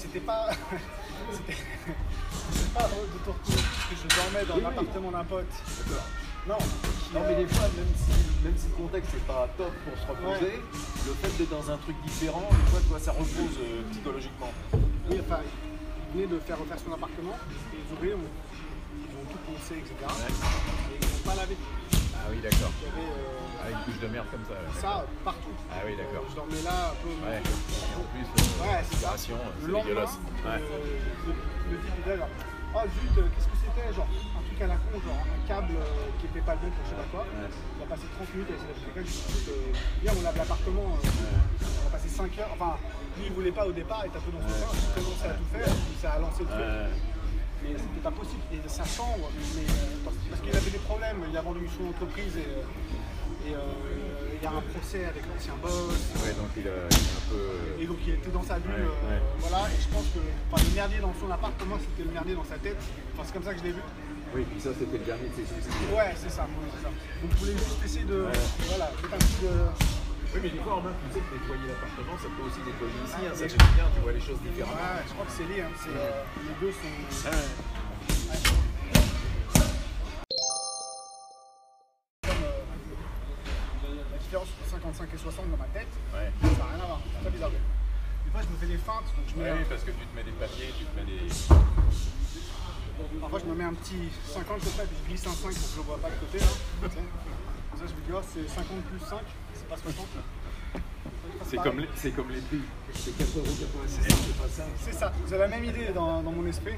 C'était 0.05 0.25
pas. 0.25 0.49
C'était 1.31 2.69
pas 2.73 2.83
de 2.83 3.23
te 3.23 3.29
retrouver 3.29 3.57
parce 3.57 3.89
que 3.89 3.95
je 3.95 4.15
dormais 4.15 4.45
dans 4.45 4.55
Oui, 4.55 4.61
l'appartement 4.61 5.11
d'un 5.11 5.23
pote. 5.23 5.53
Non, 6.47 6.57
qui, 6.57 7.13
Non 7.13 7.21
mais 7.25 7.35
des 7.35 7.47
fois, 7.47 7.65
même 7.75 7.93
si, 7.97 8.45
même 8.45 8.53
si 8.55 8.67
le 8.69 8.75
contexte 8.75 9.13
n'est 9.15 9.25
pas 9.25 9.49
top 9.57 9.73
pour 9.83 9.97
se 9.97 10.05
reposer, 10.05 10.61
le 10.61 11.13
fait 11.13 11.37
d'être 11.37 11.49
dans 11.49 11.71
un 11.71 11.77
truc 11.77 11.95
différent, 12.05 12.47
des 12.51 12.69
fois, 12.69 12.79
tu 12.81 12.87
vois, 12.89 12.99
ça 12.99 13.11
repose 13.13 13.57
euh, 13.61 13.81
psychologiquement. 13.91 14.53
Oui, 15.09 15.17
enfin, 15.25 15.41
venait 16.13 16.27
de 16.27 16.37
faire 16.39 16.59
refaire 16.59 16.77
son 16.77 16.93
appartement. 16.93 17.33
Et 17.73 17.77
les 17.81 17.93
ouvriers 17.97 18.13
ont, 18.13 18.29
ils 18.93 19.15
ont 19.17 19.25
tout 19.25 19.41
poncé, 19.49 19.81
etc. 19.81 19.95
Et 19.97 21.01
ils 21.01 21.07
n'ont 21.07 21.25
pas 21.25 21.35
lavé. 21.35 21.57
Ah 22.13 22.29
oui, 22.29 22.37
d'accord. 22.43 22.71
Il 22.77 22.85
y 22.85 22.89
avait 22.93 23.09
euh, 23.09 23.44
Ah, 23.65 23.71
une 23.71 23.81
couche 23.85 23.99
de 23.99 24.07
merde 24.07 24.27
comme 24.29 24.45
ça. 24.45 24.53
ça 24.79 25.05
partout. 25.23 25.49
Ah 25.73 25.81
oui, 25.85 25.97
d'accord. 25.97 26.23
Je 26.29 26.35
dormais 26.35 26.61
là 26.61 26.93
un 26.93 26.97
peu. 27.01 27.09
Ouais. 27.25 27.41
Et 27.41 27.95
en 27.97 28.05
plus, 28.13 28.27
euh, 28.29 28.61
Ouais, 28.61 28.81
c'est 28.85 28.95
ça. 29.01 29.17
l'opération, 29.17 29.37
Le 29.65 29.71
lendemain, 29.73 29.89
dégueulasse. 29.89 30.15
Ouais. 30.45 30.61
euh, 30.61 31.33
le, 31.73 32.11
le 32.13 32.17
genre, 32.17 32.29
oh 32.75 32.85
zut, 32.85 33.17
euh, 33.17 33.27
qu'est-ce 33.33 33.47
que 33.49 33.57
c'était 33.57 33.89
Genre 33.93 34.05
un 34.05 34.43
truc 34.45 34.61
à 34.61 34.67
la 34.67 34.75
con, 34.77 35.01
genre 35.01 35.17
un 35.17 35.47
câble 35.47 35.73
euh, 35.81 36.09
qui 36.21 36.25
était 36.29 36.45
pas 36.45 36.53
le 36.53 36.61
bon 36.61 36.69
pour 36.69 36.83
je 36.85 36.89
sais 36.93 36.99
pas 37.01 37.09
quoi. 37.09 37.25
Il 37.25 37.81
a 37.81 37.87
passé 37.89 38.05
30 38.05 38.33
minutes 38.37 38.49
à 38.51 38.55
essayer 38.55 38.69
d'acheter 38.69 38.89
quelqu'un. 38.93 39.49
Euh, 39.49 39.73
viens, 40.05 40.13
on 40.13 40.21
lave 40.21 40.37
l'appartement. 40.37 40.89
euh, 40.93 41.65
On 41.65 41.87
a 41.87 41.91
passé 41.91 42.07
5 42.09 42.29
heures. 42.37 42.53
Enfin, 42.53 42.77
lui 43.17 43.25
il 43.25 43.33
voulait 43.33 43.51
pas 43.55 43.65
au 43.65 43.73
départ, 43.73 44.05
il 44.05 44.13
était 44.13 44.21
un 44.21 44.25
peu 44.29 44.31
dans 44.37 44.45
son 44.45 44.53
coin. 44.61 44.77
Il 44.77 44.93
commençait 45.01 45.29
à 45.33 45.37
tout 45.41 45.49
faire, 45.49 45.73
puis 45.73 45.97
ça 45.97 46.09
a 46.13 46.19
lancé 46.21 46.45
le 46.45 46.49
truc. 46.53 46.69
Mais 47.65 47.73
c'était 47.81 48.03
pas 48.05 48.11
possible. 48.13 48.45
Et 48.53 48.61
sa 48.69 48.85
chambre, 48.85 49.25
mais, 49.57 49.65
euh, 49.65 50.05
parce, 50.05 50.39
qu'il 50.41 50.53
avait 50.55 50.69
des 50.69 50.77
problèmes, 50.85 51.17
il 51.27 51.33
a 51.35 51.41
vendu 51.41 51.65
son 51.73 51.89
entreprise 51.89 52.37
et, 52.37 52.45
euh, 52.45 52.61
et, 53.47 53.53
euh, 53.53 54.37
il 54.37 54.43
y 54.43 54.47
a 54.47 54.51
un 54.51 54.61
procès 54.73 55.05
avec 55.05 55.23
l'ancien 55.25 55.55
boss. 55.61 55.95
Ouais, 56.21 56.33
donc 56.33 56.51
il, 56.57 56.67
a, 56.67 56.85
il 56.89 57.07
un 57.17 57.23
peu. 57.29 57.81
Et 57.81 57.85
donc 57.85 57.97
il 58.05 58.13
était 58.13 58.29
dans 58.31 58.43
sa 58.43 58.59
bulle, 58.59 58.71
Ouais, 58.71 58.81
euh, 58.81 59.09
ouais. 59.15 59.21
voilà, 59.39 59.69
et 59.71 59.79
je 59.81 59.87
pense 59.89 60.05
que 60.13 60.19
enfin, 60.51 60.61
le 60.63 60.75
merdier 60.75 60.99
dans 60.99 61.13
son 61.19 61.29
appart, 61.31 61.53
pour 61.55 61.67
moi 61.67 61.79
c'était 61.81 62.05
le 62.07 62.13
merdier 62.13 62.35
dans 62.35 62.45
sa 62.45 62.57
tête. 62.57 62.77
Enfin 63.13 63.23
c'est 63.25 63.33
comme 63.33 63.43
ça 63.47 63.53
que 63.53 63.59
je 63.59 63.65
l'ai 63.65 63.75
vu. 63.77 63.83
Oui, 64.35 64.43
puis 64.51 64.59
ça, 64.59 64.69
c'était 64.75 64.97
le 64.99 65.05
dernier 65.05 65.29
de 65.31 65.35
ses 65.37 65.47
soucis. 65.47 65.71
Ouais, 65.95 66.11
c'est 66.19 66.29
ça, 66.29 66.43
ouais, 66.43 66.67
c'est 66.75 66.83
ça. 66.83 66.91
Donc 66.91 67.29
je 67.31 67.37
voulais 67.39 67.55
juste 67.57 67.79
essayer 67.85 68.03
de. 68.05 68.27
Ouais. 68.27 68.41
Voilà, 68.67 68.91
un 68.91 69.17
petit 69.17 69.39
de. 69.47 69.53
Oui, 70.35 70.39
mais 70.43 70.49
des 70.49 70.59
fois, 70.59 70.75
en 70.75 70.81
main, 70.81 70.91
tu 71.07 71.15
sais 71.15 71.23
que 71.23 71.31
nettoyer 71.31 71.71
l'appartement, 71.71 72.17
ça 72.19 72.27
peut 72.35 72.43
aussi 72.43 72.59
nettoyer 72.67 72.99
ici. 73.07 73.15
Ah, 73.15 73.31
hein, 73.31 73.35
ça 73.39 73.47
fait 73.47 73.71
bien, 73.79 73.87
tu 73.95 73.99
vois 74.03 74.11
les 74.11 74.19
choses 74.19 74.41
différemment. 74.43 74.75
Ouais, 74.75 75.07
je 75.07 75.13
crois 75.15 75.25
que 75.25 75.31
c'est 75.31 75.47
lié, 75.47 75.61
hein, 75.63 75.71
c'est, 75.79 75.95
euh, 75.95 76.27
les 76.43 76.55
deux 76.59 76.73
sont. 76.75 76.93
Ouais. 77.31 78.64
55 84.95 85.13
et 85.13 85.17
60 85.17 85.51
dans 85.51 85.57
ma 85.57 85.65
tête, 85.75 85.87
Ouais. 86.13 86.31
ça 86.41 86.47
n'a 86.47 86.65
rien 86.71 86.83
à 86.83 86.87
voir, 86.87 86.99
c'est 87.03 87.19
très 87.21 87.31
bizarre. 87.31 87.51
Des 87.51 88.31
fois 88.31 88.41
je 88.41 88.47
me 88.47 88.57
fais 88.57 88.67
des 88.67 88.77
feintes, 88.77 89.09
donc 89.15 89.25
je 89.27 89.35
mets. 89.35 89.51
Ouais, 89.51 89.65
parce 89.67 89.83
que 89.83 89.91
tu 89.91 90.05
te 90.07 90.15
mets 90.15 90.23
des 90.23 90.31
papiers, 90.31 90.71
tu 90.77 90.85
te 90.85 90.95
mets 90.95 91.03
des. 91.05 91.27
Parfois 93.19 93.39
je 93.39 93.45
me 93.45 93.55
mets 93.55 93.63
un 93.65 93.73
petit 93.73 94.07
50 94.33 94.61
sur 94.61 94.71
ça, 94.71 94.83
puis 94.87 94.95
je 95.03 95.07
glisse 95.09 95.27
un 95.27 95.35
5 95.35 95.35
pour 95.35 95.49
que 95.51 95.55
je 95.59 95.75
le 95.75 95.83
vois 95.83 95.97
pas 95.99 96.09
de 96.09 96.15
côté. 96.15 96.39
Là. 96.39 96.47
Comme 96.81 96.91
ça 97.79 97.85
je 97.91 97.95
me 97.95 98.01
dis, 98.07 98.11
oh 98.15 98.21
c'est 98.23 98.47
50 98.47 98.81
plus 98.87 98.99
5, 99.03 99.19
c'est 99.53 99.67
pas 99.67 99.77
60. 99.77 100.07
C'est 101.45 101.57
comme, 101.57 101.79
les, 101.79 101.89
c'est 101.95 102.11
comme 102.11 102.31
les 102.31 102.39
prix. 102.41 102.61
C'est 102.93 103.11
4,86€, 103.11 103.43
c'est 103.59 104.37
pas 104.39 104.47
ça. 104.49 104.63
C'est 104.79 104.93
ça, 104.93 105.11
vous 105.25 105.33
avez 105.33 105.43
la 105.43 105.47
même 105.49 105.65
idée 105.65 105.91
dans, 105.93 106.23
dans 106.23 106.31
mon 106.31 106.45
esprit. 106.47 106.73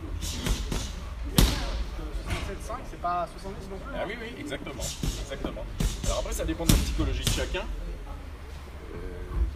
67,5, 1.35 2.73
c'est 2.89 3.01
pas 3.01 3.27
70 3.39 3.69
non 3.69 3.77
plus. 3.77 3.93
Ah 3.95 4.03
oui, 4.07 4.15
oui, 4.19 4.35
exactement. 4.39 4.81
exactement. 4.81 5.63
Alors 6.05 6.19
après, 6.19 6.33
ça 6.33 6.45
dépend 6.45 6.65
de 6.65 6.71
la 6.71 6.77
psychologie 6.77 7.23
de 7.23 7.29
chacun. 7.29 7.63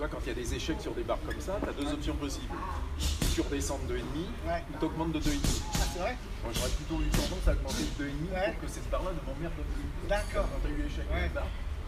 Euh, 0.02 0.08
vois, 0.08 0.18
quand 0.18 0.26
il 0.26 0.30
y 0.30 0.32
a 0.32 0.34
des 0.34 0.54
échecs 0.56 0.82
sur 0.82 0.94
des 0.94 1.04
barres 1.04 1.22
comme 1.26 1.40
ça, 1.40 1.60
tu 1.62 1.70
as 1.70 1.74
deux 1.74 1.94
options 1.94 2.16
possibles. 2.16 2.56
Tu 3.36 3.42
redescends 3.42 3.78
de 3.88 3.94
2,5 3.94 4.02
Ouais. 4.50 4.64
ou 4.74 4.80
tu 4.80 4.86
augmentes 4.86 5.12
de 5.14 5.20
2,5. 5.20 5.62
Ah, 5.74 5.78
c'est 5.94 6.00
vrai 6.00 6.18
Moi, 6.44 6.52
j'aurais 6.58 6.70
plutôt 6.74 6.98
eu 7.02 7.10
tendance 7.14 7.46
à 7.48 7.52
augmenter 7.54 7.84
de 7.86 8.04
2,5 8.10 8.34
Ouais. 8.34 8.52
pour 8.58 8.62
que 8.66 8.68
cette 8.74 8.90
barre-là 8.90 9.12
ne 9.14 9.22
m'emmerde 9.30 9.54
plus. 9.54 10.10
D'accord. 10.10 10.48
Quand 10.50 10.62
tu 10.66 10.74
as 10.74 10.78
eu 10.78 10.82
échec 10.90 11.06
Ouais. 11.12 11.20
avec 11.30 11.34
barre, 11.38 11.46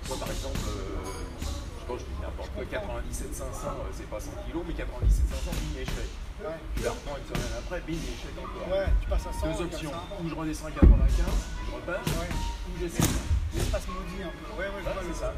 moi 0.08 0.18
par 0.22 0.30
exemple, 0.30 0.62
euh, 0.62 1.10
je 1.42 1.46
sais 1.50 1.88
pas, 1.90 1.98
je 1.98 2.06
dis 2.06 2.22
n'importe 2.22 2.52
quoi, 2.54 2.64
97 2.70 3.34
500, 3.34 3.50
euh, 3.66 3.90
c'est 3.98 4.10
pas 4.10 4.20
100 4.22 4.30
kg, 4.46 4.62
mais 4.68 4.74
97 4.78 5.26
500, 5.34 5.52
bim, 5.58 5.82
échec. 5.82 6.10
Ouais. 6.46 6.60
Tu 6.78 6.84
la 6.86 6.92
reprends 6.94 7.18
une 7.18 7.28
semaine 7.34 7.54
après, 7.58 7.80
bim, 7.82 7.98
échec 7.98 8.34
encore. 8.38 8.68
Ouais, 8.70 8.88
tu 9.02 9.08
passes 9.10 9.26
à 9.26 9.34
100. 9.34 9.42
Deux 9.58 9.62
options, 9.74 9.94
ou 10.22 10.30
je 10.30 10.36
redescends 10.38 10.70
à 10.70 10.72
95, 10.78 11.26
je 11.66 11.72
repars, 11.74 12.06
Ouais. 12.22 12.30
ou 12.30 12.72
j'essaie. 12.78 13.10
L'espace 13.58 13.88
maudit 13.90 14.22
un 14.22 14.30
peu. 14.38 14.46
Ouais, 14.54 14.70
ouais, 14.70 14.82
je 14.82 14.86
Ouais, 14.86 14.94
vois 14.94 15.04
c'est 15.10 15.18
ça. 15.18 15.34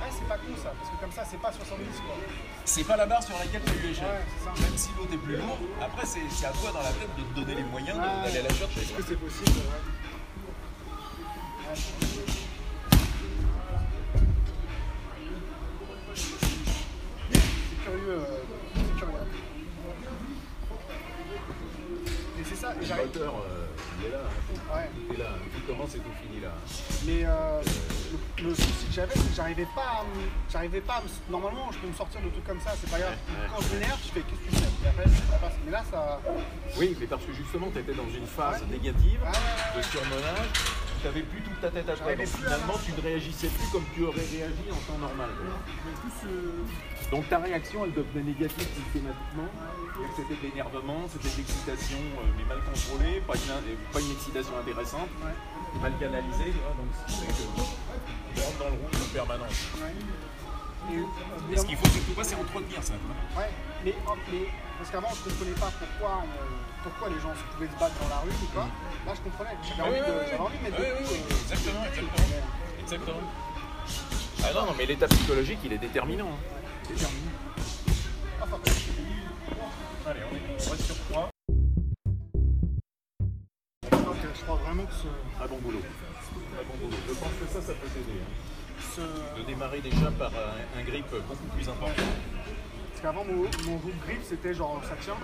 Ah, 0.00 0.06
c'est 0.10 0.28
pas 0.28 0.36
con 0.36 0.54
ça, 0.62 0.72
parce 0.78 0.90
que 0.90 1.00
comme 1.00 1.12
ça, 1.12 1.24
c'est 1.28 1.40
pas 1.40 1.52
70 1.52 1.84
quoi. 2.06 2.14
C'est 2.64 2.84
pas 2.84 2.96
la 2.96 3.06
barre 3.06 3.22
sur 3.22 3.36
laquelle 3.38 3.62
tu 3.64 3.86
eu 3.86 3.90
échec. 3.90 4.04
Ouais. 4.04 4.60
Même 4.62 4.76
si 4.76 4.90
l'autre 4.96 5.12
est 5.14 5.18
plus 5.18 5.36
lourd, 5.36 5.58
après 5.80 6.06
c'est 6.06 6.46
à 6.46 6.50
toi 6.50 6.70
dans 6.72 6.82
la 6.82 6.92
tête 6.92 7.10
de 7.16 7.22
te 7.22 7.34
donner 7.40 7.54
les 7.56 7.64
moyens 7.64 7.96
Ouais. 7.98 8.24
d'aller 8.30 8.42
la 8.48 8.54
chercher. 8.54 8.80
Est-ce 8.80 8.92
que 8.92 9.02
c'est 9.02 9.16
possible 9.16 9.58
ouais. 9.58 9.82
Ouais. 11.70 11.76
C'est 17.30 17.84
curieux. 17.84 18.08
euh, 18.10 18.24
c'est 18.74 18.96
curieux. 18.98 19.18
Et 22.40 22.44
c'est 22.44 22.54
ça, 22.56 22.74
et 22.74 22.80
Le 22.80 22.86
j'arrive. 22.86 23.06
moteur, 23.06 23.34
euh, 23.50 23.66
il 24.00 24.06
est 24.06 24.10
là, 24.10 24.18
hein. 24.24 24.74
Ouais. 24.76 24.90
tout 25.08 25.14
est 25.14 25.18
là, 25.18 25.30
tout 25.54 25.72
commence 25.72 25.94
et 25.94 25.98
tout 25.98 26.10
finit 26.22 26.40
là. 26.40 26.52
Mais 27.06 27.24
euh, 27.24 27.60
le 28.42 28.54
souci 28.54 28.86
que 28.88 28.92
j'avais, 28.94 29.12
c'est 29.14 29.28
que 29.30 29.34
j'arrivais 29.36 29.66
pas 29.74 30.00
à 30.00 30.04
me- 30.04 30.28
j'arrivais 30.50 30.80
pas 30.80 30.94
à 30.94 31.00
me- 31.02 31.08
Normalement, 31.32 31.70
je 31.72 31.78
peux 31.78 31.86
me 31.88 31.92
sortir 31.94 32.20
de 32.20 32.28
trucs 32.28 32.46
comme 32.46 32.60
ça, 32.60 32.72
c'est 32.80 32.90
pas 32.90 32.98
grave. 32.98 33.12
Ouais. 33.28 33.48
Quand 33.50 33.60
je 33.62 33.74
m'énerve, 33.74 33.98
je 34.04 34.10
fais 34.12 34.20
qu'est-ce 34.20 34.40
que 34.40 34.50
tu 34.50 34.56
fais? 34.62 34.84
Et 34.84 34.88
après, 34.88 35.04
ça 35.08 35.36
passe. 35.38 35.52
Mais 35.64 35.72
là, 35.72 35.82
ça. 35.90 36.20
Oui, 36.78 36.96
mais 37.00 37.06
parce 37.06 37.24
que 37.24 37.32
justement, 37.32 37.68
tu 37.72 37.78
étais 37.80 37.94
dans 37.94 38.08
une 38.08 38.26
phase 38.26 38.62
négative 38.70 39.20
Ah 39.26 39.32
ouais, 39.32 39.78
de 39.80 39.86
surmenage, 39.86 40.48
tu 41.00 41.06
n'avais 41.06 41.22
plus 41.22 41.40
toute 41.42 41.60
ta 41.60 41.70
tête 41.70 41.88
à 41.88 41.94
toi. 41.96 42.14
Donc 42.14 42.26
finalement, 42.26 42.74
tu 42.84 42.92
ne 42.92 43.00
réagissais 43.00 43.48
plus 43.48 43.68
comme 43.72 43.84
tu 43.94 44.04
aurais 44.04 44.26
réagi 44.26 44.66
en 44.70 44.80
temps 44.92 44.98
normal. 44.98 45.30
Donc 47.10 47.28
ta 47.28 47.38
réaction, 47.38 47.84
elle 47.84 47.92
devenait 47.94 48.22
négative 48.34 48.68
systématiquement. 48.76 49.48
C'était 50.16 50.34
de 50.34 50.42
l'énervement, 50.48 51.08
c'était 51.10 51.28
de 51.30 51.36
l'excitation, 51.38 51.98
euh, 51.98 52.22
mais 52.36 52.44
mal 52.44 52.62
contrôlée, 52.62 53.20
pas 53.26 53.34
une, 53.34 53.76
pas 53.92 54.00
une 54.00 54.12
excitation 54.12 54.52
intéressante, 54.58 55.08
mal 55.82 55.92
canalisée. 55.98 56.52
donc 56.54 56.90
c'est 57.08 57.26
que 57.26 58.27
tu 58.38 58.44
rentres 58.46 58.58
dans 58.58 58.70
le 58.70 58.78
rouge 58.78 59.00
en 59.02 59.12
permanence. 59.12 59.58
Et, 60.90 60.96
euh, 60.96 61.56
ce 61.56 61.66
qu'il 61.66 61.76
faut 61.76 61.86
surtout 61.90 62.12
pas, 62.12 62.24
c'est 62.24 62.36
entretenir 62.36 62.82
ça. 62.82 62.94
Ouais, 63.36 63.50
mais, 63.84 63.94
hop, 64.06 64.16
mais 64.32 64.46
parce 64.78 64.90
qu'avant 64.90 65.08
je 65.12 65.28
comprenais 65.30 65.52
pas 65.58 65.70
pourquoi, 65.78 66.22
on- 66.24 66.82
pourquoi 66.88 67.08
les 67.10 67.20
gens 67.20 67.34
pouvaient 67.52 67.66
se 67.68 67.78
battre 67.78 67.94
dans 68.00 68.08
la 68.08 68.20
rue 68.20 68.30
ou 68.30 68.46
quoi. 68.54 68.68
Là 69.06 69.12
je 69.14 69.20
comprenais. 69.20 69.56
J'avais 69.76 69.82
envie, 69.82 70.00
envie 70.38 70.58
de 70.58 70.62
mettre 70.62 70.78
des 70.80 70.90
coups. 70.96 71.10
euh, 71.12 71.42
exactement, 71.42 71.84
exactement. 71.84 72.42
exactement. 72.80 73.26
Ah 74.44 74.52
non, 74.54 74.66
non, 74.66 74.74
mais 74.78 74.86
l'état 74.86 75.08
psychologique, 75.08 75.58
il 75.64 75.72
est 75.72 75.78
déterminant. 75.78 76.28
hein. 76.28 76.88
Déterminant. 76.88 77.32
euh, 78.40 80.10
Allez, 80.10 80.20
on, 80.30 80.34
est, 80.36 80.40
on 80.66 80.70
reste 80.70 80.84
sur 80.86 80.96
3. 81.10 81.28
donc, 83.90 84.16
euh, 84.24 84.28
je 84.34 84.42
crois 84.42 84.56
vraiment 84.56 84.84
que 84.84 84.92
ce, 84.94 85.08
Ah 85.42 85.46
bon 85.48 85.58
boulot. 85.58 85.80
Je 86.80 87.14
pense 87.14 87.32
que 87.40 87.46
ça, 87.52 87.60
ça 87.60 87.72
peut 87.74 87.88
t'aider. 87.88 88.20
hein. 88.20 88.82
ce- 88.94 89.40
De 89.40 89.46
démarrer 89.46 89.80
déjà 89.80 90.10
par 90.18 90.30
un, 90.32 90.78
un 90.80 90.82
grip 90.84 91.06
beaucoup 91.10 91.46
plus 91.56 91.68
important. 91.68 92.02
parce 92.90 93.02
qu'avant 93.02 93.24
mon, 93.24 93.42
mon 93.70 93.78
route 93.78 93.98
grip 94.06 94.20
c'était 94.28 94.54
genre 94.54 94.80
ça 94.88 94.94
tient. 95.02 95.16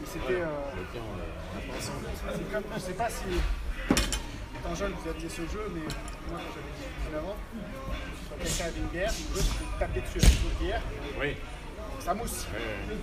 Mais 0.00 0.06
c'était. 0.06 0.34
Ouais. 0.34 0.42
euh, 0.42 1.80
c'est 1.80 2.52
comme, 2.52 2.64
je 2.74 2.80
sais 2.80 2.92
pas 2.94 3.08
si 3.08 3.24
étant 4.58 4.74
jeune 4.74 4.92
vous 4.92 5.08
aviez 5.10 5.28
ce 5.28 5.42
jeu, 5.42 5.70
mais 5.74 5.80
moi 6.30 6.38
quand 6.40 6.54
j'avais 6.54 7.22
19 7.22 7.24
ans, 7.24 7.36
quand 8.30 8.36
quelqu'un 8.42 8.64
avait 8.64 8.80
une 8.80 8.86
bière, 8.88 9.10
c'était 9.10 9.38
de 9.40 9.78
taper 9.78 10.00
dessus 10.00 10.18
avec 10.18 10.38
une 10.60 10.66
bière, 10.66 10.82
Oui. 11.20 11.36
ça 12.00 12.14
mousse. 12.14 12.46
Ouais. 12.52 12.96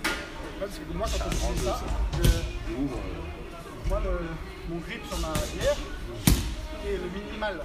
Parce 0.60 0.72
que 0.78 0.92
moi 0.96 1.06
quand 1.18 1.46
on 1.46 1.50
le 1.50 1.56
ça, 1.56 1.80
jeu, 1.80 2.22
je- 2.22 2.28
euh, 2.28 2.86
moi 3.88 4.00
le, 4.04 4.18
mon 4.68 4.80
grip 4.80 5.04
sur 5.08 5.18
ma 5.18 5.32
bière 5.32 5.76
le 6.84 7.08
minimal. 7.20 7.62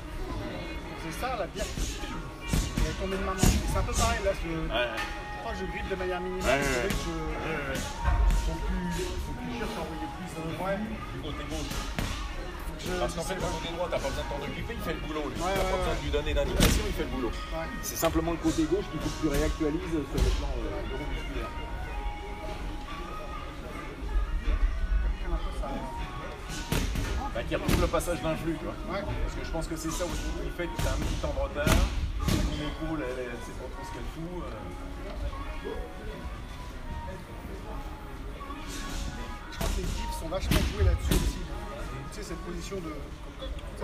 Faisait 1.04 1.20
ça, 1.20 1.36
la 1.38 1.48
bière 1.48 1.66
elle 1.68 2.92
est 2.94 3.00
tombée 3.02 3.18
de 3.18 3.24
ma 3.28 3.34
main. 3.34 3.42
Et 3.42 3.68
C'est 3.68 3.78
un 3.78 3.84
peu 3.84 3.92
pareil 3.94 4.20
là, 4.24 4.32
je, 4.32 4.48
Ouais, 4.48 4.56
ouais. 4.72 4.96
je 4.96 5.40
crois 5.44 5.52
que 5.52 5.60
je 5.60 5.66
grippe 5.68 5.90
de 5.90 5.96
manière 5.96 6.22
minimale. 6.22 6.48
Ouais, 6.48 6.64
c'est 6.64 6.88
je- 6.88 6.96
Ouais, 7.44 7.76
faut 8.48 8.60
plus, 8.64 8.88
faut 9.28 9.36
plus 9.36 9.52
cher 9.60 9.68
d'envoyer 9.76 10.08
plus 10.16 10.30
de 10.32 10.42
ouais. 10.56 10.78
Du 10.80 11.20
côté 11.20 11.44
gauche. 11.52 11.76
Je- 12.80 13.00
Parce 13.02 13.14
qu'en 13.16 13.24
fait, 13.28 13.36
le 13.36 13.42
côté 13.42 13.68
droit, 13.76 13.88
t'as 13.92 14.00
pas 14.00 14.08
besoin 14.08 14.24
de 14.24 14.30
t'en 14.32 14.40
occuper, 14.48 14.74
il 14.80 14.84
fait 14.88 14.94
le 14.96 15.04
boulot. 15.04 15.26
t'as 15.36 15.44
ouais, 15.44 15.58
pas 15.68 15.78
besoin 15.84 15.96
de 15.98 16.04
lui 16.08 16.12
donner 16.16 16.34
d'indication, 16.34 16.84
il 16.88 16.94
fait 16.96 17.04
le 17.10 17.12
boulot. 17.12 17.32
Ouais. 17.52 17.68
C'est 17.84 17.98
simplement 18.00 18.32
le 18.32 18.38
côté 18.40 18.64
gauche 18.70 18.88
qu'il 18.88 19.02
faut 19.04 19.12
que 19.12 19.20
tu 19.20 19.28
réactualises 19.28 19.92
sur 20.08 20.22
le 20.24 20.32
plan 20.40 20.52
euh, 20.56 21.44
Bah, 27.38 27.44
qui 27.48 27.56
retrouve 27.56 27.82
le 27.82 27.88
passage 27.88 28.20
d'un 28.24 28.36
flux, 28.36 28.58
tu 28.58 28.66
vois. 28.66 28.74
Ouais. 28.90 29.06
Parce 29.06 29.36
que 29.38 29.46
je 29.46 29.52
pense 29.52 29.68
que 29.68 29.78
c'est 29.78 29.92
ça 29.92 30.06
aussi 30.06 30.26
qui 30.42 30.50
fait 30.58 30.66
que 30.66 30.82
tu 30.82 30.88
as 30.88 30.94
un 30.94 30.98
petit 30.98 31.22
temps 31.22 31.36
de 31.38 31.44
retard. 31.46 31.70
Épaule, 31.70 32.98
elle, 32.98 33.30
elle, 33.30 33.38
sait 33.46 33.54
pas 33.62 33.70
trop 33.70 33.86
ce 33.86 33.94
qu'elle 33.94 34.10
fout. 34.18 34.42
euh. 34.42 35.70
Je 39.52 39.56
crois 39.56 39.70
que 39.70 39.78
les 39.78 39.84
gifs 39.86 40.18
sont 40.20 40.30
vachement 40.30 40.58
joués 40.74 40.86
là-dessus 40.86 41.14
aussi. 41.14 41.38
Tu 41.38 42.18
sais, 42.18 42.24
cette 42.24 42.42
position 42.42 42.78
de. 42.78 42.90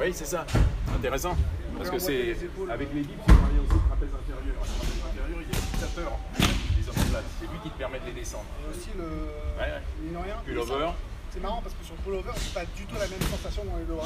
Oui, 0.01 0.10
c'est 0.16 0.26
ça. 0.26 0.47
Intéressant. 0.95 1.38
Parce 1.78 1.91
que 1.91 1.99
c'est 1.99 2.36
avec 2.72 2.91
les 2.91 3.01
dips, 3.01 3.22
tu 3.22 3.34
travailles 3.34 3.60
aussi 3.62 3.78
le 3.78 3.86
trapèze 3.86 4.10
inférieur. 4.18 4.41
Le 4.43 4.54
trapèze 4.66 4.97
inférieur, 5.14 5.39
il 5.45 5.49
est 5.51 5.62
fixateur 5.62 6.12
des 6.41 6.89
omoplates. 6.89 7.30
C'est 7.39 7.45
lui 7.45 7.60
qui 7.62 7.70
te 7.70 7.78
permet 7.78 7.99
de 7.99 8.06
les 8.08 8.14
descendre. 8.14 8.45
Et 8.66 8.76
aussi 8.76 8.89
le. 8.97 9.06
Ouais, 9.06 9.70
ouais. 9.78 9.82
Mine 10.01 10.14
de 10.14 10.18
rien. 10.18 10.41
Pullover. 10.43 10.89
C'est 11.34 11.39
marrant 11.39 11.61
parce 11.63 11.73
que 11.73 11.84
sur 11.84 11.95
le 11.95 12.01
pullover, 12.01 12.29
c'est 12.36 12.53
pas 12.53 12.65
du 12.77 12.86
tout 12.86 12.93
la 12.93 13.07
même 13.07 13.21
sensation 13.21 13.65
dans 13.65 13.77
les 13.77 13.86
deux 13.86 13.95
bras. 13.95 14.05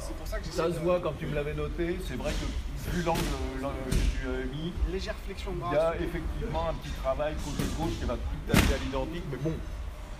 C'est 0.00 0.16
pour 0.16 0.26
ça 0.26 0.40
que 0.40 0.46
Ça 0.46 0.66
se 0.66 0.80
voit 0.80 0.98
quand 0.98 1.12
tu 1.16 1.26
me 1.26 1.34
l'avais 1.34 1.54
noté. 1.54 1.96
C'est 2.04 2.16
vrai 2.16 2.32
que 2.32 2.90
vu 2.90 3.02
l'angle 3.04 3.20
que 3.20 3.94
tu 4.20 4.28
avais 4.28 4.44
mis, 4.46 4.72
Légère 4.90 5.14
flexion 5.24 5.52
de 5.52 5.60
bras. 5.60 5.70
il 5.72 5.76
y 5.76 5.78
a 5.78 5.94
effectivement 6.02 6.70
un 6.70 6.74
petit 6.74 6.90
travail 7.02 7.34
côté 7.36 7.62
gauche 7.78 7.94
qui 8.00 8.04
va 8.04 8.14
tout 8.14 8.52
à 8.52 8.56
fait 8.56 8.74
à 8.74 8.78
l'identique, 8.78 9.22
mais 9.30 9.36
bon, 9.36 9.52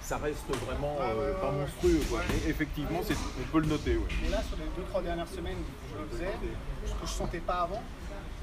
ça 0.02 0.18
reste 0.18 0.46
vraiment 0.64 0.96
euh, 1.00 1.32
ouais, 1.32 1.40
pas 1.40 1.50
monstrueux. 1.50 2.00
Quoi. 2.08 2.20
ouais. 2.20 2.24
Mais 2.30 2.50
effectivement, 2.50 3.00
on 3.00 3.50
peut 3.50 3.60
le 3.60 3.66
noter. 3.66 3.96
Ouais. 3.96 4.06
Et 4.24 4.30
là, 4.30 4.40
sur 4.46 4.56
les 4.56 5.00
2-3 5.00 5.02
dernières 5.02 5.28
semaines 5.28 5.58
je 5.90 5.98
le 5.98 6.08
faisais, 6.10 6.38
ce 6.86 6.92
que 6.92 7.06
je 7.06 7.10
sentais 7.10 7.40
pas 7.40 7.62
avant, 7.62 7.82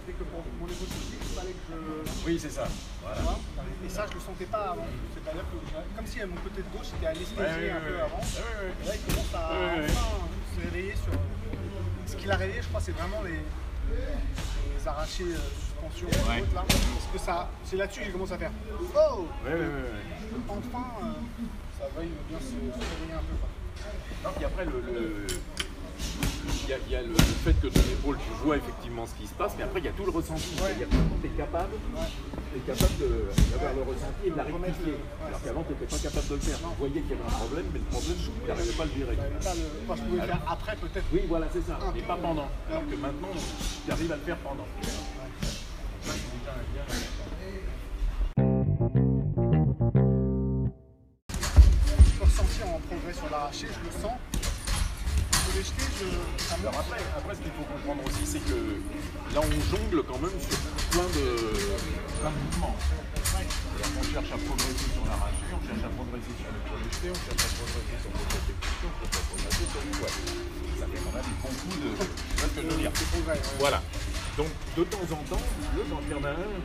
c'était 0.06 0.18
que 0.18 0.24
pour 0.26 0.42
mon 0.60 0.68
il 0.68 1.36
fallait 1.36 1.52
que 1.54 1.58
je. 1.70 2.26
Oui, 2.26 2.40
c'est 2.40 2.50
ça. 2.50 2.68
Voilà. 3.02 3.18
tu 3.18 3.24
vois, 3.24 3.38
Et 3.86 3.90
ça, 3.90 4.06
je 4.10 4.14
le 4.16 4.20
sentais 4.20 4.46
pas 4.46 4.72
avant. 4.72 4.88
C'est-à-dire 5.14 5.44
que, 5.44 5.96
comme 5.96 6.06
si 6.08 6.20
mon 6.26 6.36
côté 6.42 6.62
de 6.62 6.70
gauche 6.78 6.88
était 6.98 7.08
anesthésié 7.08 7.38
Ouais, 7.38 7.46
ouais, 7.46 7.72
un 7.72 7.80
peu 7.82 7.94
ouais, 7.96 8.02
avant. 8.02 8.20
Et 8.22 8.88
là, 8.88 8.94
il 8.96 9.02
commence 9.14 9.34
à 9.36 9.52
enfin 9.54 10.28
se 10.56 10.62
réveiller 10.62 10.96
sur. 10.96 11.14
Ce 12.08 12.16
qu'il 12.16 12.32
a 12.32 12.36
réveillé, 12.36 12.62
je 12.62 12.68
crois, 12.68 12.82
c'est 12.82 12.92
vraiment 12.92 13.22
les, 13.24 13.40
les 13.40 14.88
arrachés 14.88 15.24
euh, 15.24 15.38
suspension 15.56 16.08
Ouais. 16.30 16.40
et 16.40 16.42
autres, 16.42 16.56
là. 16.56 16.64
Parce 16.68 17.08
que 17.14 17.20
ça, 17.20 17.50
c'est 17.64 17.78
là-dessus 17.78 18.00
que 18.02 18.06
j'ai 18.08 18.12
commencé 18.12 18.34
à 18.34 18.38
faire. 18.38 18.52
Oh. 18.96 19.28
Enfin, 20.50 20.86
euh, 21.04 21.14
ça 21.80 21.86
va 21.96 22.02
bien 22.02 22.40
se, 22.40 22.46
se 22.46 22.56
réveiller 22.56 23.14
un 23.14 23.24
peu. 23.24 23.36
Quoi. 23.40 23.50
Non, 24.24 24.30
puis 24.36 24.46
après, 24.46 24.66
le, 24.66 24.72
le- 24.94 25.28
il 26.64 26.70
y 26.70 26.74
a, 26.74 26.78
il 26.88 26.92
y 26.92 26.96
a 26.96 27.02
le, 27.02 27.14
fait 27.44 27.54
que 27.60 27.68
ton 27.68 27.80
épaule, 27.80 28.18
tu 28.18 28.46
vois 28.46 28.58
effectivement 28.58 29.06
ce 29.06 29.14
qui 29.16 29.28
se 29.28 29.34
passe, 29.34 29.54
mais 29.58 29.64
après, 29.64 29.80
il 29.80 29.86
y 29.86 29.90
a 29.90 29.92
tout 29.92 30.06
le 30.06 30.12
ressenti. 30.12 30.56
C'est-à-dire 30.56 30.88
que 30.88 30.96
tu 31.22 31.28
es 31.28 31.38
capable, 31.38 31.74
capable 32.66 32.94
d'avoir 33.52 33.74
le 33.74 33.82
ressenti 33.82 34.22
et 34.26 34.30
de 34.30 34.38
la 34.38 34.44
rectifier. 34.44 34.96
Alors 35.28 35.42
qu'avant, 35.44 35.64
tu 35.64 35.74
n'étais 35.74 35.86
pas 35.86 35.98
capable 35.98 36.28
de 36.28 36.36
le 36.36 36.40
faire. 36.42 36.58
Tu 36.58 36.66
voyais 36.80 37.02
qu'il 37.02 37.12
y 37.12 37.14
avait 37.14 37.28
un 37.28 37.38
problème, 37.40 37.66
mais 37.74 37.80
le 37.80 37.86
problème, 37.86 38.18
tu 38.22 38.48
n'arrivais 38.48 38.74
pas 38.74 38.84
à 38.84 38.86
le. 38.86 38.92
J'avais 38.92 39.66
pas 39.88 39.96
le... 39.96 40.22
Faire 40.22 40.44
après, 40.48 40.76
peut-être. 40.76 41.06
Oui, 41.14 41.22
voilà, 41.28 41.48
c'est 41.52 41.66
ça. 41.66 41.80
Mais 41.94 42.02
pas 42.02 42.18
pendant. 42.18 42.48
Alors 42.70 42.88
que 42.88 42.96
maintenant, 42.96 43.34
tu 43.86 43.92
arrives 43.92 44.12
à 44.12 44.16
le 44.16 44.22
faire 44.22 44.38
pendant. 44.38 44.68
Je 51.30 52.18
peux 52.18 52.24
ressentir 52.24 52.68
en 52.68 52.80
progrès 52.80 53.14
sur 53.14 53.30
l'arraché, 53.30 53.68
je 53.68 53.86
le 53.86 53.92
sens. 53.92 54.31
Jeter, 55.52 55.90
je... 56.00 56.08
Alors 56.62 56.80
après, 56.80 57.02
après, 57.18 57.36
ce 57.36 57.42
qu'il 57.42 57.52
faut 57.52 57.68
comprendre 57.68 58.02
aussi, 58.08 58.26
c'est 58.26 58.40
que 58.40 58.80
là, 59.36 59.42
on 59.44 59.52
jongle 59.68 60.04
quand 60.08 60.20
même 60.20 60.38
sur 60.40 60.58
plein 60.96 61.08
de, 61.12 61.26
plein 62.20 62.32
de 62.32 62.40
mouvements. 62.48 62.76
Qu'on 63.82 64.08
cherche 64.14 64.32
à 64.32 64.38
progresser 64.38 64.88
sur 64.94 65.04
l'arraché, 65.10 65.44
on 65.52 65.62
cherche 65.68 65.84
à 65.84 65.92
progresser 65.92 66.34
sur 66.40 66.50
le 66.54 66.60
poids 66.64 66.80
jeté, 66.80 67.08
on 67.12 67.22
cherche 67.28 67.44
à 67.44 67.50
progresser 67.60 67.98
sur 68.00 68.12
le 68.12 68.24
exécution, 68.32 68.88
on 68.88 68.96
cherche 69.02 69.18
à 69.18 69.24
progresser 69.28 69.68
sur 69.72 69.82
le 69.82 69.92
poids. 70.00 70.14
Ça 70.80 70.86
fait 70.88 71.02
quand 71.02 71.14
même 71.18 71.32
beaucoup 71.42 71.76
de... 71.82 71.90
Tu 71.92 72.06
ce 72.40 72.54
que 72.56 72.62
je 72.62 72.68
veux 72.72 72.80
dire? 72.82 72.92
C'est 72.96 73.10
progrès. 73.12 73.36
ouais. 73.36 73.60
Voilà. 73.60 73.80
Donc 74.38 74.50
de 74.78 74.84
temps 74.86 75.08
en 75.12 75.22
temps, 75.28 75.46
le 75.76 75.82
en 75.92 76.24
a 76.24 76.32
un 76.32 76.56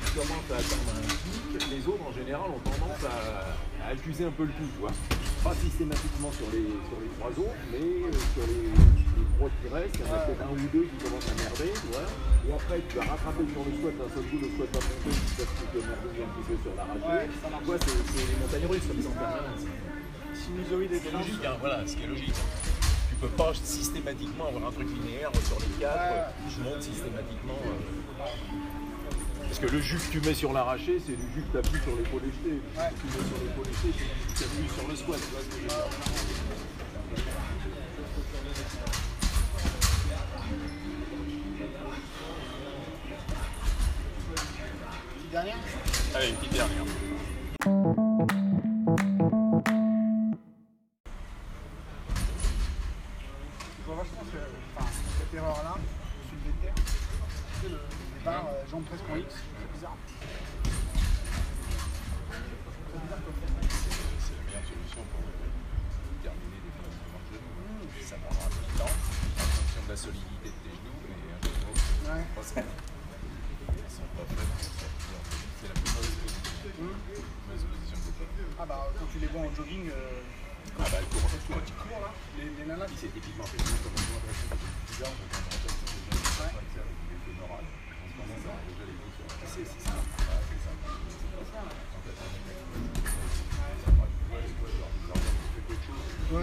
qui 0.00 0.10
commence 0.16 0.46
à 0.52 0.56
atteindre 0.56 0.88
un 0.96 1.04
pic, 1.04 1.68
les 1.68 1.82
autres 1.88 2.04
en 2.06 2.12
général 2.12 2.48
ont 2.48 2.62
tendance 2.64 3.02
à, 3.04 3.84
à 3.84 3.92
accuser 3.92 4.24
un 4.24 4.30
peu 4.32 4.44
le 4.44 4.52
coup, 4.56 4.64
tu 4.64 4.80
vois. 4.80 4.94
Pas 5.46 5.54
systématiquement 5.62 6.32
sur 6.34 6.50
les, 6.50 6.66
sur 6.90 6.98
les 6.98 7.10
trois 7.14 7.30
autres, 7.38 7.62
mais 7.70 7.78
euh, 7.78 8.10
sur 8.34 8.42
les, 8.50 8.66
les 8.66 9.26
trois 9.38 9.46
qui 9.62 9.66
restent, 9.70 9.94
il 9.94 10.02
y 10.02 10.06
en 10.10 10.14
a 10.18 10.18
peut-être 10.26 10.42
un 10.42 10.50
ou 10.58 10.66
deux 10.74 10.86
qui 10.90 10.98
commencent 11.06 11.30
à 11.30 11.36
merder. 11.38 11.70
Et 11.70 12.50
après, 12.50 12.78
tu 12.90 12.94
vas 12.98 13.06
rattraper 13.14 13.46
sur 13.54 13.62
le 13.62 13.70
squat 13.78 13.94
d'un 13.94 14.10
seul 14.10 14.26
coup, 14.26 14.38
le 14.42 14.48
squat 14.50 14.70
va 14.74 14.80
monter, 14.82 15.14
tu 15.14 15.38
vas 15.38 15.70
te 15.70 15.78
merder 15.86 16.18
un 16.26 16.30
petit 16.34 16.46
peu 16.50 16.56
sur. 16.66 16.72
Ouais, 16.74 17.30
marche. 17.30 17.62
tu 17.62 17.66
vois, 17.70 17.78
c'est 17.78 18.26
les 18.26 18.38
montagnes 18.42 18.66
russes 18.66 18.86
comme 18.90 19.02
ça 19.06 19.10
en 19.14 19.18
permanence. 19.22 19.62
Sinusoïde 20.34 20.92
et 20.98 21.02
logique, 21.14 21.44
hein, 21.46 21.56
voilà, 21.62 21.76
ce 21.86 21.94
qui 21.94 22.02
est 22.02 22.10
logique. 22.10 22.34
Tu 22.34 23.14
peux 23.22 23.30
pas 23.38 23.54
systématiquement 23.54 24.50
avoir 24.50 24.66
un 24.66 24.74
truc 24.74 24.90
linéaire 24.90 25.30
sur 25.46 25.62
les 25.62 25.70
quatre, 25.78 26.10
Ouais. 26.10 26.50
je 26.50 26.58
monte 26.58 26.82
systématiquement. 26.82 27.60
euh. 27.70 28.26
Parce 29.58 29.70
que 29.70 29.74
le 29.74 29.80
jus 29.80 29.96
que 29.96 30.12
tu 30.12 30.20
mets 30.20 30.34
sur 30.34 30.52
l'arraché, 30.52 31.00
c'est 31.00 31.16
du 31.16 31.32
jus 31.32 31.40
que 31.40 31.52
tu 31.52 31.56
appuies 31.56 31.80
sur 31.82 31.96
l'épaule 31.96 32.20
jetée. 32.24 32.60
Ouais. 32.76 32.90
Tu 33.00 33.06
mets 33.06 33.26
sur 33.26 33.38
l'épaule 33.42 33.64
jetée, 33.64 33.88
c'est 33.88 34.04
du 34.04 34.04
jus 34.04 34.28
que 34.28 34.36
tu 34.36 34.44
appuies 34.44 34.68
sur 34.68 34.86
le 34.86 34.96
squat. 34.96 35.18
Tu 35.18 35.30
vois 35.30 35.40
ce 35.40 35.46
que 35.46 35.54
je 35.56 35.60
veux 35.62 35.68
dire 35.68 35.76
Petite 45.14 45.30
dernière 45.30 45.56
Allez, 46.14 46.28
une 46.28 46.36
petite 46.36 46.52
dernière. 46.52 46.84
Je 53.78 53.86
vois 53.86 53.96
vachement 53.96 54.22
cette 55.18 55.34
erreur-là, 55.34 55.76
euh, 58.28 58.66
jambes 58.70 58.84
presque 58.84 59.04
en 59.10 59.16
X, 59.16 59.26
c'est 59.34 59.72
bizarre. 59.72 59.96
C'est 64.18 64.34
la 64.34 64.42
meilleure 64.42 64.66
solution 64.66 65.02
pour 65.14 65.22
terminer 66.22 66.58
définitivement 66.58 67.20
le 67.30 67.38
genou. 67.38 67.86
Ça 68.02 68.16
prendra 68.18 68.46
un 68.46 68.50
peu 68.50 68.62
de 68.66 68.74
temps, 68.78 68.90
en 68.90 69.46
fonction 69.46 69.82
de 69.86 69.90
la 69.90 69.96
solidité 69.96 70.48
de 70.50 70.58
tes 70.66 70.74
genoux, 70.74 70.98
mais 71.06 71.14
un 71.30 71.40
peu 71.42 71.50
de 71.54 71.54
Ouais. 72.06 72.22
sont 72.36 72.54
pas. 74.14 74.24
C'est 75.60 75.68
la 75.68 75.74
plus 75.74 75.90
mauvaise 75.94 76.16
position. 76.22 76.82
Mauvaise 76.82 77.64
position 77.66 77.96
de 77.96 78.10
départ. 78.10 78.58
Ah 78.58 78.66
bah 78.66 78.88
quand 78.98 79.06
tu 79.12 79.18
les 79.18 79.26
vois 79.30 79.42
en 79.46 79.52
jogging, 79.54 79.86
euh, 79.90 80.22
Ah 80.78 80.88
bah, 80.90 80.98
cours. 81.10 81.22
quand 81.46 81.62
là, 82.00 82.10
les, 82.38 82.46
les 82.58 82.64
nanas, 82.66 82.86
Il 82.90 82.98
s'est 82.98 83.08
typiquement 83.14 83.44
fait 83.46 83.58
comme 83.58 83.94
on 83.94 84.02
voit 84.10 84.18
l'impression 84.22 84.48
que 84.50 84.56
c'est 84.56 84.96
bizarre, 84.98 85.14
on 85.14 86.75
Ouais, 96.32 96.42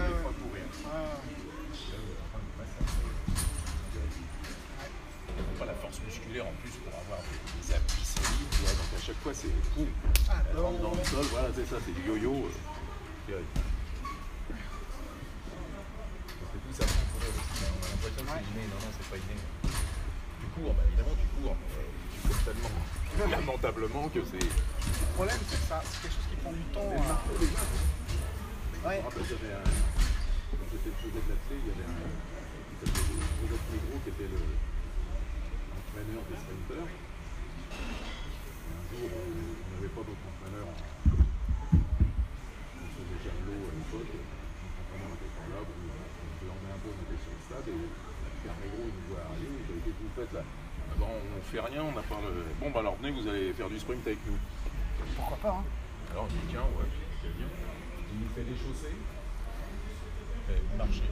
pas 5.58 5.66
la 5.66 5.74
force 5.74 6.00
musculaire 6.00 6.46
en 6.46 6.52
plus 6.62 6.70
pour 6.82 6.92
avoir 6.98 7.18
des, 7.22 7.38
des 7.62 7.74
appuis 7.74 8.04
solides, 8.04 8.50
tu 8.50 8.60
vois, 8.62 8.74
donc 8.74 8.90
à 8.96 9.00
chaque 9.00 9.20
fois 9.22 9.32
c'est 9.34 9.54
boum, 9.76 9.86
Ah, 10.28 10.42
elle 10.50 10.58
rentre 10.58 10.80
dans 10.80 10.94
le 10.94 11.04
sol, 11.04 11.24
voilà, 11.30 11.48
c'est 11.54 11.66
ça, 11.66 11.76
c'est 11.84 11.92
du 11.94 12.02
yo-yo. 12.08 12.32
euh, 13.30 13.40
tout 16.50 16.72
ça 16.72 16.84
on 16.84 17.18
a 17.22 17.88
l'impression 17.88 18.24
que 18.24 18.30
c'est 18.30 18.50
inné, 18.50 18.66
non, 18.66 18.78
non, 18.82 18.90
c'est 18.98 19.08
pas 19.10 19.16
inné. 19.16 19.36
Tu 20.40 20.46
cours, 20.60 20.74
bah 20.74 20.82
évidemment 20.88 21.16
tu 21.20 21.26
cours, 21.42 21.54
mais 21.54 21.84
tu 22.12 22.28
cours 22.28 22.42
tellement 22.44 22.74
lamentablement 23.30 24.08
que 24.08 24.20
c'est. 24.24 24.42
Le 24.42 25.06
problème, 25.14 25.38
c'est 25.48 25.60
que 25.60 25.66
ça, 25.68 25.80
c'est 25.84 26.02
quelque 26.02 26.14
chose 26.14 26.28
qui 26.30 26.36
prend 26.42 26.52
du 26.52 26.64
temps. 26.74 26.90
C'est 26.90 26.98
euh, 26.98 27.08
marqué 27.08 27.32
déjà. 27.38 27.62
Ouais. 28.84 28.96
Je 28.96 29.00
me 29.00 29.04
rappelle, 29.08 29.26
j'avais 29.30 29.52
un. 29.54 29.64
Quand 29.64 30.68
j'étais 30.70 30.90
le 30.90 30.98
faisais 31.02 31.22
de 31.24 31.28
l'athlète, 31.30 31.62
il 31.62 31.68
y 31.68 31.72
avait 31.74 31.88
un. 31.88 31.94
qui 31.94 32.74
s'appelait 32.82 33.06
Joseph 33.44 33.64
Negro, 33.70 33.94
qui 34.04 34.10
était 34.14 34.30
le 34.34 34.40
entraîneur 35.74 36.22
des 36.28 36.38
sprinters. 36.42 36.88
Un 37.74 38.82
jour, 38.90 39.06
euh, 39.08 39.14
on 39.14 39.68
n'avait 39.74 39.92
pas 39.94 40.02
d'autre 40.04 40.24
entraîneur. 40.34 40.66
en- 40.68 40.82
On 42.74 42.88
faisait 42.94 43.20
Carlo 43.24 43.54
à 43.54 43.72
l'époque. 43.78 44.12
Notre 44.14 44.78
entraîneur 44.84 45.10
était 45.14 45.32
pas 45.38 45.46
là. 45.54 45.58
bon, 45.64 45.74
on 45.74 46.44
l'emmenait 46.50 46.74
un 46.74 46.80
peu, 46.82 46.90
on 46.90 46.98
était 47.06 47.20
sur 47.22 47.32
le 47.34 47.40
stade. 47.46 47.66
Et 47.70 47.78
Pierre 48.42 48.58
Negro, 48.58 48.82
il 48.84 48.94
nous 48.94 49.06
voit 49.14 49.22
arriver. 49.30 49.54
Il 49.54 49.78
Qu'est-ce 49.86 49.98
que 49.98 50.02
vous 50.02 50.16
faites 50.18 50.34
là 50.34 50.44
ben, 50.98 51.06
On 51.06 51.42
fait 51.42 51.60
rien, 51.60 51.82
on 51.82 51.92
n'a 51.92 52.02
pas 52.02 52.20
le. 52.22 52.44
Bon, 52.60 52.70
bah 52.70 52.80
alors 52.80 52.96
venez, 53.00 53.10
vous 53.12 53.28
allez 53.28 53.52
faire 53.52 53.68
du 53.68 53.78
sprint 53.78 54.06
avec 54.06 54.18
nous. 54.26 54.38
Pourquoi 55.16 55.36
pas, 55.38 55.58
hein 55.58 55.64
Alors 56.12 56.24
on 56.24 56.26
dit 56.28 56.38
tiens, 56.50 56.60
ouais, 56.60 56.86
c'est 57.22 57.36
bien. 57.36 57.46
Il 58.12 58.20
nous 58.20 58.28
fait 58.34 58.42
des 58.44 58.56
chaussées. 58.56 58.96
Eh, 60.50 60.52
vous 60.70 60.76
marchez. 60.78 61.10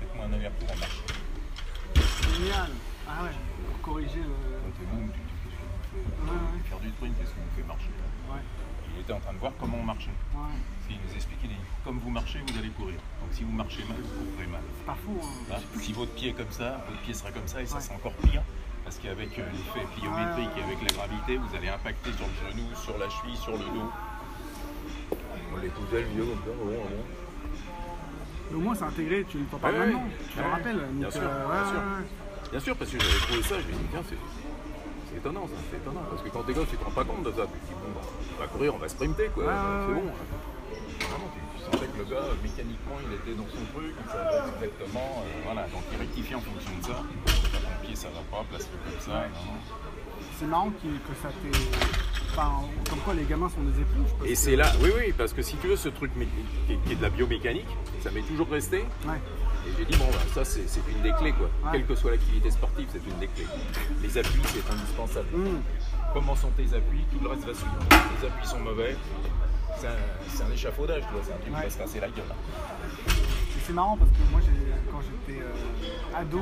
Faites-moi 0.00 0.24
un 0.26 0.32
aller-retour 0.32 0.68
en 0.72 0.78
marche. 0.78 1.00
Génial. 2.36 2.70
Ah 3.08 3.22
ouais, 3.24 3.30
pour 3.70 3.80
corriger 3.92 4.20
le. 4.20 4.86
Boum, 4.90 5.10
tu 5.12 5.20
Ouais, 5.96 6.30
ouais. 6.30 6.68
Faire 6.68 6.78
du 6.80 6.90
sprint, 6.90 7.16
qu'est-ce 7.18 7.30
que 7.30 7.40
vous 7.40 7.56
fait 7.56 7.66
marcher? 7.66 7.88
Ouais, 8.30 8.40
Il 8.94 9.00
était 9.00 9.12
en 9.12 9.20
train 9.20 9.32
de 9.32 9.38
voir 9.38 9.52
comment 9.58 9.78
on 9.78 9.82
marchait. 9.84 10.10
Il 10.90 10.96
nous 10.96 11.14
expliquait, 11.14 11.48
comme 11.84 11.98
vous 11.98 12.10
marchez, 12.10 12.40
vous 12.46 12.58
allez 12.58 12.68
courir. 12.70 12.96
Donc 13.20 13.30
si 13.32 13.44
vous 13.44 13.52
marchez 13.52 13.82
mal, 13.84 13.96
vous 14.02 14.30
courrez 14.32 14.46
mal. 14.46 14.60
C'est 14.78 14.86
pas 14.86 14.96
fou, 15.04 15.18
hein. 15.22 15.28
Là, 15.50 15.58
si 15.80 15.92
votre 15.92 16.12
pied 16.12 16.30
est 16.30 16.32
comme 16.32 16.50
ça, 16.50 16.84
votre 16.88 17.00
pied 17.02 17.14
sera 17.14 17.30
comme 17.30 17.46
ça 17.48 17.62
et 17.62 17.66
ça 17.66 17.80
c'est 17.80 17.94
encore 17.94 18.12
pire. 18.14 18.42
Parce 18.86 18.98
qu'avec 19.02 19.34
euh, 19.36 19.42
l'effet 19.50 19.84
pliométrique 19.98 20.54
et 20.56 20.62
avec 20.62 20.78
la 20.80 20.92
gravité, 20.94 21.36
vous 21.42 21.56
allez 21.58 21.68
impacter 21.68 22.10
sur 22.14 22.22
le 22.30 22.34
genou, 22.54 22.66
sur 22.78 22.96
la 22.98 23.08
cheville, 23.10 23.36
sur 23.36 23.52
le 23.58 23.66
dos. 23.66 23.90
On 25.52 25.56
l'écoutait 25.58 26.02
le 26.02 26.08
vieux 26.14 26.22
comme 26.24 26.38
ça, 26.46 26.54
bon, 26.54 26.70
bon. 26.70 27.02
Mais 28.50 28.56
au 28.56 28.60
moins, 28.60 28.74
c'est 28.76 28.84
intégré, 28.84 29.26
tu 29.28 29.38
ne 29.38 29.44
t'en 29.46 29.58
parles 29.58 29.74
Ouais, 29.74 29.86
maintenant. 29.90 30.06
ouais. 30.06 30.14
Tu 30.30 30.38
le 30.38 30.44
Ouais, 30.44 30.50
rappelles. 30.52 30.78
bien 30.92 31.02
donc, 31.02 31.12
sûr, 31.12 31.22
euh, 31.26 31.34
bien 31.34 31.50
ouais, 31.50 31.66
sûr. 31.66 31.74
ouais, 31.82 31.98
ouais. 31.98 32.50
Bien 32.52 32.60
sûr, 32.60 32.76
parce 32.76 32.90
que 32.92 32.98
j'avais 33.00 33.18
trouvé 33.26 33.42
ça, 33.42 33.54
je 33.58 33.66
me 33.66 33.72
dit, 33.74 33.86
tiens, 33.90 34.04
c'est 34.06 35.16
étonnant, 35.18 35.46
ça, 35.50 35.58
c'est 35.68 35.76
étonnant. 35.82 36.02
Parce 36.08 36.22
que 36.22 36.28
quand 36.30 36.42
t'es 36.46 36.54
gosse, 36.54 36.70
tu 36.70 36.76
te 36.78 36.84
rends 36.84 36.94
pas 36.94 37.04
compte 37.04 37.24
de 37.26 37.32
ça. 37.34 37.42
Tu 37.42 37.58
te 37.58 37.66
dis, 37.66 37.74
bon, 37.74 37.90
bah, 37.90 38.06
on 38.06 38.38
va 38.38 38.46
courir, 38.46 38.74
on 38.76 38.78
va 38.78 38.88
sprinter, 38.88 39.28
quoi. 39.34 39.50
c'est 39.50 39.94
bon. 39.98 40.06
Vraiment, 41.10 41.28
tu, 41.34 41.40
tu, 41.42 41.58
sentais 41.66 41.90
que 41.90 41.98
le 41.98 42.04
gars, 42.06 42.22
mécaniquement, 42.38 42.96
il 43.02 43.10
était 43.18 43.34
dans 43.34 43.50
son 43.50 43.64
truc, 43.74 43.90
il 43.98 44.06
savait 44.14 44.46
exactement. 44.62 45.26
Euh, 45.26 45.42
voilà, 45.44 45.62
donc 45.74 45.82
il 45.90 45.98
rectifie 45.98 46.34
en 46.36 46.40
fonction 46.40 46.70
de 46.78 46.84
ça. 46.86 47.02
Pied, 47.86 47.96
ça 47.96 48.08
va 48.08 48.20
pas, 48.30 48.44
place-le 48.50 48.90
comme 48.90 49.00
ça. 49.00 49.24
C'est 50.38 50.46
marrant 50.46 50.70
que 50.70 51.14
ça 51.22 51.28
t'ait. 51.28 51.58
Enfin, 52.30 52.64
comme 52.90 52.98
quoi 52.98 53.14
les 53.14 53.24
gamins 53.24 53.48
sont 53.48 53.62
des 53.62 53.80
éponges. 53.80 54.28
Et 54.28 54.34
c'est 54.34 54.56
là, 54.56 54.70
oui, 54.82 54.90
oui, 54.94 55.14
parce 55.16 55.32
que 55.32 55.40
si 55.40 55.56
tu 55.56 55.68
veux, 55.68 55.76
ce 55.76 55.88
truc 55.88 56.12
qui 56.66 56.92
est 56.92 56.96
de 56.96 57.02
la 57.02 57.08
biomécanique, 57.08 57.68
ça 58.02 58.10
m'est 58.10 58.22
toujours 58.22 58.48
resté. 58.50 58.84
Ouais. 59.06 59.20
Et 59.66 59.70
j'ai 59.78 59.84
dit, 59.84 59.96
bon, 59.96 60.04
bah, 60.10 60.18
ça, 60.34 60.44
c'est 60.44 60.60
une 60.88 61.02
des 61.02 61.12
clés, 61.12 61.32
quoi. 61.32 61.50
Quelle 61.72 61.86
que 61.86 61.94
soit 61.94 62.10
l'activité 62.10 62.50
sportive, 62.50 62.86
c'est 62.92 63.10
une 63.10 63.18
des 63.18 63.28
clés. 63.28 63.46
Les 64.02 64.18
appuis, 64.18 64.42
c'est 64.44 64.70
indispensable. 64.70 65.28
Mm. 65.32 65.60
Comment 66.12 66.36
sont 66.36 66.50
tes 66.50 66.74
appuis? 66.76 67.04
Tout 67.12 67.22
le 67.22 67.30
reste 67.30 67.44
va 67.44 67.54
suivre. 67.54 67.76
Les 68.20 68.26
appuis 68.26 68.46
sont 68.46 68.60
mauvais. 68.60 68.96
C'est 69.78 70.42
un, 70.42 70.50
échafaudage, 70.52 71.02
c'est 71.24 71.32
un 71.32 71.36
truc 71.36 71.44
qui 71.44 71.62
va 71.62 71.70
se 71.70 71.78
casser 71.78 72.00
la 72.00 72.08
gueule. 72.08 72.24
C'est 73.66 73.72
marrant 73.72 73.96
parce 73.96 74.10
que 74.10 74.30
moi, 74.30 74.40
quand 74.90 75.00
j'étais 75.00 75.40
euh, 75.40 76.16
ado, 76.16 76.40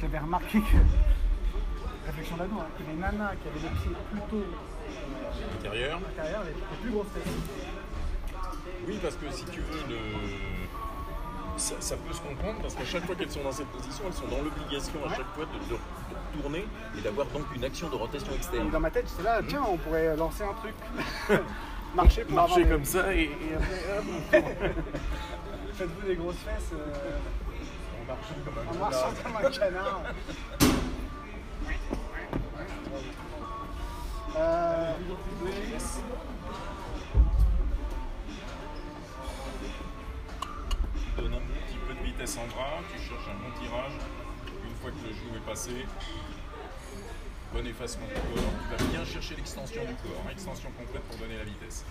j'avais 0.00 0.18
remarqué 0.18 0.60
que, 0.60 2.06
réflexion 2.06 2.36
d'ado, 2.36 2.54
hein, 2.58 2.66
que 2.78 2.90
les 2.90 2.96
nanas 2.98 3.32
qui 3.42 3.48
avaient 3.48 3.68
les 3.68 3.80
pieds 3.80 3.96
plutôt 4.10 4.44
intérieurs, 5.58 6.00
intérieur, 6.08 6.42
les, 6.44 6.50
les 6.50 6.76
plus 6.82 6.90
grosses 6.90 7.06
Oui, 8.86 8.98
parce 9.02 9.16
que 9.16 9.30
si 9.30 9.44
tu 9.46 9.60
veux, 9.60 9.88
le 9.88 9.96
ça, 11.60 11.96
peut 11.96 12.12
se 12.12 12.20
comprendre 12.20 12.60
parce 12.62 12.74
qu'à 12.74 12.84
chaque 12.84 13.04
fois 13.04 13.14
qu'elles 13.14 13.30
sont 13.30 13.42
dans 13.42 13.52
cette 13.52 13.66
position, 13.68 14.04
elles 14.06 14.14
sont 14.14 14.28
dans 14.28 14.42
l'obligation 14.42 14.98
à 15.06 15.10
chaque 15.10 15.28
fois 15.34 15.44
de, 15.44 16.40
tourner 16.40 16.64
et 16.96 17.00
d'avoir 17.00 17.26
donc 17.28 17.44
une 17.54 17.64
action 17.64 17.88
de 17.88 17.96
rotation 17.96 18.32
externe. 18.34 18.70
dans 18.70 18.80
ma 18.80 18.90
tête, 18.90 19.06
c'est 19.08 19.22
là, 19.22 19.40
tiens, 19.46 19.62
on 19.68 19.76
pourrait 19.76 20.16
lancer 20.16 20.44
un 20.44 20.54
truc. 20.54 20.74
Marcher 21.94 22.24
pour 22.24 22.36
Marcher 22.36 22.66
comme 22.66 22.84
ça 22.84 23.12
et, 23.12 23.30
après, 24.32 24.54
Faites-vous 25.74 26.06
des 26.06 26.14
grosses 26.14 26.36
fesses. 26.36 26.72
Euh... 26.72 27.18
Comme 28.44 28.58
un, 28.58 28.72
on 28.72 28.78
marche 28.78 29.22
comme 29.22 29.36
un 29.36 29.50
canard. 29.50 30.02
euh, 34.36 34.92
en 42.38 42.46
bras, 42.46 42.80
tu 42.92 42.98
cherches 42.98 43.28
un 43.28 43.38
bon 43.42 43.50
tirage. 43.58 43.92
Une 44.64 44.74
fois 44.76 44.90
que 44.90 45.06
le 45.06 45.12
genou 45.12 45.36
est 45.36 45.46
passé, 45.48 45.86
bon 47.52 47.66
effacement 47.66 48.06
du 48.06 48.14
corps. 48.14 48.52
Tu 48.78 48.84
vas 48.84 48.90
bien 48.90 49.04
chercher 49.04 49.36
l'extension 49.36 49.82
du 49.84 49.94
corps, 49.94 50.22
hein, 50.26 50.30
extension 50.32 50.70
complète 50.78 51.02
pour 51.04 51.16
donner 51.16 51.38
la 51.38 51.44
vitesse. 51.44 51.84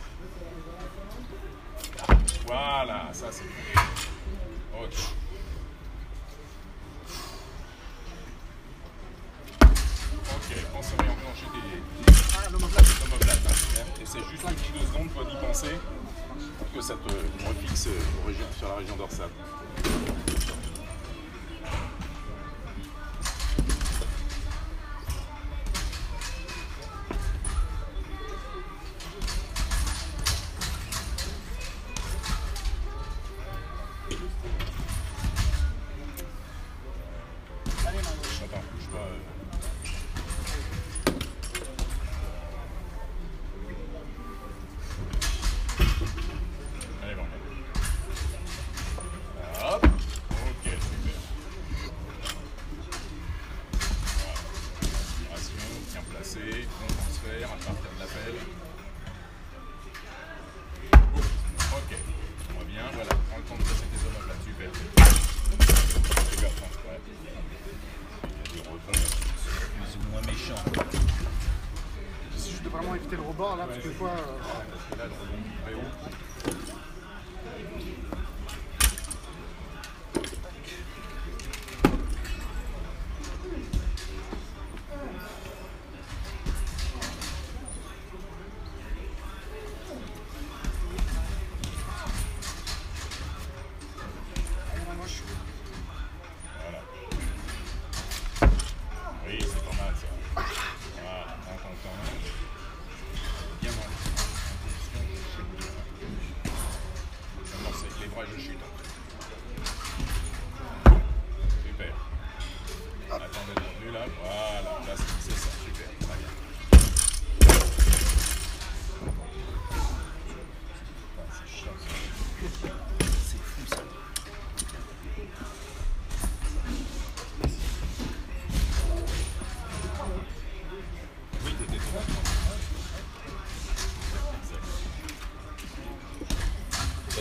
Voilà, 2.47 3.09
ça 3.11 3.27
c'est 3.31 3.43
bon. 3.43 4.81
Ok, 10.31 10.55
pense 10.73 10.93
à 10.97 11.01
réenclencher 11.01 11.47
des 11.53 11.59
ah. 12.05 12.49
Et 14.01 14.05
c'est 14.05 14.19
juste 14.19 14.43
une 14.43 14.55
petite 14.55 14.87
seconde, 14.87 15.13
toi 15.13 15.23
d'y 15.25 15.35
penser, 15.45 15.75
que 16.73 16.81
ça 16.81 16.93
te 16.95 17.47
refixe 17.47 17.89
sur 18.57 18.67
la 18.67 18.75
région 18.75 18.95
dorsale. 18.95 19.29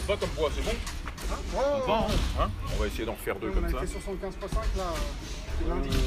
Pas 0.08 0.16
comme 0.16 0.30
poids, 0.30 0.50
c'est 0.54 0.64
bon 0.64 0.70
hein 1.90 2.06
hein 2.40 2.50
On 2.72 2.80
va 2.80 2.86
essayer 2.86 3.04
d'en 3.04 3.14
faire 3.14 3.38
deux 3.38 3.50
comme 3.50 3.68
ça. 3.68 3.76
On 3.76 3.80
a 3.80 3.84
été 3.84 3.92
sur 3.92 4.00
75.5 4.00 4.78
là, 4.78 4.84
euh, 4.84 5.68
lundi. 5.68 5.98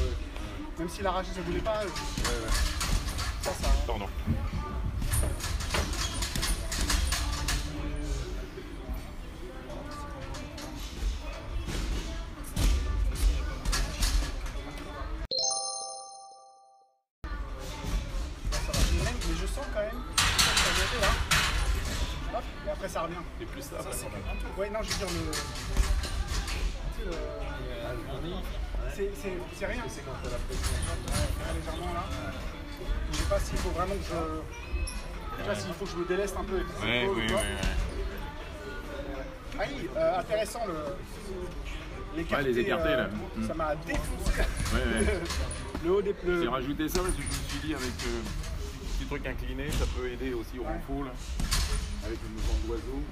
Même 0.76 0.88
si 0.88 1.02
l'arraché 1.02 1.28
ça 1.32 1.40
voulait 1.42 1.60
pas. 1.60 1.82
Euh, 1.82 1.84
ouais, 1.84 2.44
ouais. 2.44 2.50
Ça, 3.42 3.50
ça. 3.52 3.68
Pardon. 3.86 4.06
Peu. 36.52 36.64
Oui, 36.82 36.90
oui, 37.02 37.08
oui, 37.16 37.26
oui. 37.28 37.36
Ah 39.58 39.64
oui, 39.68 39.88
euh, 39.96 40.18
intéressant 40.18 40.66
le. 40.66 40.74
L'écarté, 42.16 42.44
ouais, 42.44 42.52
les 42.52 42.58
écartés 42.60 42.88
euh, 42.88 42.96
là. 42.96 43.08
Ça 43.46 43.54
m'a 43.54 43.74
défoncé. 43.74 44.40
Ouais, 44.74 44.80
ouais. 44.80 45.20
le 45.84 45.90
haut 45.90 46.02
des 46.02 46.12
pneus. 46.12 46.42
J'ai 46.42 46.48
rajouté 46.48 46.88
ça 46.88 47.00
parce 47.00 47.14
que 47.14 47.22
je 47.22 47.26
me 47.26 47.48
suis 47.48 47.68
dit 47.68 47.74
avec 47.74 47.88
euh, 48.06 48.20
petit 48.98 49.06
truc 49.06 49.26
incliné, 49.26 49.70
ça 49.70 49.84
peut 49.96 50.08
aider 50.08 50.34
aussi 50.34 50.58
au 50.58 50.64
renfort 50.64 51.04
là. 51.04 51.12
Avec 52.04 52.18
le 52.22 52.28
mouvement 52.28 52.58
d'oiseau. 52.66 53.02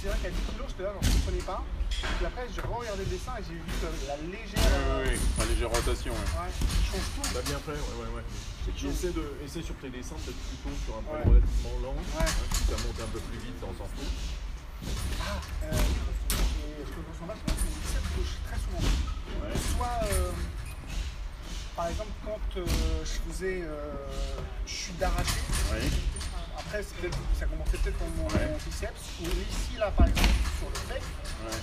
C'est 0.00 0.08
vrai 0.08 0.18
qu'à 0.22 0.30
10 0.30 0.36
kg, 0.36 0.64
j'étais 0.68 0.82
là, 0.82 0.92
je 1.00 1.08
ne 1.08 1.12
comprenais 1.14 1.42
pas. 1.42 1.64
Puis 1.90 2.26
après, 2.26 2.46
j'ai 2.54 2.60
regardé 2.60 3.04
le 3.04 3.10
dessin 3.10 3.32
et 3.40 3.44
j'ai 3.44 3.58
vu 3.58 3.72
la 4.06 4.16
légère. 4.22 4.62
Oui, 5.02 5.10
oui, 5.12 5.18
la 5.38 5.44
légère 5.46 5.70
rotation. 5.70 6.12
Ouais. 6.12 6.40
ouais. 6.40 6.52
change 6.84 7.08
tout. 7.16 7.28
T'as 7.32 7.42
bien 7.42 7.58
fait, 7.58 7.72
ouais, 7.72 7.96
ouais, 7.98 8.10
ouais. 8.16 8.24
Essaie, 8.68 9.10
de, 9.10 9.24
essaie 9.44 9.62
sur 9.62 9.74
tes 9.76 9.90
dessins 9.90 10.16
d'être 10.26 10.42
plutôt 10.46 10.74
sur 10.84 10.98
un 10.98 11.02
point 11.02 11.18
relativement 11.24 11.74
lent. 11.82 11.98
Ouais. 12.18 12.30
si 12.52 12.64
ça 12.64 12.76
monte 12.86 13.00
un 13.00 13.10
peu 13.10 13.20
plus 13.20 13.38
vite, 13.38 13.58
on 13.62 13.74
s'en 13.74 13.88
fout. 13.90 14.10
Ah, 15.20 15.40
euh, 15.64 15.72
ce 15.72 16.90
que 16.90 17.00
je 17.00 17.08
ressens 17.10 17.26
vachement, 17.26 17.54
c'est 17.56 17.66
une 17.66 17.80
biceps 17.80 18.10
gauche, 18.14 18.34
très 18.46 18.58
souvent. 18.62 18.84
Ouais. 19.42 19.54
Soit, 19.74 19.98
euh, 20.12 20.30
par 21.74 21.88
exemple, 21.88 22.12
quand 22.24 22.60
euh, 22.60 22.66
je 23.04 23.30
faisais 23.30 23.62
euh, 23.62 23.92
chute 24.66 24.98
d'arraché, 24.98 25.40
ouais 25.72 26.15
après, 26.58 26.82
ça 26.82 27.46
commençait 27.46 27.78
peut-être 27.78 27.98
dans 27.98 28.22
mon, 28.22 28.28
biceps, 28.64 29.04
ou 29.20 29.24
ici, 29.24 29.78
là, 29.78 29.90
par 29.96 30.06
exemple, 30.06 30.28
sur 30.58 30.68
le 30.68 30.94
pec, 30.94 31.02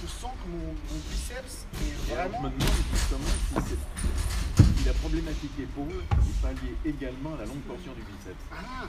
je 0.02 0.08
sens 0.08 0.32
que 0.32 0.48
mon, 0.50 0.74
biceps 1.10 1.66
est 1.82 2.14
vraiment. 2.14 2.38
Je 2.38 2.48
me 2.48 2.60
demande 2.60 2.84
justement 2.94 3.34
si, 3.66 4.86
la 4.86 4.94
problématique 4.94 5.60
épaule 5.60 6.04
est 6.04 6.42
pas 6.42 6.52
liée 6.52 6.76
également 6.86 7.36
à 7.36 7.38
la 7.40 7.46
longue 7.46 7.62
portion 7.62 7.94
du 7.94 8.02
biceps. 8.02 8.44
Ah 8.52 8.86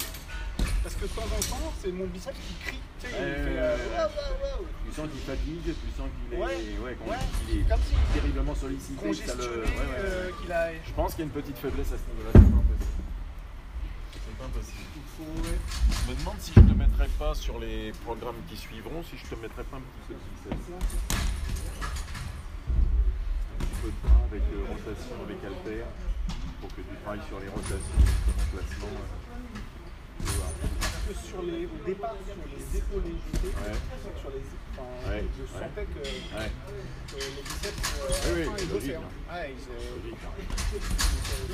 parce 0.82 0.96
que 0.96 1.02
de 1.02 1.09
temps 1.09 1.22
en 1.22 1.40
temps, 1.40 1.72
c'est 1.82 1.92
mon 1.92 2.05
biceps 2.07 2.36
qui 2.36 2.55
crie. 2.66 2.80
Tu 3.00 3.07
sais, 3.07 3.12
il 3.12 3.18
fait, 3.18 3.59
euh, 3.59 3.76
Tu 4.84 4.92
sens 4.94 5.09
qu'il 5.09 5.20
fatigue, 5.20 5.62
tu 5.64 5.72
sens 5.96 6.09
qu'il 6.28 7.59
est, 7.59 7.64
terriblement 8.12 8.55
sollicité. 8.55 9.07
Congestionné, 9.07 9.44
euh, 9.44 10.30
qu'il 10.42 10.52
a... 10.52 10.72
Je 10.74 10.92
pense 10.94 11.14
qu'il 11.14 11.20
y 11.20 11.22
a 11.22 11.32
une 11.32 11.42
petite 11.42 11.57
faiblesse 11.57 11.92
à 11.92 11.96
ce 11.96 12.05
niveau-là. 12.11 12.64
Je 14.45 16.11
me 16.11 16.18
demande 16.18 16.36
si 16.38 16.53
je 16.55 16.61
te 16.61 16.74
mettrais 16.74 17.09
pas 17.18 17.34
sur 17.34 17.59
les 17.59 17.92
programmes 18.05 18.36
qui 18.49 18.57
suivront, 18.57 19.03
si 19.03 19.16
je 19.16 19.24
te 19.24 19.34
mettrais 19.40 19.64
pas 19.64 19.78
un 19.78 19.80
petit 19.80 20.03
peu 20.09 20.14
de. 20.14 20.20
Un 20.51 20.57
petit 23.59 23.76
peu 23.80 23.88
de 23.88 23.95
bras 24.03 24.20
avec 24.30 24.42
euh, 24.42 24.68
rotation, 24.68 25.16
avec 25.24 25.38
alter, 25.45 25.84
pour 26.61 26.68
que 26.70 26.82
tu 26.82 26.95
travailles 27.03 27.26
sur 27.26 27.40
les 27.40 27.49
rotations, 27.49 27.78
sur 27.78 28.34
l'emplacement. 28.36 28.92
Parce 28.92 29.24
que 31.05 31.12
sur 31.12 31.42
les, 31.42 31.66
au 31.66 31.78
départ, 31.84 32.16
sur 32.24 32.40
les 32.48 32.78
épaules 32.78 33.05
jetés, 33.05 33.52
ouais. 33.52 33.76
sur 34.20 34.30
les, 34.32 34.40
enfin, 34.72 34.88
ouais. 35.11 35.24
je 35.36 35.44
sentais 35.44 35.84
que, 35.84 36.00
ouais. 36.00 36.50
que 37.09 37.16
les 37.20 37.42
biceps, 37.44 37.84
euh, 38.00 38.32
oui, 38.32 38.42
oui, 38.48 38.57
ils 38.62 38.68
bossaient. 38.68 38.96
Hein. 38.96 39.12
Ouais, 39.28 39.52
ils, 39.52 39.68
euh, 39.68 40.14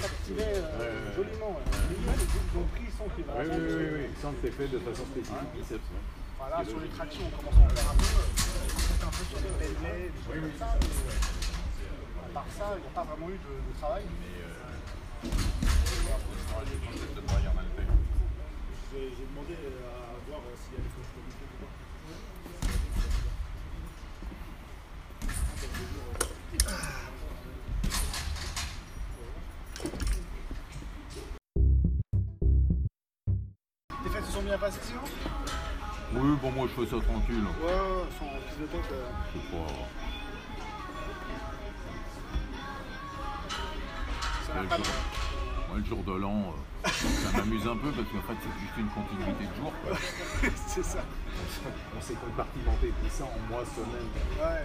s'activaient 0.00 0.54
euh, 0.54 1.16
joliment. 1.16 1.58
Ils 1.90 2.58
ont 2.60 2.68
pris. 2.70 2.86
Oui, 3.00 3.46
oui, 3.48 3.86
oui, 3.94 4.04
sans 4.20 4.30
que 4.32 4.38
c'est 4.44 4.52
fait 4.52 4.68
de 4.68 4.78
façon 4.78 5.04
spécifique, 5.06 5.50
biceps. 5.54 5.80
Voilà, 6.38 6.64
sur 6.64 6.80
les 6.80 6.88
tractions, 6.88 7.24
on 7.26 7.36
commence 7.36 7.58
à 7.58 7.64
en 7.64 7.68
faire 7.74 7.90
un 7.90 7.96
peu, 7.96 8.04
peut-être 8.06 9.06
un 9.06 9.10
peu 9.10 9.24
sur 9.24 9.40
les 9.40 9.50
Bentley, 9.56 10.10
des 10.14 10.22
choses 10.24 10.40
comme 10.40 10.58
ça. 10.58 10.78
Mais, 10.80 11.10
à 12.22 12.32
part 12.32 12.46
ça, 12.56 12.76
il 12.76 12.82
n'y 12.82 12.86
a 12.86 12.94
pas 12.94 13.04
vraiment 13.04 13.28
eu 13.28 13.40
de, 13.40 13.78
travail. 13.80 14.04
Mais 14.20 14.36
euh, 14.44 14.60
concept 16.86 17.16
de 17.16 17.20
j'ai 18.92 19.24
demandé 19.30 19.54
à 19.54 19.58
voir 20.28 20.40
s'il 20.56 20.74
y 20.74 20.76
avait 20.76 20.88
quelque 20.90 21.06
chose 21.06 21.22
ou 21.30 21.58
pas. 21.60 21.70
Tes 34.02 34.10
fêtes 34.10 34.24
se 34.24 34.32
sont 34.32 34.42
bien 34.42 34.58
passées 34.58 34.80
sinon 34.82 35.02
Oui, 36.14 36.36
bon 36.42 36.50
moi 36.50 36.66
je 36.66 36.72
fais 36.82 36.90
ça 36.90 37.00
tranquille. 37.00 37.44
Ouais, 37.62 37.66
ouais, 37.66 38.08
sans 38.18 38.26
prise 38.26 38.58
de 38.60 38.66
tête. 38.66 38.92
Euh... 38.92 39.10
C'est 39.32 39.46
pas... 39.52 39.72
Ça 44.46 44.54
n'a 44.54 44.68
pas 44.68 44.78
de... 44.78 44.82
Moi 45.68 45.76
le 45.78 45.84
jour 45.84 46.02
de 46.02 46.12
l'an... 46.12 46.38
Euh... 46.40 46.69
Ça 46.84 47.36
m'amuse 47.36 47.66
un 47.66 47.76
peu 47.76 47.90
parce 47.92 48.08
qu'en 48.08 48.24
fait 48.24 48.38
c'est 48.40 48.60
juste 48.60 48.76
une 48.78 48.88
continuité 48.88 49.44
de 49.44 49.54
jour. 49.56 49.72
c'est 50.66 50.84
ça. 50.84 51.00
On 51.96 52.00
s'est 52.00 52.14
compartimenté 52.14 52.88
tout 52.88 53.10
ça 53.10 53.24
en 53.24 53.38
mois, 53.48 53.64
semaines 53.64 54.10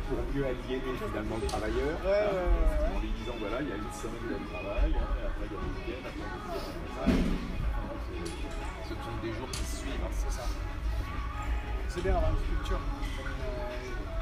pour 0.08 0.20
mieux 0.34 0.46
aliéner 0.46 0.96
finalement 0.96 1.38
le 1.42 1.48
travailleur. 1.48 1.98
en 2.00 3.00
lui 3.00 3.10
disant 3.20 3.36
voilà, 3.40 3.62
il 3.62 3.70
y 3.70 3.72
a 3.72 3.76
une 3.76 3.92
semaine 3.92 4.28
de 4.32 4.40
travail, 4.48 4.96
hein, 4.96 5.08
et 5.20 5.26
après 5.28 5.46
il 5.46 5.52
y 5.52 5.56
a 5.56 5.60
le 5.60 5.70
week-end, 5.76 6.04
après 6.08 6.20
il 6.20 6.24
y 6.24 7.04
a 7.04 7.08
le 7.08 7.26
Ce 8.84 8.94
sont 8.96 9.18
des 9.22 9.34
jours 9.34 9.52
qui 9.52 9.64
se 9.64 9.76
suivent. 9.78 10.04
Hein. 10.04 10.12
C'est 10.12 10.32
ça. 10.32 10.46
C'est 11.90 12.02
bien 12.04 12.14
d'avoir 12.14 12.32
une 12.32 12.40
structure. 12.40 12.80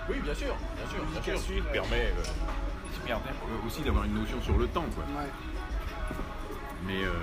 Oui, 0.09 0.19
bien 0.19 0.35
sûr, 0.35 0.55
bien 0.77 0.87
sûr, 0.89 1.03
bien 1.05 1.21
sûr. 1.21 1.55
Qui 1.55 1.61
permet, 1.71 2.13
euh, 2.13 3.65
aussi 3.65 3.81
d'avoir 3.81 4.03
une 4.03 4.15
notion 4.15 4.41
sur 4.41 4.57
le 4.57 4.67
temps. 4.67 4.85
Quoi. 4.95 5.05
Mais 6.85 7.03
euh, 7.03 7.13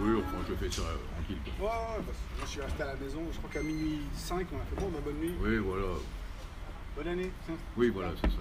oui, 0.00 0.22
enfin, 0.24 0.38
je 0.48 0.54
fais 0.54 0.70
ça 0.70 0.82
tranquille. 1.14 1.38
Ouais, 1.58 1.66
ouais, 1.66 2.02
parce 2.06 2.18
que 2.18 2.36
moi, 2.36 2.44
je 2.44 2.50
suis 2.50 2.60
resté 2.60 2.82
à 2.82 2.86
la 2.86 2.94
maison, 2.96 3.20
je 3.32 3.38
crois 3.38 3.50
qu'à 3.52 3.62
minuit 3.62 4.00
5, 4.14 4.46
on 4.52 4.56
a 4.56 4.64
fait 4.64 4.80
bon, 4.80 4.88
bah, 4.90 4.98
bonne 5.04 5.16
nuit. 5.18 5.34
Oui, 5.40 5.56
voilà. 5.58 5.98
Bonne 6.96 7.08
année. 7.08 7.30
Oui, 7.76 7.90
voilà, 7.90 8.10
c'est 8.20 8.30
ça. 8.30 8.36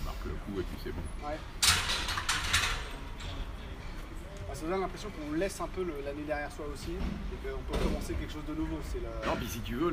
On 0.00 0.04
marque 0.04 0.24
le 0.24 0.32
coup 0.32 0.60
et 0.60 0.62
puis 0.62 0.78
c'est 0.82 0.92
bon. 0.92 1.02
Ouais. 1.26 1.36
Bah, 4.48 4.54
ça 4.54 4.66
donne 4.66 4.80
l'impression 4.80 5.10
qu'on 5.10 5.36
laisse 5.36 5.60
un 5.60 5.68
peu 5.68 5.84
l'année 6.04 6.24
derrière 6.26 6.50
soi 6.52 6.66
aussi 6.72 6.92
et 6.92 7.48
qu'on 7.48 7.62
peut 7.70 7.78
commencer 7.84 8.14
quelque 8.14 8.32
chose 8.32 8.46
de 8.48 8.54
nouveau. 8.54 8.78
La... 9.02 9.26
Non, 9.30 9.36
puis 9.36 9.48
si 9.48 9.60
tu 9.60 9.74
veux, 9.74 9.92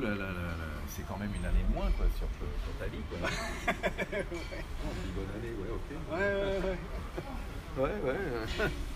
c'est 0.88 1.06
quand 1.08 1.18
même 1.18 1.32
une 1.36 1.46
année 1.46 1.66
moins 1.74 1.92
quoi, 1.98 2.06
sur, 2.18 2.28
sur 2.28 2.74
ta 2.80 2.88
vie. 2.88 3.04
Quoi. 3.10 3.20
ouais. 3.28 4.26
On 4.86 4.94
dit 4.94 5.12
bonne 5.14 5.32
année, 5.36 5.54
ouais, 5.60 5.72
ok. 5.76 5.90
Ouais, 6.12 6.30
ouais, 7.84 7.90
ouais. 7.90 7.92
ouais, 8.04 8.12
ouais. 8.12 8.72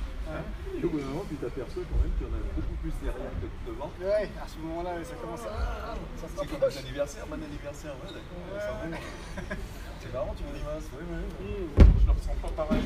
Et 0.79 0.85
au 0.85 0.89
bout 0.89 0.99
d'un 0.99 1.05
moment, 1.05 1.25
tu 1.27 1.35
t'aperçois 1.35 1.83
quand 1.83 1.99
même 1.99 2.13
qu'il 2.15 2.27
y 2.27 2.29
en 2.29 2.35
a 2.35 2.41
beaucoup 2.55 2.77
plus 2.81 2.93
derrière 3.03 3.33
que 3.41 3.47
devant. 3.67 3.91
Ouais, 3.99 4.29
à 4.39 4.47
ce 4.47 4.57
moment-là, 4.59 5.03
ça 5.03 5.15
commence 5.15 5.43
à. 5.43 5.95
Ça 6.15 6.27
se 6.27 6.39
rapproche. 6.39 6.73
C'est 6.73 6.85
anniversaire, 6.85 7.27
bon 7.27 7.41
anniversaire, 7.43 7.93
ouais, 7.99 8.13
d'accord. 8.13 8.89
Ouais. 8.89 8.97
C'est 9.99 10.13
marrant, 10.13 10.33
tu 10.37 10.43
me 10.43 10.57
dis 10.57 10.63
mince, 10.63 10.87
oui, 10.93 11.03
oui. 11.11 11.45
Mmh. 11.45 11.91
Je 11.99 12.05
le 12.05 12.11
ressens 12.11 12.35
pas 12.41 12.63
pareil. 12.63 12.83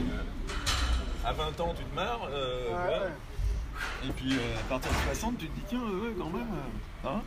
À 1.24 1.32
20 1.32 1.60
ans, 1.62 1.74
tu 1.78 1.84
te 1.84 1.96
marres. 1.96 2.28
Euh, 2.32 2.70
ouais, 2.70 3.06
ouais. 3.06 4.10
Et 4.10 4.12
puis 4.12 4.34
euh, 4.34 4.60
à 4.60 4.64
partir 4.70 4.92
de 4.92 4.98
60, 5.14 5.38
tu 5.38 5.48
te 5.48 5.56
dis, 5.56 5.66
tiens, 5.68 5.80
ouais, 5.80 6.14
quand 6.18 6.30
même. 6.30 6.42
Euh, 6.42 7.10
hein 7.10 7.22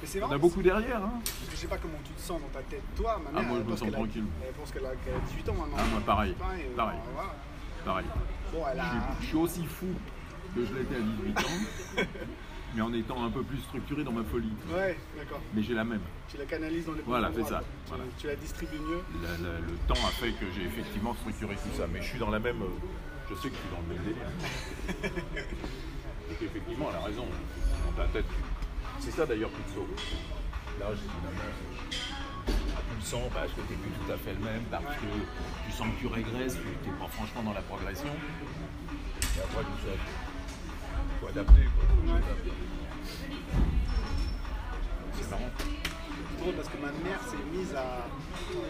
mais 0.00 0.06
c'est 0.06 0.22
On 0.22 0.30
a 0.30 0.38
beaucoup 0.38 0.62
derrière. 0.62 1.02
Hein. 1.02 1.20
Parce 1.24 1.48
que 1.48 1.56
je 1.56 1.56
sais 1.56 1.66
pas 1.66 1.78
comment 1.78 1.98
tu 2.04 2.12
te 2.12 2.20
sens 2.20 2.40
dans 2.40 2.48
ta 2.48 2.62
tête. 2.62 2.82
Toi, 2.96 3.20
ma 3.24 3.30
mère, 3.30 3.42
ah, 3.44 3.48
moi, 3.48 3.58
je 3.64 3.70
me 3.70 3.76
sens 3.76 3.90
tranquille. 3.90 4.24
elle 4.46 4.52
pense 4.52 4.70
qu'elle 4.70 4.86
a, 4.86 4.90
a, 4.90 5.26
18 5.28 5.48
ans 5.48 5.54
maintenant. 5.54 5.76
Ah, 5.78 5.84
moi, 5.90 6.00
pareil. 6.04 6.34
Pareil. 6.38 6.64
pareil. 6.76 6.98
pareil. 7.84 8.06
Je, 9.20 9.26
suis 9.26 9.36
aussi 9.36 9.64
fou 9.64 9.86
que 10.54 10.64
je 10.64 10.74
l'étais 10.74 10.96
à 10.96 11.00
18 11.00 11.38
ans, 11.38 12.02
mais 12.74 12.82
en 12.82 12.92
étant 12.92 13.24
un 13.24 13.30
peu 13.30 13.42
plus 13.42 13.58
structuré 13.58 14.04
dans 14.04 14.12
ma 14.12 14.24
folie. 14.24 14.52
Ouais, 14.72 14.96
d'accord. 15.16 15.40
Mais 15.54 15.62
j'ai 15.62 15.74
la 15.74 15.84
même. 15.84 16.00
Tu 16.28 16.36
la 16.36 16.44
canalises 16.44 16.86
dans 16.86 16.92
les 16.92 17.02
Voilà, 17.02 17.30
c'est 17.34 17.44
ça. 17.44 17.62
Tu, 17.86 17.92
tu, 18.18 18.26
la 18.26 18.36
distribues 18.36 18.78
mieux. 18.78 19.00
le 19.20 19.76
temps 19.86 20.06
a 20.06 20.10
fait 20.10 20.32
que 20.32 20.46
j'ai 20.54 20.66
effectivement 20.66 21.14
structuré 21.14 21.54
tout 21.56 21.76
ça, 21.76 21.86
mais 21.92 22.00
je 22.00 22.08
suis 22.08 22.18
dans 22.18 22.30
la 22.30 22.38
même. 22.38 22.62
Euh, 22.62 22.66
je 23.28 23.34
sais 23.34 23.48
que 23.48 23.56
je 23.56 23.60
suis 23.60 23.70
dans 23.70 23.82
le 23.82 23.94
même 23.94 24.04
délire. 24.04 25.12
Donc 26.28 26.42
effectivement, 26.42 26.88
elle 26.90 26.96
a 26.96 27.04
raison. 27.04 27.26
Dans 27.86 28.02
ta 28.02 28.08
tête, 28.08 28.26
c'est 29.00 29.12
ça 29.12 29.26
d'ailleurs 29.26 29.50
qui 29.50 29.62
te 29.70 29.74
sauve. 29.74 29.88
Là, 30.80 30.86
j'ai 30.94 31.75
sens 33.06 33.30
parce 33.32 33.52
que 33.52 33.60
tu 33.60 33.70
n'es 33.70 33.78
plus 33.78 33.90
tout 34.02 34.10
à 34.12 34.16
fait 34.16 34.34
le 34.34 34.40
même, 34.44 34.64
parce 34.68 34.96
que 34.98 35.06
tu 35.64 35.70
sens 35.70 35.86
que 35.94 36.00
tu 36.00 36.08
régresses, 36.08 36.58
tu 36.58 36.90
n'es 36.90 36.96
pas 36.96 37.06
franchement 37.06 37.44
dans 37.44 37.52
la 37.52 37.62
progression? 37.62 38.10
Et 38.10 39.40
après 39.40 39.62
tout 39.62 39.78
ça, 39.86 39.94
il 39.94 41.20
faut 41.20 41.28
adapter. 41.28 41.68
Quoi. 41.70 41.84
C'est 45.14 45.30
marrant. 45.30 45.52
C'est 45.58 46.40
drôle 46.42 46.54
parce 46.54 46.68
que 46.68 46.78
ma 46.78 46.90
mère 47.06 47.20
s'est 47.30 47.46
mise 47.56 47.74
à 47.76 48.08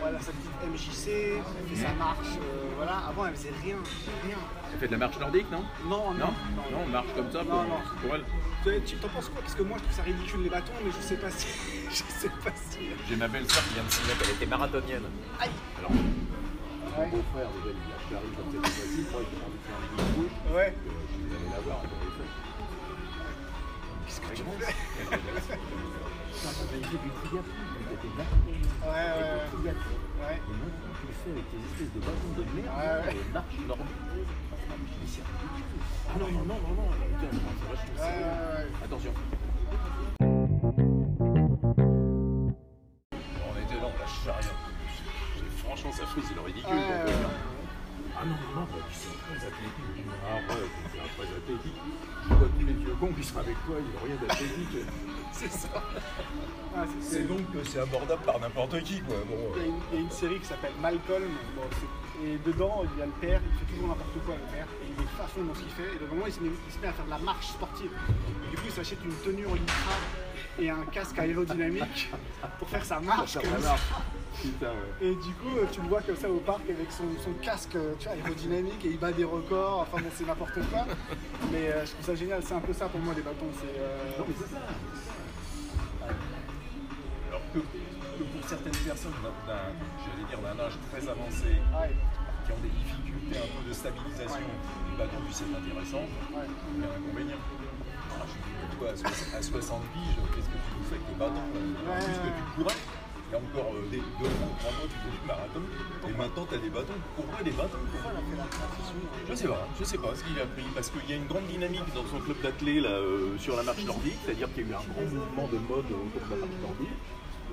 voilà, 0.01 0.19
sa 0.21 0.33
petite 0.33 0.73
MJC, 0.73 1.09
elle 1.09 1.77
fait 1.77 1.83
sa 1.83 1.93
marche, 1.95 2.37
euh, 2.37 2.71
voilà. 2.77 2.99
Avant 3.09 3.27
elle 3.27 3.35
faisait 3.35 3.53
rien, 3.63 3.77
rien. 4.25 4.37
Elle 4.73 4.79
fait 4.79 4.87
de 4.87 4.93
la 4.93 4.99
marche 4.99 5.19
nordique, 5.19 5.51
non? 5.51 5.65
Non, 5.85 6.13
non? 6.13 6.33
Non, 6.57 6.67
non, 6.71 6.79
on 6.85 6.89
marche 6.89 7.13
comme 7.15 7.31
ça 7.31 7.41
pour, 7.41 7.63
non, 7.63 7.81
pour 8.03 8.15
elle. 8.15 8.25
Tu 8.85 8.97
t'en 8.97 9.09
penses 9.09 9.29
quoi? 9.29 9.41
Parce 9.43 9.55
que 9.55 9.63
moi 9.63 9.79
je 9.79 9.85
trouve 9.85 9.97
ça 9.97 10.03
ridicule 10.03 10.43
les 10.43 10.51
bâtons, 10.51 10.73
mais 10.85 10.91
je 10.91 11.01
sais 11.01 11.17
pas 11.17 11.31
si. 11.31 11.47
je 11.89 11.95
sais 11.95 12.29
pas 12.45 12.51
si. 12.55 12.79
J'ai 13.09 13.17
ma 13.17 13.29
belle-sœur 13.29 13.63
qui 13.69 13.75
vient 13.75 13.85
de 13.85 13.91
signer 13.91 14.15
qu'elle 14.19 14.31
était 14.31 14.47
marathonienne. 14.47 15.05
Aïe 15.41 15.51
Alors, 15.79 15.93
mon 15.93 17.09
beau-frère, 17.09 17.49
déjà, 17.63 17.77
il 18.11 18.17
a 18.17 18.19
Paris 18.19 18.33
comme 18.37 18.51
cette 18.53 18.73
fois-ci, 18.75 19.07
moi 19.13 19.21
il 19.23 19.39
a 19.39 19.45
envie 19.47 19.59
de 19.59 19.67
faire 19.67 19.79
des 19.81 19.89
lignes 20.03 20.15
rouges. 20.17 20.57
Ouais. 20.57 20.75
je 20.75 21.15
suis 21.15 21.35
allé 21.37 21.49
la 21.55 21.61
voir, 21.61 21.79
elle. 21.85 21.91
Qu'est-ce 24.07 24.21
que 24.21 24.31
tu 24.35 24.43
fais? 24.61 25.59
j'ai 26.37 26.99
du 26.99 27.11
Ouais, 27.33 28.93
ouais. 28.93 29.73
Ouais. 30.17 30.37
Et 30.37 30.53
maintenant, 30.53 30.93
tu 31.01 31.07
le 31.07 31.33
avec 31.33 31.47
tes 31.51 31.57
espèces 31.57 31.93
de 31.95 32.01
ballons 32.01 32.33
de 32.37 32.45
merde, 32.55 32.73
ouais, 32.77 33.17
Ah 36.09 36.19
non, 36.19 36.27
non, 36.29 36.45
non, 36.45 36.45
non, 36.45 36.75
non, 36.75 36.89
c'est 37.21 37.27
vrai, 37.67 37.77
je 37.77 38.01
ouais, 38.01 38.07
ouais. 38.07 38.69
Attention. 38.85 39.13
On 43.41 43.55
était 43.65 43.81
là, 43.81 43.87
on 43.87 43.97
lâche 43.99 44.21
rien. 44.25 44.55
Franchement, 45.65 45.93
ça 45.93 46.07
frise, 46.07 46.31
le 46.35 46.41
ridicule. 46.43 46.71
Ouais, 46.71 46.77
ouais, 46.77 47.05
ouais 47.05 47.56
non, 48.25 48.37
non, 48.55 48.67
bah, 48.71 48.81
ils 48.89 48.97
sont 48.97 49.17
très 49.27 49.37
athlétiques. 49.37 50.07
Ah 50.25 50.37
ouais, 50.37 50.69
c'est 50.93 51.23
très 51.23 51.37
athlétique. 51.37 51.81
Je 52.23 52.35
vois 52.35 52.49
tous 52.49 52.67
les 52.67 52.73
vieux 52.73 52.95
cons 52.99 53.13
qui 53.13 53.25
sont 53.25 53.39
avec 53.39 53.57
toi, 53.67 53.77
ils 53.79 53.93
n'ont 53.93 54.05
rien 54.05 54.17
d'athlétique. 54.17 54.87
c'est 55.33 55.53
ça. 55.53 55.69
Ah, 56.75 56.85
c'est 57.01 57.27
donc 57.27 57.51
que 57.53 57.65
c'est 57.65 57.81
abordable 57.81 58.23
par 58.25 58.39
n'importe 58.41 58.83
qui, 58.83 59.01
quoi. 59.01 59.17
Bon, 59.29 59.37
il, 59.57 59.97
y 59.97 59.99
a 59.99 60.01
une, 60.01 60.11
série 60.11 60.39
qui 60.39 60.47
s'appelle 60.47 60.73
Malcolm. 60.81 61.31
Et 62.25 62.39
dedans, 62.47 62.83
il 62.85 62.99
y 62.99 63.03
a 63.03 63.07
le 63.07 63.13
père, 63.21 63.41
il 63.45 63.59
fait 63.59 63.73
toujours 63.75 63.89
n'importe 63.89 64.19
quoi, 64.25 64.35
le 64.35 64.51
père. 64.53 64.67
Et 64.83 64.89
il 64.89 65.03
est 65.03 65.29
fond 65.29 65.45
dans 65.45 65.55
ce 65.55 65.61
qu'il 65.61 65.71
fait. 65.71 65.97
Et 65.97 65.99
de 65.99 66.07
moment, 66.07 66.27
il 66.27 66.33
se, 66.33 66.41
met, 66.41 66.89
à 66.89 66.93
faire 66.93 67.05
de 67.05 67.11
la 67.11 67.19
marche 67.19 67.49
sportive. 67.49 67.91
Et 68.47 68.51
du 68.51 68.57
coup, 68.57 68.67
il 68.67 68.73
s'achète 68.73 69.05
une 69.05 69.15
tenue 69.17 69.47
en 69.47 69.57
ultra 69.57 69.93
et 70.59 70.71
un 70.71 70.85
casque 70.93 71.19
aérodynamique 71.19 72.11
pour 72.59 72.69
faire 72.69 72.85
sa 72.85 73.01
marche. 73.01 73.35
Comme 73.35 73.63
ça. 73.63 73.77
Putain, 74.41 74.67
ouais. 74.67 75.07
Et 75.07 75.15
du 75.15 75.33
coup, 75.35 75.57
tu 75.73 75.81
le 75.81 75.89
vois 75.89 76.03
comme 76.03 76.17
ça 76.17 76.29
au 76.31 76.39
parc 76.39 76.69
avec 76.69 76.93
son, 76.93 77.05
son 77.23 77.33
casque 77.43 77.77
tu 77.99 78.05
vois, 78.05 78.13
aérodynamique 78.13 78.85
et 78.85 78.91
il 78.91 78.99
bat 78.99 79.13
des 79.13 79.25
records. 79.25 79.81
Enfin 79.81 80.03
bon, 80.03 80.11
c'est 80.15 80.27
n'importe 80.27 80.59
quoi. 80.71 80.87
Mais 81.51 81.69
euh, 81.69 81.85
je 81.87 81.93
trouve 81.93 82.05
ça 82.05 82.15
génial. 82.15 82.43
C'est 82.43 82.55
un 82.55 82.61
peu 82.61 82.73
ça 82.73 82.87
pour 82.87 83.01
moi, 83.01 83.15
les 83.17 83.23
bâtons. 83.23 83.51
C'est, 83.55 83.81
euh... 83.81 84.19
Non, 84.19 84.25
mais 84.29 84.35
c'est 84.39 84.53
ça. 84.53 84.61
Alors 87.29 87.43
que, 87.53 87.59
que, 87.59 88.25
pour 88.25 88.49
certaines 88.49 88.77
personnes 88.77 89.13
d'un, 89.23 89.73
j'allais 90.05 90.29
dire, 90.29 90.39
d'un 90.39 90.65
âge 90.65 90.77
très 90.93 91.09
avancé, 91.09 91.49
ouais. 91.49 91.97
qui 92.45 92.53
ont 92.53 92.63
des 92.63 92.69
difficultés 92.69 93.39
un 93.41 93.51
peu 93.57 93.69
de 93.69 93.75
stabilisation, 93.75 94.37
ouais. 94.37 94.91
les 94.91 94.97
bâtons, 94.99 95.23
c'est 95.33 95.45
intéressant. 95.45 96.05
Ouais. 96.33 96.47
Il 96.77 96.83
y 96.83 96.85
a 96.85 96.89
un 96.89 96.97
inconvénient. 96.97 97.41
Dis, 98.77 99.03
toi, 99.03 99.39
à 99.39 99.43
70 99.43 99.89
piges, 99.89 100.17
qu'est-ce 100.35 100.49
que 100.53 100.61
tu 100.61 100.85
fais 100.89 100.97
avec 100.97 101.09
les 101.09 101.15
bâtons 101.17 101.35
là? 101.35 101.97
Plus 101.97 102.13
que 102.13 102.29
tu 102.29 102.63
courais 102.63 102.77
il 103.27 103.33
y 103.33 103.35
a 103.35 103.43
encore 103.43 103.75
euh, 103.75 103.91
des, 103.91 103.99
deux 103.99 104.31
mois, 104.39 104.55
trois 104.63 104.71
mois, 104.71 104.87
tu 104.87 104.95
faisais 105.03 105.19
du 105.19 105.27
marathon, 105.27 105.63
et 106.07 106.15
maintenant 106.15 106.47
tu 106.47 106.55
as 106.55 106.63
des 106.63 106.71
bâtons. 106.71 107.01
Pourquoi 107.17 107.43
des 107.43 107.51
bâtons? 107.51 107.83
Pourquoi 107.91 108.11
elle 108.15 108.23
a 108.23 108.27
fait 108.31 108.39
la 108.39 108.47
transition 108.55 108.99
Je 109.27 109.35
sais 109.35 109.49
pas, 109.51 109.67
je 109.75 109.85
sais 109.85 109.99
pas 109.99 110.15
ce 110.15 110.23
qu'il 110.23 110.39
a 110.39 110.47
pris, 110.47 110.63
parce 110.75 110.91
qu'il 110.95 111.11
y 111.11 111.13
a 111.13 111.17
une 111.17 111.27
grande 111.27 111.47
dynamique 111.51 111.91
dans 111.91 112.07
son 112.07 112.23
club 112.23 112.39
d'athlètes 112.39 112.87
euh, 112.87 113.35
sur 113.39 113.57
la 113.57 113.65
marche 113.65 113.83
nordique, 113.83 114.19
c'est-à-dire 114.23 114.47
qu'il 114.55 114.63
y 114.63 114.71
a 114.71 114.71
eu 114.71 114.75
un 114.79 114.87
grand 114.87 115.07
mouvement 115.11 115.49
de 115.51 115.59
mode 115.59 115.91
autour 115.91 116.23
de 116.23 116.31
la 116.31 116.47
marche 116.47 116.61
nordique. 116.63 116.99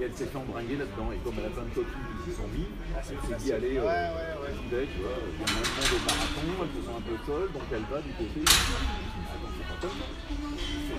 Et 0.01 0.03
elle 0.05 0.13
s'est 0.13 0.25
fait 0.25 0.37
embringuer 0.37 0.77
là-dedans. 0.77 1.13
Et 1.13 1.21
comme 1.21 1.37
elle 1.37 1.45
a 1.45 1.53
plein 1.53 1.69
de 1.69 1.73
copines 1.73 2.05
qui 2.17 2.31
s'y 2.31 2.37
sont 2.37 2.49
mis, 2.49 2.65
elle 2.97 3.05
s'est 3.05 3.37
dit 3.37 3.53
allez, 3.53 3.77
euh, 3.77 3.85
ouais, 3.85 4.09
ouais, 4.13 4.53
ouais. 4.53 4.85
tu 4.89 5.01
vois, 5.01 5.17
il 5.21 5.37
y 5.37 5.45
a 5.45 5.49
moins 5.53 5.65
de 5.65 5.73
monde 5.73 5.93
au 5.93 6.01
marathon, 6.05 6.45
elle 6.61 6.73
se 6.73 6.81
sent 6.85 6.95
un 6.97 7.05
peu 7.05 7.17
seule, 7.25 7.49
donc 7.49 7.65
elle 7.73 7.85
va 7.89 8.01
du 8.01 8.13
côté. 8.13 8.41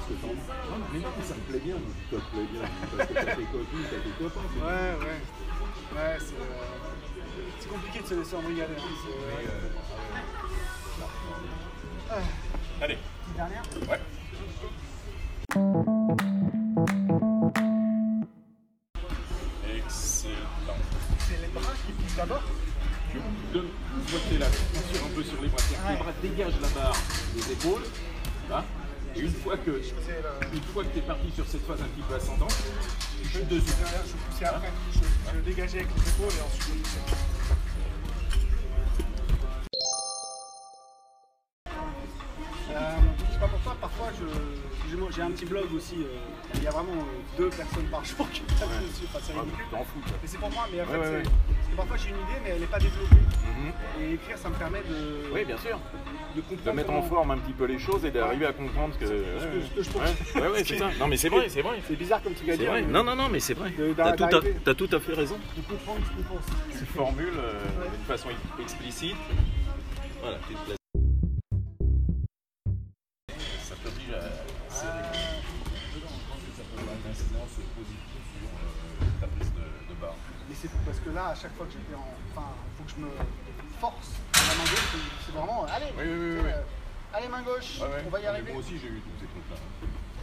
Ce 0.00 0.14
que 0.14 0.20
t'en 0.20 0.28
Non, 0.28 0.84
mais 0.92 1.00
non, 1.00 1.08
ça 1.22 1.34
me 1.34 1.40
plaît 1.40 1.62
bien, 1.64 1.76
ça 2.10 2.16
te 2.16 2.28
plaît 2.34 2.48
bien. 2.52 2.62
Parce 2.96 3.08
que 3.08 3.14
t'as 3.14 3.24
tes 3.24 3.44
copines, 3.44 3.86
t'as 3.90 4.00
tes 4.00 4.14
copains. 4.18 4.48
Ouais, 4.60 4.92
ouais. 5.00 5.20
Ouais, 5.94 6.16
c'est. 6.18 6.34
Euh... 6.34 6.84
C'est 7.60 7.68
compliqué 7.68 8.00
de 8.00 8.06
se 8.06 8.14
laisser 8.14 8.36
embrigader. 8.36 8.74
Hein. 8.76 8.82
Mais, 9.26 9.46
euh... 9.46 9.70
ah. 12.10 12.14
Allez. 12.82 12.98
Petite 13.22 13.36
dernière? 13.36 13.62
Ouais. 13.88 14.00
Excellent. 19.76 20.78
C'est 21.18 21.40
les 21.40 21.48
bras 21.48 21.72
qui 21.86 21.92
poussent 21.92 22.18
Tu 23.10 23.18
donnes, 23.52 23.68
une 23.96 24.06
fois 24.08 24.18
que 24.20 24.28
tu 24.28 24.34
es 24.34 24.38
là, 24.38 24.46
sur 24.92 25.04
un 25.04 25.08
peu 25.08 25.22
sur 25.22 25.40
les 25.42 25.48
bras, 25.48 25.56
ouais. 25.58 25.96
tes 25.96 26.02
bras 26.02 26.12
dégagent 26.22 26.60
la 26.60 26.68
barre 26.68 26.96
des 27.34 27.52
épaules. 27.52 27.84
Là. 28.50 28.64
Et 29.16 29.20
une 29.20 29.30
fois 29.30 29.56
que, 29.56 29.70
tu 30.92 30.98
es 30.98 31.02
parti 31.02 31.30
sur 31.34 31.46
cette 31.46 31.64
phase 31.66 31.80
un 31.80 31.84
petit 31.84 32.02
peu 32.08 32.14
ascendante. 32.14 32.54
Je 33.22 33.38
poussais 33.40 34.44
après, 34.44 34.72
je, 34.92 35.40
dégageais 35.40 35.78
avec 35.78 35.90
les 35.94 36.08
épaules 36.10 36.34
et 36.36 36.42
ensuite 36.42 36.64
je 36.68 36.82
poussais. 36.82 37.63
J'ai 45.10 45.22
un 45.22 45.30
petit 45.30 45.46
blog 45.46 45.66
aussi. 45.74 45.96
Euh, 45.96 46.54
il 46.54 46.62
y 46.62 46.66
a 46.66 46.70
vraiment 46.70 47.04
deux 47.36 47.48
personnes 47.48 47.86
par 47.90 48.04
jour 48.10 48.28
qui 48.30 48.42
tapent 48.42 48.68
ouais. 48.68 48.86
dessus. 48.86 49.04
Enfin, 49.04 49.18
c'est 49.22 49.32
ridicule. 49.32 49.64
T'en 49.70 49.84
fous. 49.84 50.00
Mais 50.04 50.28
c'est 50.28 50.38
pour 50.38 50.50
moi, 50.50 50.66
mais 50.72 50.80
en 50.82 50.86
fait, 50.86 50.92
ouais, 50.92 50.98
ouais, 50.98 51.22
parce 51.22 51.68
que 51.70 51.76
parfois 51.76 51.96
j'ai 51.96 52.08
une 52.10 52.16
idée, 52.16 52.40
mais 52.42 52.50
elle 52.50 52.60
n'est 52.60 52.66
pas 52.66 52.78
développée. 52.78 53.14
Mm 53.14 53.68
-hmm. 53.68 54.02
Et 54.02 54.14
écrire, 54.14 54.38
ça 54.38 54.48
me 54.48 54.54
permet 54.54 54.82
de. 54.82 54.98
Oui, 55.32 55.44
bien 55.44 55.58
sûr. 55.58 55.78
De, 56.36 56.40
comprendre 56.40 56.70
de 56.70 56.76
mettre 56.76 56.92
en 56.92 57.02
forme 57.02 57.30
un 57.30 57.38
petit 57.38 57.56
peu 57.60 57.66
les 57.66 57.78
choses 57.78 58.04
et 58.04 58.10
d'arriver 58.10 58.46
à 58.46 58.52
comprendre 58.52 58.98
que. 58.98 59.06
Ce 59.06 59.46
que, 59.74 59.82
je 59.82 59.90
pense. 59.90 60.10
Ouais, 60.34 60.48
ouais, 60.52 60.64
c'est 60.64 60.78
ça. 60.78 60.88
Non, 61.00 61.06
mais 61.10 61.18
c'est 61.22 61.30
vrai, 61.34 61.48
c'est 61.48 61.62
vrai. 61.62 61.76
C'est 61.88 61.98
bizarre 62.04 62.22
comme 62.22 62.34
tu 62.34 62.44
dire. 62.44 62.70
Vrai. 62.70 62.82
Non, 62.82 63.02
non, 63.08 63.16
non, 63.20 63.28
mais 63.32 63.40
c'est 63.40 63.56
vrai. 63.60 63.70
T'as 63.96 64.12
tout, 64.12 64.40
as 64.70 64.74
tout 64.82 64.92
à 64.96 65.00
fait 65.00 65.14
raison. 65.22 65.38
De 65.58 65.62
comprendre 65.72 66.00
ce 66.06 66.10
qu'on 66.14 66.26
pense. 66.32 66.46
Tu 66.78 66.84
formules 67.00 67.38
euh, 67.38 67.52
d'une 67.92 68.06
façon 68.12 68.28
explicite. 68.64 69.16
Voilà, 70.22 70.38
c'est 80.68 80.84
parce 80.84 81.00
que 81.00 81.10
là, 81.10 81.28
à 81.28 81.34
chaque 81.34 81.54
fois 81.56 81.66
que 81.66 81.72
j'étais 81.72 81.94
en. 81.94 82.08
Enfin, 82.32 82.48
il 82.56 82.72
faut 82.76 82.84
que 82.84 82.92
je 82.96 83.00
me 83.04 83.10
force 83.80 84.10
à 84.32 84.42
la 84.48 84.54
main 84.56 84.68
gauche. 84.68 84.92
C'est 85.26 85.32
vraiment. 85.32 85.66
Allez, 85.68 85.90
oui, 85.96 86.04
oui, 86.04 86.18
oui, 86.18 86.40
oui. 86.40 86.52
Euh, 86.52 87.14
allez, 87.14 87.28
main 87.28 87.42
gauche, 87.42 87.80
ouais, 87.80 87.88
ouais. 87.88 88.02
on 88.06 88.10
va 88.10 88.20
y 88.20 88.26
arriver. 88.26 88.52
Moi 88.52 88.60
aussi, 88.60 88.78
j'ai 88.78 88.88
eu 88.88 89.00
tous 89.04 89.18
ces 89.20 89.28
trucs-là. 89.28 89.58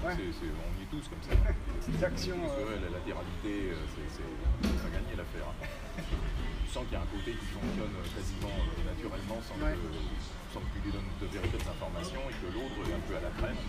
Ouais. 0.02 0.18
On 0.18 0.74
y 0.82 0.82
est 0.82 0.90
tous 0.90 1.06
comme 1.14 1.22
ça. 1.22 1.38
Parce 1.38 2.26
que 2.26 2.34
euh... 2.34 2.82
la 2.82 2.90
latéralité, 2.90 3.78
c'est 3.94 4.82
ça 4.82 4.90
gagner 4.90 5.14
l'affaire. 5.14 5.46
tu 5.54 6.70
sens 6.74 6.90
qu'il 6.90 6.98
y 6.98 7.02
a 7.02 7.06
un 7.06 7.12
côté 7.14 7.38
qui 7.38 7.48
fonctionne 7.54 7.94
quasiment 8.10 8.58
euh, 8.58 8.82
naturellement 8.90 9.38
sans, 9.46 9.62
que, 9.62 9.78
sans 10.50 10.62
que 10.66 10.70
tu 10.74 10.80
lui 10.82 10.90
donnes 10.90 11.12
de 11.22 11.28
véritables 11.30 11.70
informations 11.70 12.24
et 12.26 12.34
que 12.34 12.50
l'autre 12.50 12.82
est 12.82 12.98
un 12.98 13.04
peu 13.06 13.14
à 13.14 13.24
la 13.30 13.32
traîne. 13.38 13.62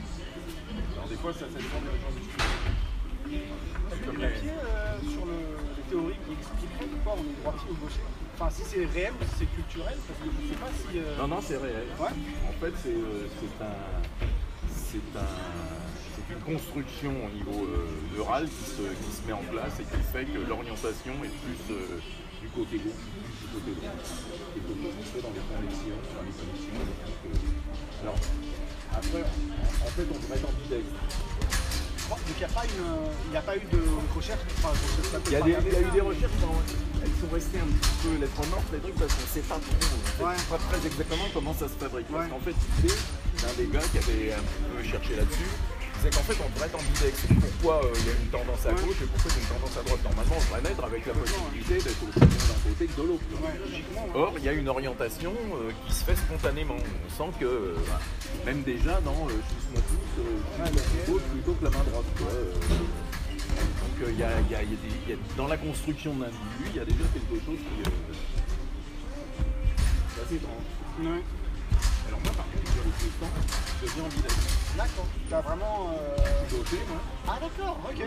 Alors 0.96 1.08
des 1.12 1.20
fois, 1.20 1.36
ça, 1.36 1.44
ça 1.52 1.58
dépend 1.60 1.84
gens 1.84 2.16
T'as 3.28 3.96
euh, 3.96 5.00
sur 5.08 5.26
le, 5.26 5.71
les 5.92 5.98
théories 5.98 6.16
qui 6.26 6.32
expliqueraient 6.32 6.88
pourquoi 6.88 7.20
on 7.20 7.24
est 7.28 7.42
droitier 7.42 7.70
ou 7.70 7.76
gaucher 7.84 8.00
Enfin, 8.34 8.48
si 8.50 8.62
c'est 8.64 8.86
réel 8.86 9.12
ou 9.12 9.24
si 9.24 9.44
c'est 9.44 9.52
culturel, 9.54 9.96
parce 10.08 10.18
que 10.18 10.28
je 10.32 10.40
ne 10.40 10.48
sais 10.48 10.58
pas 10.58 10.72
si. 10.72 10.98
Euh... 10.98 11.16
Non, 11.20 11.28
non, 11.28 11.40
c'est 11.44 11.58
réel. 11.58 11.86
Ouais. 12.00 12.14
En 12.48 12.54
fait, 12.58 12.72
c'est 12.82 12.96
euh, 12.96 13.60
un. 13.60 13.76
C'est 14.72 15.12
un. 15.14 15.32
C'est 16.16 16.32
une 16.32 16.40
construction 16.40 17.12
au 17.12 17.30
niveau 17.30 17.64
euh, 17.68 18.16
neural 18.16 18.48
qui 18.48 18.64
se, 18.64 18.82
qui 18.82 19.12
se 19.12 19.26
met 19.26 19.32
en 19.32 19.44
place 19.52 19.80
et 19.80 19.84
qui 19.84 20.02
fait 20.12 20.24
que 20.24 20.40
l'orientation 20.48 21.12
est 21.24 21.34
plus 21.44 21.60
euh, 21.70 22.00
du 22.40 22.48
côté 22.48 22.76
gauche, 22.78 23.04
du 23.40 23.48
côté 23.52 23.70
droit. 23.76 23.92
Et 24.56 24.60
que 24.60 25.20
dans 25.20 25.32
les 25.32 25.44
connexions, 25.44 26.00
dans 26.16 26.24
les 26.24 26.36
connexions. 26.36 26.72
Donc, 26.72 27.12
alors, 28.02 28.18
après, 28.92 29.22
en 29.22 29.90
fait, 29.92 30.06
on 30.08 30.18
devrait 30.18 30.38
être 30.38 30.48
en 30.48 30.52
bidextre. 30.62 31.61
Donc 32.12 32.36
il 32.36 32.38
n'y 32.38 32.44
a, 32.44 32.54
pas 32.54 32.64
une, 32.64 33.32
y 33.32 33.36
a 33.36 33.40
pas 33.40 33.56
eu 33.56 33.66
de 33.72 33.80
recherche 34.14 34.40
enfin, 34.58 34.72
il, 35.26 35.32
y 35.32 35.36
a 35.36 35.40
des, 35.40 35.56
il 35.66 35.72
y 35.72 35.76
a 35.76 35.80
eu 35.80 35.90
des 35.90 36.00
recherches, 36.00 36.32
mais 36.40 37.04
elles 37.04 37.16
sont 37.20 37.32
restées 37.32 37.58
un 37.58 37.70
petit 37.72 37.96
peu 38.02 38.20
lettres 38.20 38.46
mortes, 38.50 38.68
les 38.72 38.78
trucs, 38.80 38.94
parce 38.96 39.14
qu'on 39.14 39.22
ne 39.22 39.34
sait 39.34 39.48
pas 39.48 39.56
trop, 39.56 39.76
on 40.20 40.26
ouais. 40.26 40.36
sait 40.36 40.50
pas 40.50 40.58
très 40.58 40.86
exactement 40.86 41.24
comment 41.32 41.54
ça 41.54 41.68
se 41.68 41.76
fabrique. 41.80 42.08
Ouais. 42.10 42.16
Parce 42.18 42.30
qu'en 42.30 42.40
fait, 42.40 42.54
l'idée 42.76 42.94
d'un 43.40 43.54
des 43.56 43.68
gars 43.72 43.86
qui 43.90 43.98
avait 43.98 44.32
un 44.34 44.44
peu 44.44 44.82
cherché 44.84 45.16
là-dessus, 45.16 45.50
c'est 46.02 46.10
qu'en 46.10 46.22
fait, 46.22 46.36
on 46.44 46.50
devrait 46.50 46.66
être 46.66 46.74
en 46.74 46.82
bidex. 46.82 47.14
Pourquoi 47.40 47.84
euh, 47.84 47.94
il 47.94 48.06
y 48.06 48.10
a 48.10 48.14
une 48.18 48.30
tendance 48.34 48.66
à 48.66 48.72
gauche 48.72 48.98
et 49.02 49.06
pourquoi 49.06 49.30
il 49.30 49.38
y 49.38 49.38
a 49.38 49.42
une 49.46 49.54
tendance 49.54 49.76
à 49.78 49.82
droite 49.86 50.02
Normalement, 50.02 50.34
on 50.34 50.42
devrait 50.42 50.62
naître 50.66 50.84
avec 50.84 51.06
la 51.06 51.14
possibilité 51.14 51.74
d'être 51.78 52.02
aussi 52.02 52.18
bien 52.18 52.46
d'un 52.50 52.60
côté 52.66 52.86
que 52.90 52.96
de 52.98 53.06
l'autre. 53.06 53.24
Or, 54.14 54.34
il 54.36 54.44
y 54.44 54.48
a 54.48 54.52
une 54.52 54.68
orientation 54.68 55.30
euh, 55.30 55.70
qui 55.86 55.94
se 55.94 56.04
fait 56.04 56.16
spontanément. 56.16 56.74
On 56.74 57.10
sent 57.14 57.30
que, 57.38 57.44
euh, 57.44 57.76
même 58.44 58.62
déjà 58.62 59.00
dans 59.02 59.14
euh, 59.30 59.38
je 59.46 61.10
gauche 61.10 61.22
plutôt 61.30 61.52
que 61.54 61.64
la 61.64 61.70
main 61.70 61.84
droite. 61.86 62.04
Donc, 62.18 64.08
il 64.08 64.18
y 64.18 64.24
a, 64.24 64.30
dans 65.36 65.46
la 65.46 65.56
construction 65.56 66.14
d'un 66.14 66.26
individu, 66.26 66.64
il 66.66 66.76
y 66.76 66.80
a 66.80 66.84
déjà 66.84 67.04
quelque 67.14 67.44
chose 67.46 67.58
qui. 67.58 67.90
c'est 70.14 70.22
assez 70.22 70.34
étrange. 70.34 71.22
Moi, 72.24 72.32
par 72.36 72.46
contre, 72.46 72.72
avec 72.80 73.02
le 73.02 73.08
temps, 73.20 73.34
je 73.80 73.86
deviens 73.86 74.04
en 74.04 74.08
bidex. 74.08 74.34
D'accord. 74.76 75.06
Tu 75.28 75.34
as 75.34 75.40
vraiment. 75.40 75.90
Euh... 75.90 76.16
Je 76.50 76.56
moi. 76.56 77.00
Ah, 77.28 77.38
d'accord, 77.40 77.78
ok. 77.84 77.98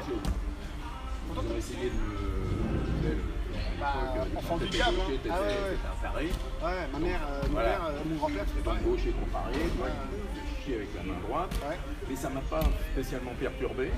Ils 1.27 1.39
ont 1.39 1.57
essayé 1.57 1.89
de 1.89 1.95
me. 1.95 3.35
Bah, 3.79 3.93
enfant 4.37 4.57
du 4.57 4.67
diable, 4.69 4.97
hein. 5.01 5.29
Ah 5.29 6.15
ouais, 6.15 6.87
ma 6.93 6.99
mère, 6.99 7.19
euh, 7.29 7.41
Voilà. 7.51 7.69
père, 7.69 7.85
euh, 7.85 7.99
mon 8.09 8.15
grand-père, 8.15 8.45
gauche 8.83 9.01
est 9.07 9.11
comparé, 9.11 9.51
il 9.53 9.69
fait 9.69 10.63
chier 10.63 10.75
avec 10.75 10.89
la 10.95 11.03
main 11.03 11.19
droite. 11.27 11.51
Ouais. 11.67 11.77
Mais 12.09 12.15
ça 12.15 12.29
m'a 12.29 12.41
pas 12.41 12.63
spécialement 12.93 13.33
perturbé. 13.39 13.91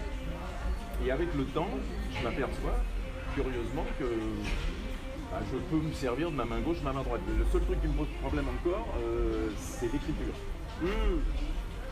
Et 1.05 1.11
avec 1.11 1.33
le 1.35 1.45
temps, 1.45 1.69
je 2.17 2.23
m'aperçois, 2.23 2.75
curieusement, 3.35 3.85
que 3.99 4.05
bah, 5.31 5.39
je 5.51 5.57
peux 5.57 5.83
me 5.83 5.93
servir 5.93 6.31
de 6.31 6.35
ma 6.35 6.45
main 6.45 6.59
gauche, 6.61 6.77
ma 6.83 6.93
main 6.93 7.03
droite. 7.03 7.21
Le 7.27 7.45
seul 7.51 7.61
truc 7.61 7.81
qui 7.81 7.87
me 7.87 7.93
pose 7.93 8.07
problème 8.21 8.45
encore, 8.47 8.87
euh, 8.99 9.49
c'est 9.59 9.91
l'écriture. 9.91 10.33
Mmh. 10.81 10.87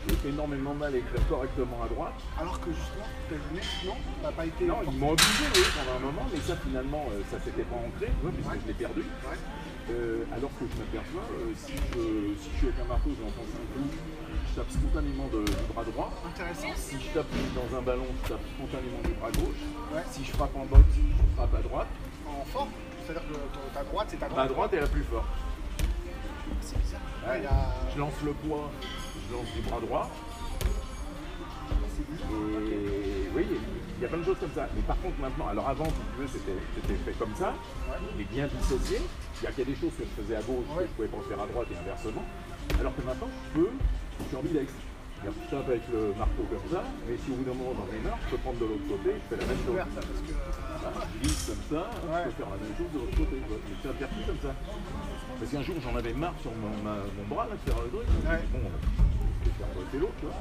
j'ai 0.08 0.28
énormément 0.30 0.74
de 0.74 0.78
mal 0.78 0.94
à 0.94 0.96
écrire 0.96 1.28
correctement 1.28 1.82
à 1.82 1.88
droite. 1.88 2.14
Alors 2.40 2.60
que 2.60 2.70
justement, 2.70 3.04
non 3.84 3.96
T'as 4.22 4.32
pas 4.32 4.46
été. 4.46 4.64
Non, 4.64 4.78
ils 4.86 4.98
m'ont 4.98 5.10
obligé 5.10 5.44
oui, 5.54 5.62
pendant 5.76 5.96
un 5.96 6.12
moment, 6.12 6.26
mais 6.32 6.40
ça 6.40 6.56
finalement, 6.56 7.06
euh, 7.10 7.20
ça 7.30 7.40
s'était 7.40 7.64
pas 7.64 7.76
ancré, 7.76 8.10
puisque 8.32 8.62
je 8.62 8.66
l'ai 8.68 8.74
perdu. 8.74 9.02
Euh, 9.90 10.24
alors 10.34 10.50
que 10.58 10.64
je 10.66 10.74
m'aperçois, 10.82 11.22
euh, 11.22 11.52
si, 11.54 11.72
je, 11.72 12.34
si 12.42 12.50
je 12.50 12.58
suis 12.58 12.66
avec 12.66 12.80
un 12.80 12.88
marteau, 12.88 13.10
je 13.14 13.22
l'enfonce 13.22 13.54
un 13.54 13.66
coup, 13.70 13.86
je 14.50 14.54
tape 14.56 14.70
spontanément 14.70 15.28
de, 15.28 15.44
du 15.44 15.72
bras 15.72 15.84
droit. 15.84 16.10
Intéressant. 16.26 16.74
Si 16.74 16.96
je 16.98 17.08
tape 17.14 17.30
dans 17.54 17.78
un 17.78 17.82
ballon, 17.82 18.06
je 18.24 18.28
tape 18.30 18.42
spontanément 18.56 19.02
du 19.04 19.12
bras 19.14 19.30
gauche. 19.30 19.62
Si 20.10 20.24
je 20.24 20.32
frappe 20.32 20.56
en 20.56 20.66
boxe, 20.66 20.94
je 20.94 21.34
frappe 21.36 21.54
à 21.54 21.62
droite. 21.62 21.86
En 22.26 22.44
fort 22.46 22.68
C'est-à-dire 23.06 23.28
que 23.28 23.74
ta 23.74 23.84
droite, 23.84 24.06
c'est 24.10 24.16
ta 24.16 24.28
droite 24.28 24.48
Ma 24.48 24.52
droite 24.52 24.72
est 24.74 24.80
la 24.80 24.86
plus 24.88 25.04
forte. 25.04 25.26
C'est 26.60 26.78
bizarre. 26.78 27.00
Ouais, 27.28 27.42
Je 27.94 28.00
lance 28.00 28.14
le 28.24 28.32
poids, 28.32 28.70
je 29.28 29.34
lance 29.34 29.46
du 29.54 29.60
bras 29.62 29.80
droit. 29.80 30.10
Et 32.68 33.28
oui, 33.34 33.46
il 33.96 34.02
y 34.02 34.04
a 34.04 34.08
plein 34.08 34.18
de 34.18 34.24
choses 34.24 34.38
comme 34.40 34.52
ça. 34.54 34.68
Mais 34.74 34.82
par 34.82 35.00
contre, 35.00 35.18
maintenant, 35.20 35.48
alors 35.48 35.68
avant, 35.68 35.84
si 35.84 35.92
tu 35.92 36.20
veux, 36.20 36.26
c'était 36.26 36.94
fait 37.04 37.18
comme 37.18 37.34
ça, 37.36 37.54
mais 38.16 38.24
bien 38.24 38.48
dissocié. 38.48 39.00
Il 39.40 39.44
y 39.44 39.46
a, 39.48 39.64
des 39.64 39.76
choses 39.76 39.92
que 39.98 40.04
je 40.04 40.22
faisais 40.22 40.36
à 40.36 40.42
gauche 40.42 40.64
que 40.76 40.82
je 40.82 40.88
pouvais 40.88 41.08
pas 41.08 41.28
faire 41.28 41.40
à 41.40 41.46
droite 41.46 41.68
et 41.70 41.76
inversement. 41.76 42.24
Alors 42.80 42.96
que 42.96 43.02
maintenant, 43.02 43.28
je 43.54 43.60
peux, 43.60 43.70
je 44.18 44.24
suis 44.24 44.36
ambidex. 45.22 45.34
Je 45.46 45.50
tape 45.50 45.68
avec 45.68 45.82
le 45.92 46.14
marteau 46.18 46.44
comme 46.50 46.66
ça, 46.70 46.82
mais 47.08 47.16
si 47.16 47.30
au 47.30 47.34
bout 47.36 47.44
d'un 47.44 47.54
moment 47.54 47.72
j'en 47.76 47.88
ai 47.88 48.00
marre, 48.02 48.18
je 48.26 48.30
peux 48.30 48.40
prendre 48.42 48.58
de 48.58 48.66
l'autre 48.66 48.88
côté, 48.88 49.10
je 49.16 49.26
fais 49.28 49.38
la 49.40 49.46
même 49.46 49.62
chose. 49.64 49.78
je 49.78 51.18
glisse 51.20 51.42
comme 51.46 51.64
ça, 51.70 51.82
je 51.90 52.24
peux 52.24 52.36
faire 52.36 52.50
la 52.50 52.60
même 52.60 52.76
chose 52.76 52.90
de 52.92 52.98
l'autre 53.00 53.16
côté. 53.16 53.36
Je 53.40 53.88
un 53.88 53.96
perdu 53.96 54.20
comme 54.26 54.42
ça. 54.42 54.52
Parce 55.38 55.50
qu'un 55.50 55.62
jour 55.62 55.76
j'en 55.80 55.96
avais 55.96 56.12
marre 56.12 56.36
sur 56.42 56.52
mon, 56.52 56.72
bras 57.28 57.46
là, 57.46 57.54
de 57.56 57.64
faire 57.64 57.80
le 57.82 57.90
truc. 57.90 58.06
Bon, 58.52 58.64
je 58.64 59.48
vais 59.48 59.56
faire 59.56 59.70
côté 59.74 59.98
l'autre, 59.98 60.18
tu 60.20 60.26
vois. 60.26 60.40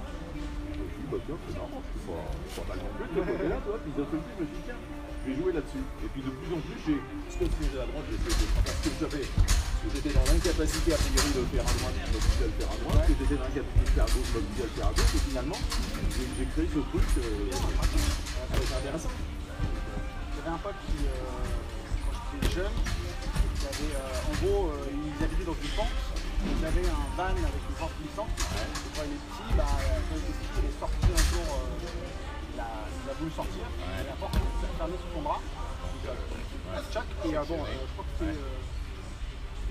Je 0.75 0.81
me 0.81 0.87
suis 0.91 1.01
dit, 1.01 1.07
bah 1.11 1.19
tiens, 1.25 1.37
c'est 1.47 1.55
marrant, 1.55 1.81
je 1.81 1.95
suis 1.95 2.09
pas, 2.09 2.61
pas 2.61 2.67
mal 2.67 2.77
non 2.83 2.91
plus 2.99 3.07
de 3.07 3.21
côté-là, 3.21 3.57
tu 3.63 3.69
vois. 3.69 3.79
Puis 3.79 3.91
d'un 3.95 4.07
seul 4.11 4.19
coup, 4.19 4.33
je 4.35 4.43
me 4.43 4.47
suis 4.49 4.59
dit, 4.59 4.65
tiens, 4.65 4.79
je 5.25 5.31
vais 5.31 5.41
jouer 5.41 5.53
là-dessus. 5.53 5.81
Et 6.05 6.09
puis 6.13 6.21
de 6.21 6.29
plus 6.29 6.53
en 6.53 6.61
plus, 6.61 6.77
j'ai 6.85 7.01
ce 7.33 7.41
à 7.81 7.85
droite, 7.89 8.05
j'ai 8.13 8.17
de 8.89 8.95
faire 9.01 9.09
que. 9.09 9.25
J'étais 9.93 10.13
dans 10.17 10.25
l'incapacité 10.25 10.93
a 10.93 10.97
priori 10.97 11.29
de 11.33 11.45
faire 11.53 11.61
à 11.61 11.73
droite, 11.77 11.93
je 11.93 12.45
le 12.45 12.57
faire 12.57 12.73
à 12.73 12.77
droite, 12.81 13.05
que 13.05 13.13
j'étais 13.21 13.37
dans 13.37 13.45
l'incapacité 13.45 13.85
de 13.85 13.93
faire 13.93 14.05
à 14.05 14.11
gauche, 14.13 14.29
je 14.33 14.41
disais 14.49 14.65
le 14.65 14.73
faire 14.73 14.89
à 14.89 14.93
gauche, 14.97 15.13
et 15.13 15.23
finalement, 15.29 15.61
j'ai 16.09 16.47
créé 16.57 16.65
ce 16.73 16.81
truc, 16.89 17.05
euh, 17.21 17.53
c'est 17.53 18.77
intéressant. 18.81 19.13
J'avais 19.13 20.53
un 20.53 20.61
pote 20.61 20.79
qui, 20.89 21.05
euh, 21.05 21.13
quand 22.01 22.17
j'étais 22.17 22.49
jeune, 22.65 22.77
qui 22.81 23.65
avait, 23.69 23.93
euh, 23.93 24.29
en 24.29 24.35
gros, 24.41 24.73
euh, 24.73 24.89
ils 24.89 25.21
habitaient 25.21 25.45
dans 25.45 25.59
une 25.61 25.73
pente, 25.77 25.97
ils 26.49 26.65
avaient 26.65 26.89
un 26.89 27.05
van 27.13 27.37
avec 27.45 27.61
une 27.69 27.77
pente 27.77 27.93
glissante, 28.01 28.33
et 28.33 28.65
est 29.05 29.21
petit, 29.21 29.49
bah, 29.53 29.69
quand 29.69 30.17
il 30.17 30.25
était 30.25 30.33
petit, 30.33 30.49
il 30.49 30.65
est 30.65 30.77
sorti 30.81 31.05
un 31.13 31.23
jour, 31.29 31.45
il 32.55 32.59
a, 32.59 32.71
il, 32.87 33.09
a, 33.11 33.13
voulu 33.19 33.31
sortir, 33.31 33.67
ouais. 33.67 34.01
et 34.01 34.07
la 34.07 34.15
porte 34.15 34.33
s'est 34.33 34.71
fermée 34.79 34.95
sur 34.95 35.11
son 35.11 35.21
bras, 35.21 35.41
donc, 36.05 36.91
tchac, 36.91 37.05
et 37.25 37.29
bon, 37.29 37.35
je 37.35 37.91
crois 37.93 38.05
que 38.05 38.25
c'était 38.25 38.39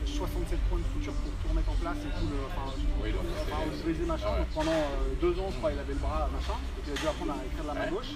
67 0.05 0.59
points 0.69 0.79
de 0.79 0.85
suture 0.99 1.13
pour 1.15 1.33
tout 1.33 1.49
remettre 1.49 1.71
en 1.71 1.79
place 1.81 1.97
et 1.97 2.13
tout 2.21 2.29
le. 2.29 2.39
Enfin, 2.47 2.77
oui, 3.03 3.15
enfin 3.15 4.07
machin. 4.07 4.39
Donc 4.39 4.49
pendant 4.55 4.73
euh, 4.73 5.15
deux 5.21 5.35
ans, 5.41 5.49
je 5.51 5.59
crois, 5.59 5.73
il 5.73 5.79
avait 5.79 5.95
le 5.95 5.99
bras 5.99 6.29
machin. 6.33 6.59
Et 6.77 6.81
il 6.87 6.93
a 6.93 6.97
dû 7.01 7.07
apprendre 7.09 7.33
à 7.33 7.45
écrire 7.45 7.63
de 7.63 7.69
la 7.69 7.75
main 7.75 7.91
gauche. 7.91 8.13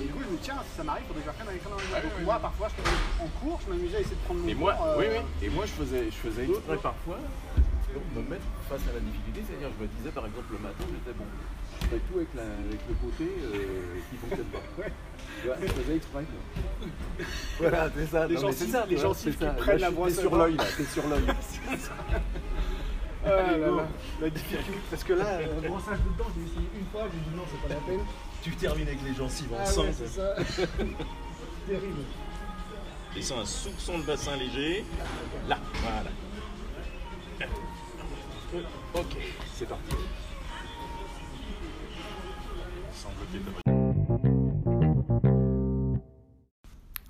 Et 0.00 0.04
du 0.06 0.12
coup, 0.12 0.20
je 0.26 0.30
me 0.32 0.36
dis, 0.36 0.42
tiens, 0.42 0.58
si 0.66 0.76
ça 0.76 0.82
m'arrive, 0.82 1.04
il 1.04 1.08
faudrait 1.08 1.22
que 1.22 1.28
j'apprenne 1.30 1.48
à 1.48 1.54
écrire 1.54 1.70
de 1.70 1.76
la 1.76 1.82
main 1.82 2.00
gauche. 2.02 2.16
Donc 2.18 2.24
moi, 2.24 2.38
parfois, 2.40 2.68
je 2.68 2.74
faisais 2.82 2.98
en 3.20 3.28
cours, 3.38 3.60
je 3.62 3.68
m'amusais 3.70 3.96
à 3.96 4.00
essayer 4.00 4.16
de 4.16 4.24
prendre 4.26 4.40
mon 4.40 4.48
et 4.48 4.54
moi, 4.54 4.74
euh, 4.74 4.98
oui, 4.98 5.06
oui. 5.12 5.20
Et 5.42 5.50
moi, 5.50 5.64
je 5.66 5.72
faisais, 5.72 6.04
je 6.10 6.18
faisais 6.18 6.44
exprès 6.48 6.78
parfois 6.78 7.18
me 7.94 8.22
mettre 8.26 8.48
face 8.68 8.82
à 8.90 8.92
la 8.94 9.00
difficulté. 9.00 9.42
C'est-à-dire, 9.46 9.70
je 9.70 9.78
me 9.82 9.88
disais, 9.98 10.10
par 10.10 10.26
exemple, 10.26 10.50
le 10.50 10.58
matin, 10.58 10.84
j'étais 10.90 11.14
bon. 11.14 11.26
Je 11.84 11.88
ferais 11.88 12.00
tout 12.10 12.16
avec, 12.16 12.28
la, 12.34 12.42
avec 12.42 12.80
le 12.88 12.94
côté 12.94 13.24
euh, 13.24 13.96
qui 14.08 14.14
ne 14.14 14.20
fonctionne 14.20 14.46
pas. 14.46 14.86
je 15.60 15.66
faisais 15.66 15.96
exprès. 15.96 16.24
Voilà, 17.58 17.90
c'est 17.94 18.06
ça. 18.06 18.26
Les 18.26 18.36
gens, 18.36 18.52
c'est 18.52 18.66
ça. 18.66 18.86
Les 18.88 18.96
gens, 18.96 19.12
qui 19.12 19.30
prennent 19.30 19.78
la 19.78 19.90
brosse 19.90 20.18
sur 20.18 20.34
l'œil, 20.34 20.56
là. 20.56 20.64
T'es 20.76 20.84
sur 20.84 21.06
l'œil. 21.08 21.24
Ah 23.26 23.52
là 23.52 23.56
là, 23.56 23.88
la 24.20 24.28
difficulté. 24.28 24.72
Parce 24.90 25.02
que 25.02 25.14
là, 25.14 25.40
le 25.40 25.46
brossage 25.68 25.98
de 25.98 26.18
dents, 26.18 26.28
j'ai 26.36 26.42
essayé 26.44 26.68
une 26.78 26.86
fois, 26.92 27.04
j'ai 27.10 27.18
dit 27.18 27.34
non, 27.34 27.42
c'est 27.50 27.68
pas 27.68 27.74
la 27.74 27.80
peine. 27.80 28.04
Tu 28.42 28.50
termines 28.50 28.86
avec 28.86 29.02
les 29.02 29.14
gencives 29.14 29.48
ah 29.58 29.62
ensemble. 29.62 29.88
Ouais, 29.88 29.94
c'est 29.96 30.08
ça. 30.08 30.34
Terrible. 31.66 32.02
Laissons 33.16 33.38
un 33.38 33.46
soupçon 33.46 33.98
de 33.98 34.04
bassin 34.04 34.36
léger. 34.36 34.84
Là, 35.48 35.58
voilà. 35.82 36.10
Ok, 38.94 39.16
c'est 39.54 39.68
parti. 39.68 39.96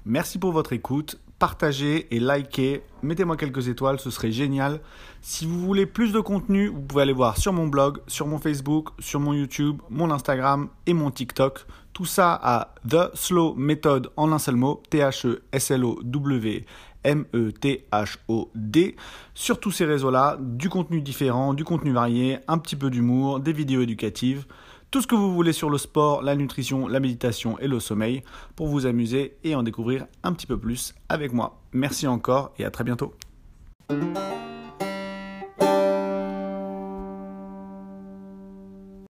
Merci 0.05 0.39
pour 0.39 0.53
votre 0.53 0.73
écoute. 0.73 1.19
Partagez 1.39 2.15
et 2.15 2.21
likez. 2.21 2.83
Mettez-moi 3.03 3.37
quelques 3.37 3.69
étoiles, 3.69 3.99
ce 3.99 4.11
serait 4.11 4.31
génial. 4.31 4.81
Si 5.21 5.47
vous 5.47 5.59
voulez 5.61 5.87
plus 5.87 6.13
de 6.13 6.21
contenu, 6.21 6.69
vous 6.69 6.83
pouvez 6.83 7.03
aller 7.03 7.13
voir 7.13 7.37
sur 7.37 7.53
mon 7.53 7.67
blog, 7.67 7.99
sur 8.07 8.27
mon 8.27 8.39
Facebook, 8.39 8.91
sur 8.99 9.19
mon 9.19 9.33
YouTube, 9.33 9.81
mon 9.91 10.11
Instagram 10.11 10.69
et 10.87 10.95
mon 10.95 11.11
TikTok. 11.11 11.67
Tout 11.93 12.05
ça 12.05 12.39
à 12.43 12.75
The 12.89 13.15
Slow 13.15 13.55
Method 13.55 14.11
en 14.17 14.31
un 14.33 14.39
seul 14.39 14.57
mot, 14.57 14.83
T-H-E-S-L-O-W. 14.91 16.65
M-E-T-H-O-D. 17.05 18.97
Sur 19.35 19.61
tous 19.61 19.71
ces 19.71 19.85
réseaux-là, 19.85 20.39
du 20.41 20.71
contenu 20.71 21.03
différent, 21.03 21.53
du 21.53 21.65
contenu 21.65 21.93
varié, 21.93 22.39
un 22.49 22.59
petit 22.59 22.77
peu 22.77 22.89
d'humour, 22.89 23.41
des 23.41 23.53
vidéos 23.53 23.83
éducatives 23.83 24.47
tout 24.95 25.03
ce 25.03 25.09
que 25.09 25.17
vous 25.17 25.35
voulez 25.35 25.53
sur 25.53 25.71
le 25.71 25.79
sport, 25.79 26.23
la 26.23 26.37
nutrition, 26.37 26.87
la 26.87 27.01
méditation 27.01 27.59
et 27.59 27.67
le 27.67 27.81
sommeil 27.81 28.23
pour 28.55 28.69
vous 28.69 28.87
amuser 28.87 29.37
et 29.43 29.57
en 29.57 29.65
découvrir 29.65 30.07
un 30.23 30.33
petit 30.33 30.47
peu 30.47 30.57
plus 30.57 30.95
avec 31.09 31.33
moi. 31.33 31.61
Merci 31.73 32.07
encore 32.07 32.53
et 32.61 32.65
à 32.65 32.71
très 32.71 32.85
bientôt. 32.85 33.13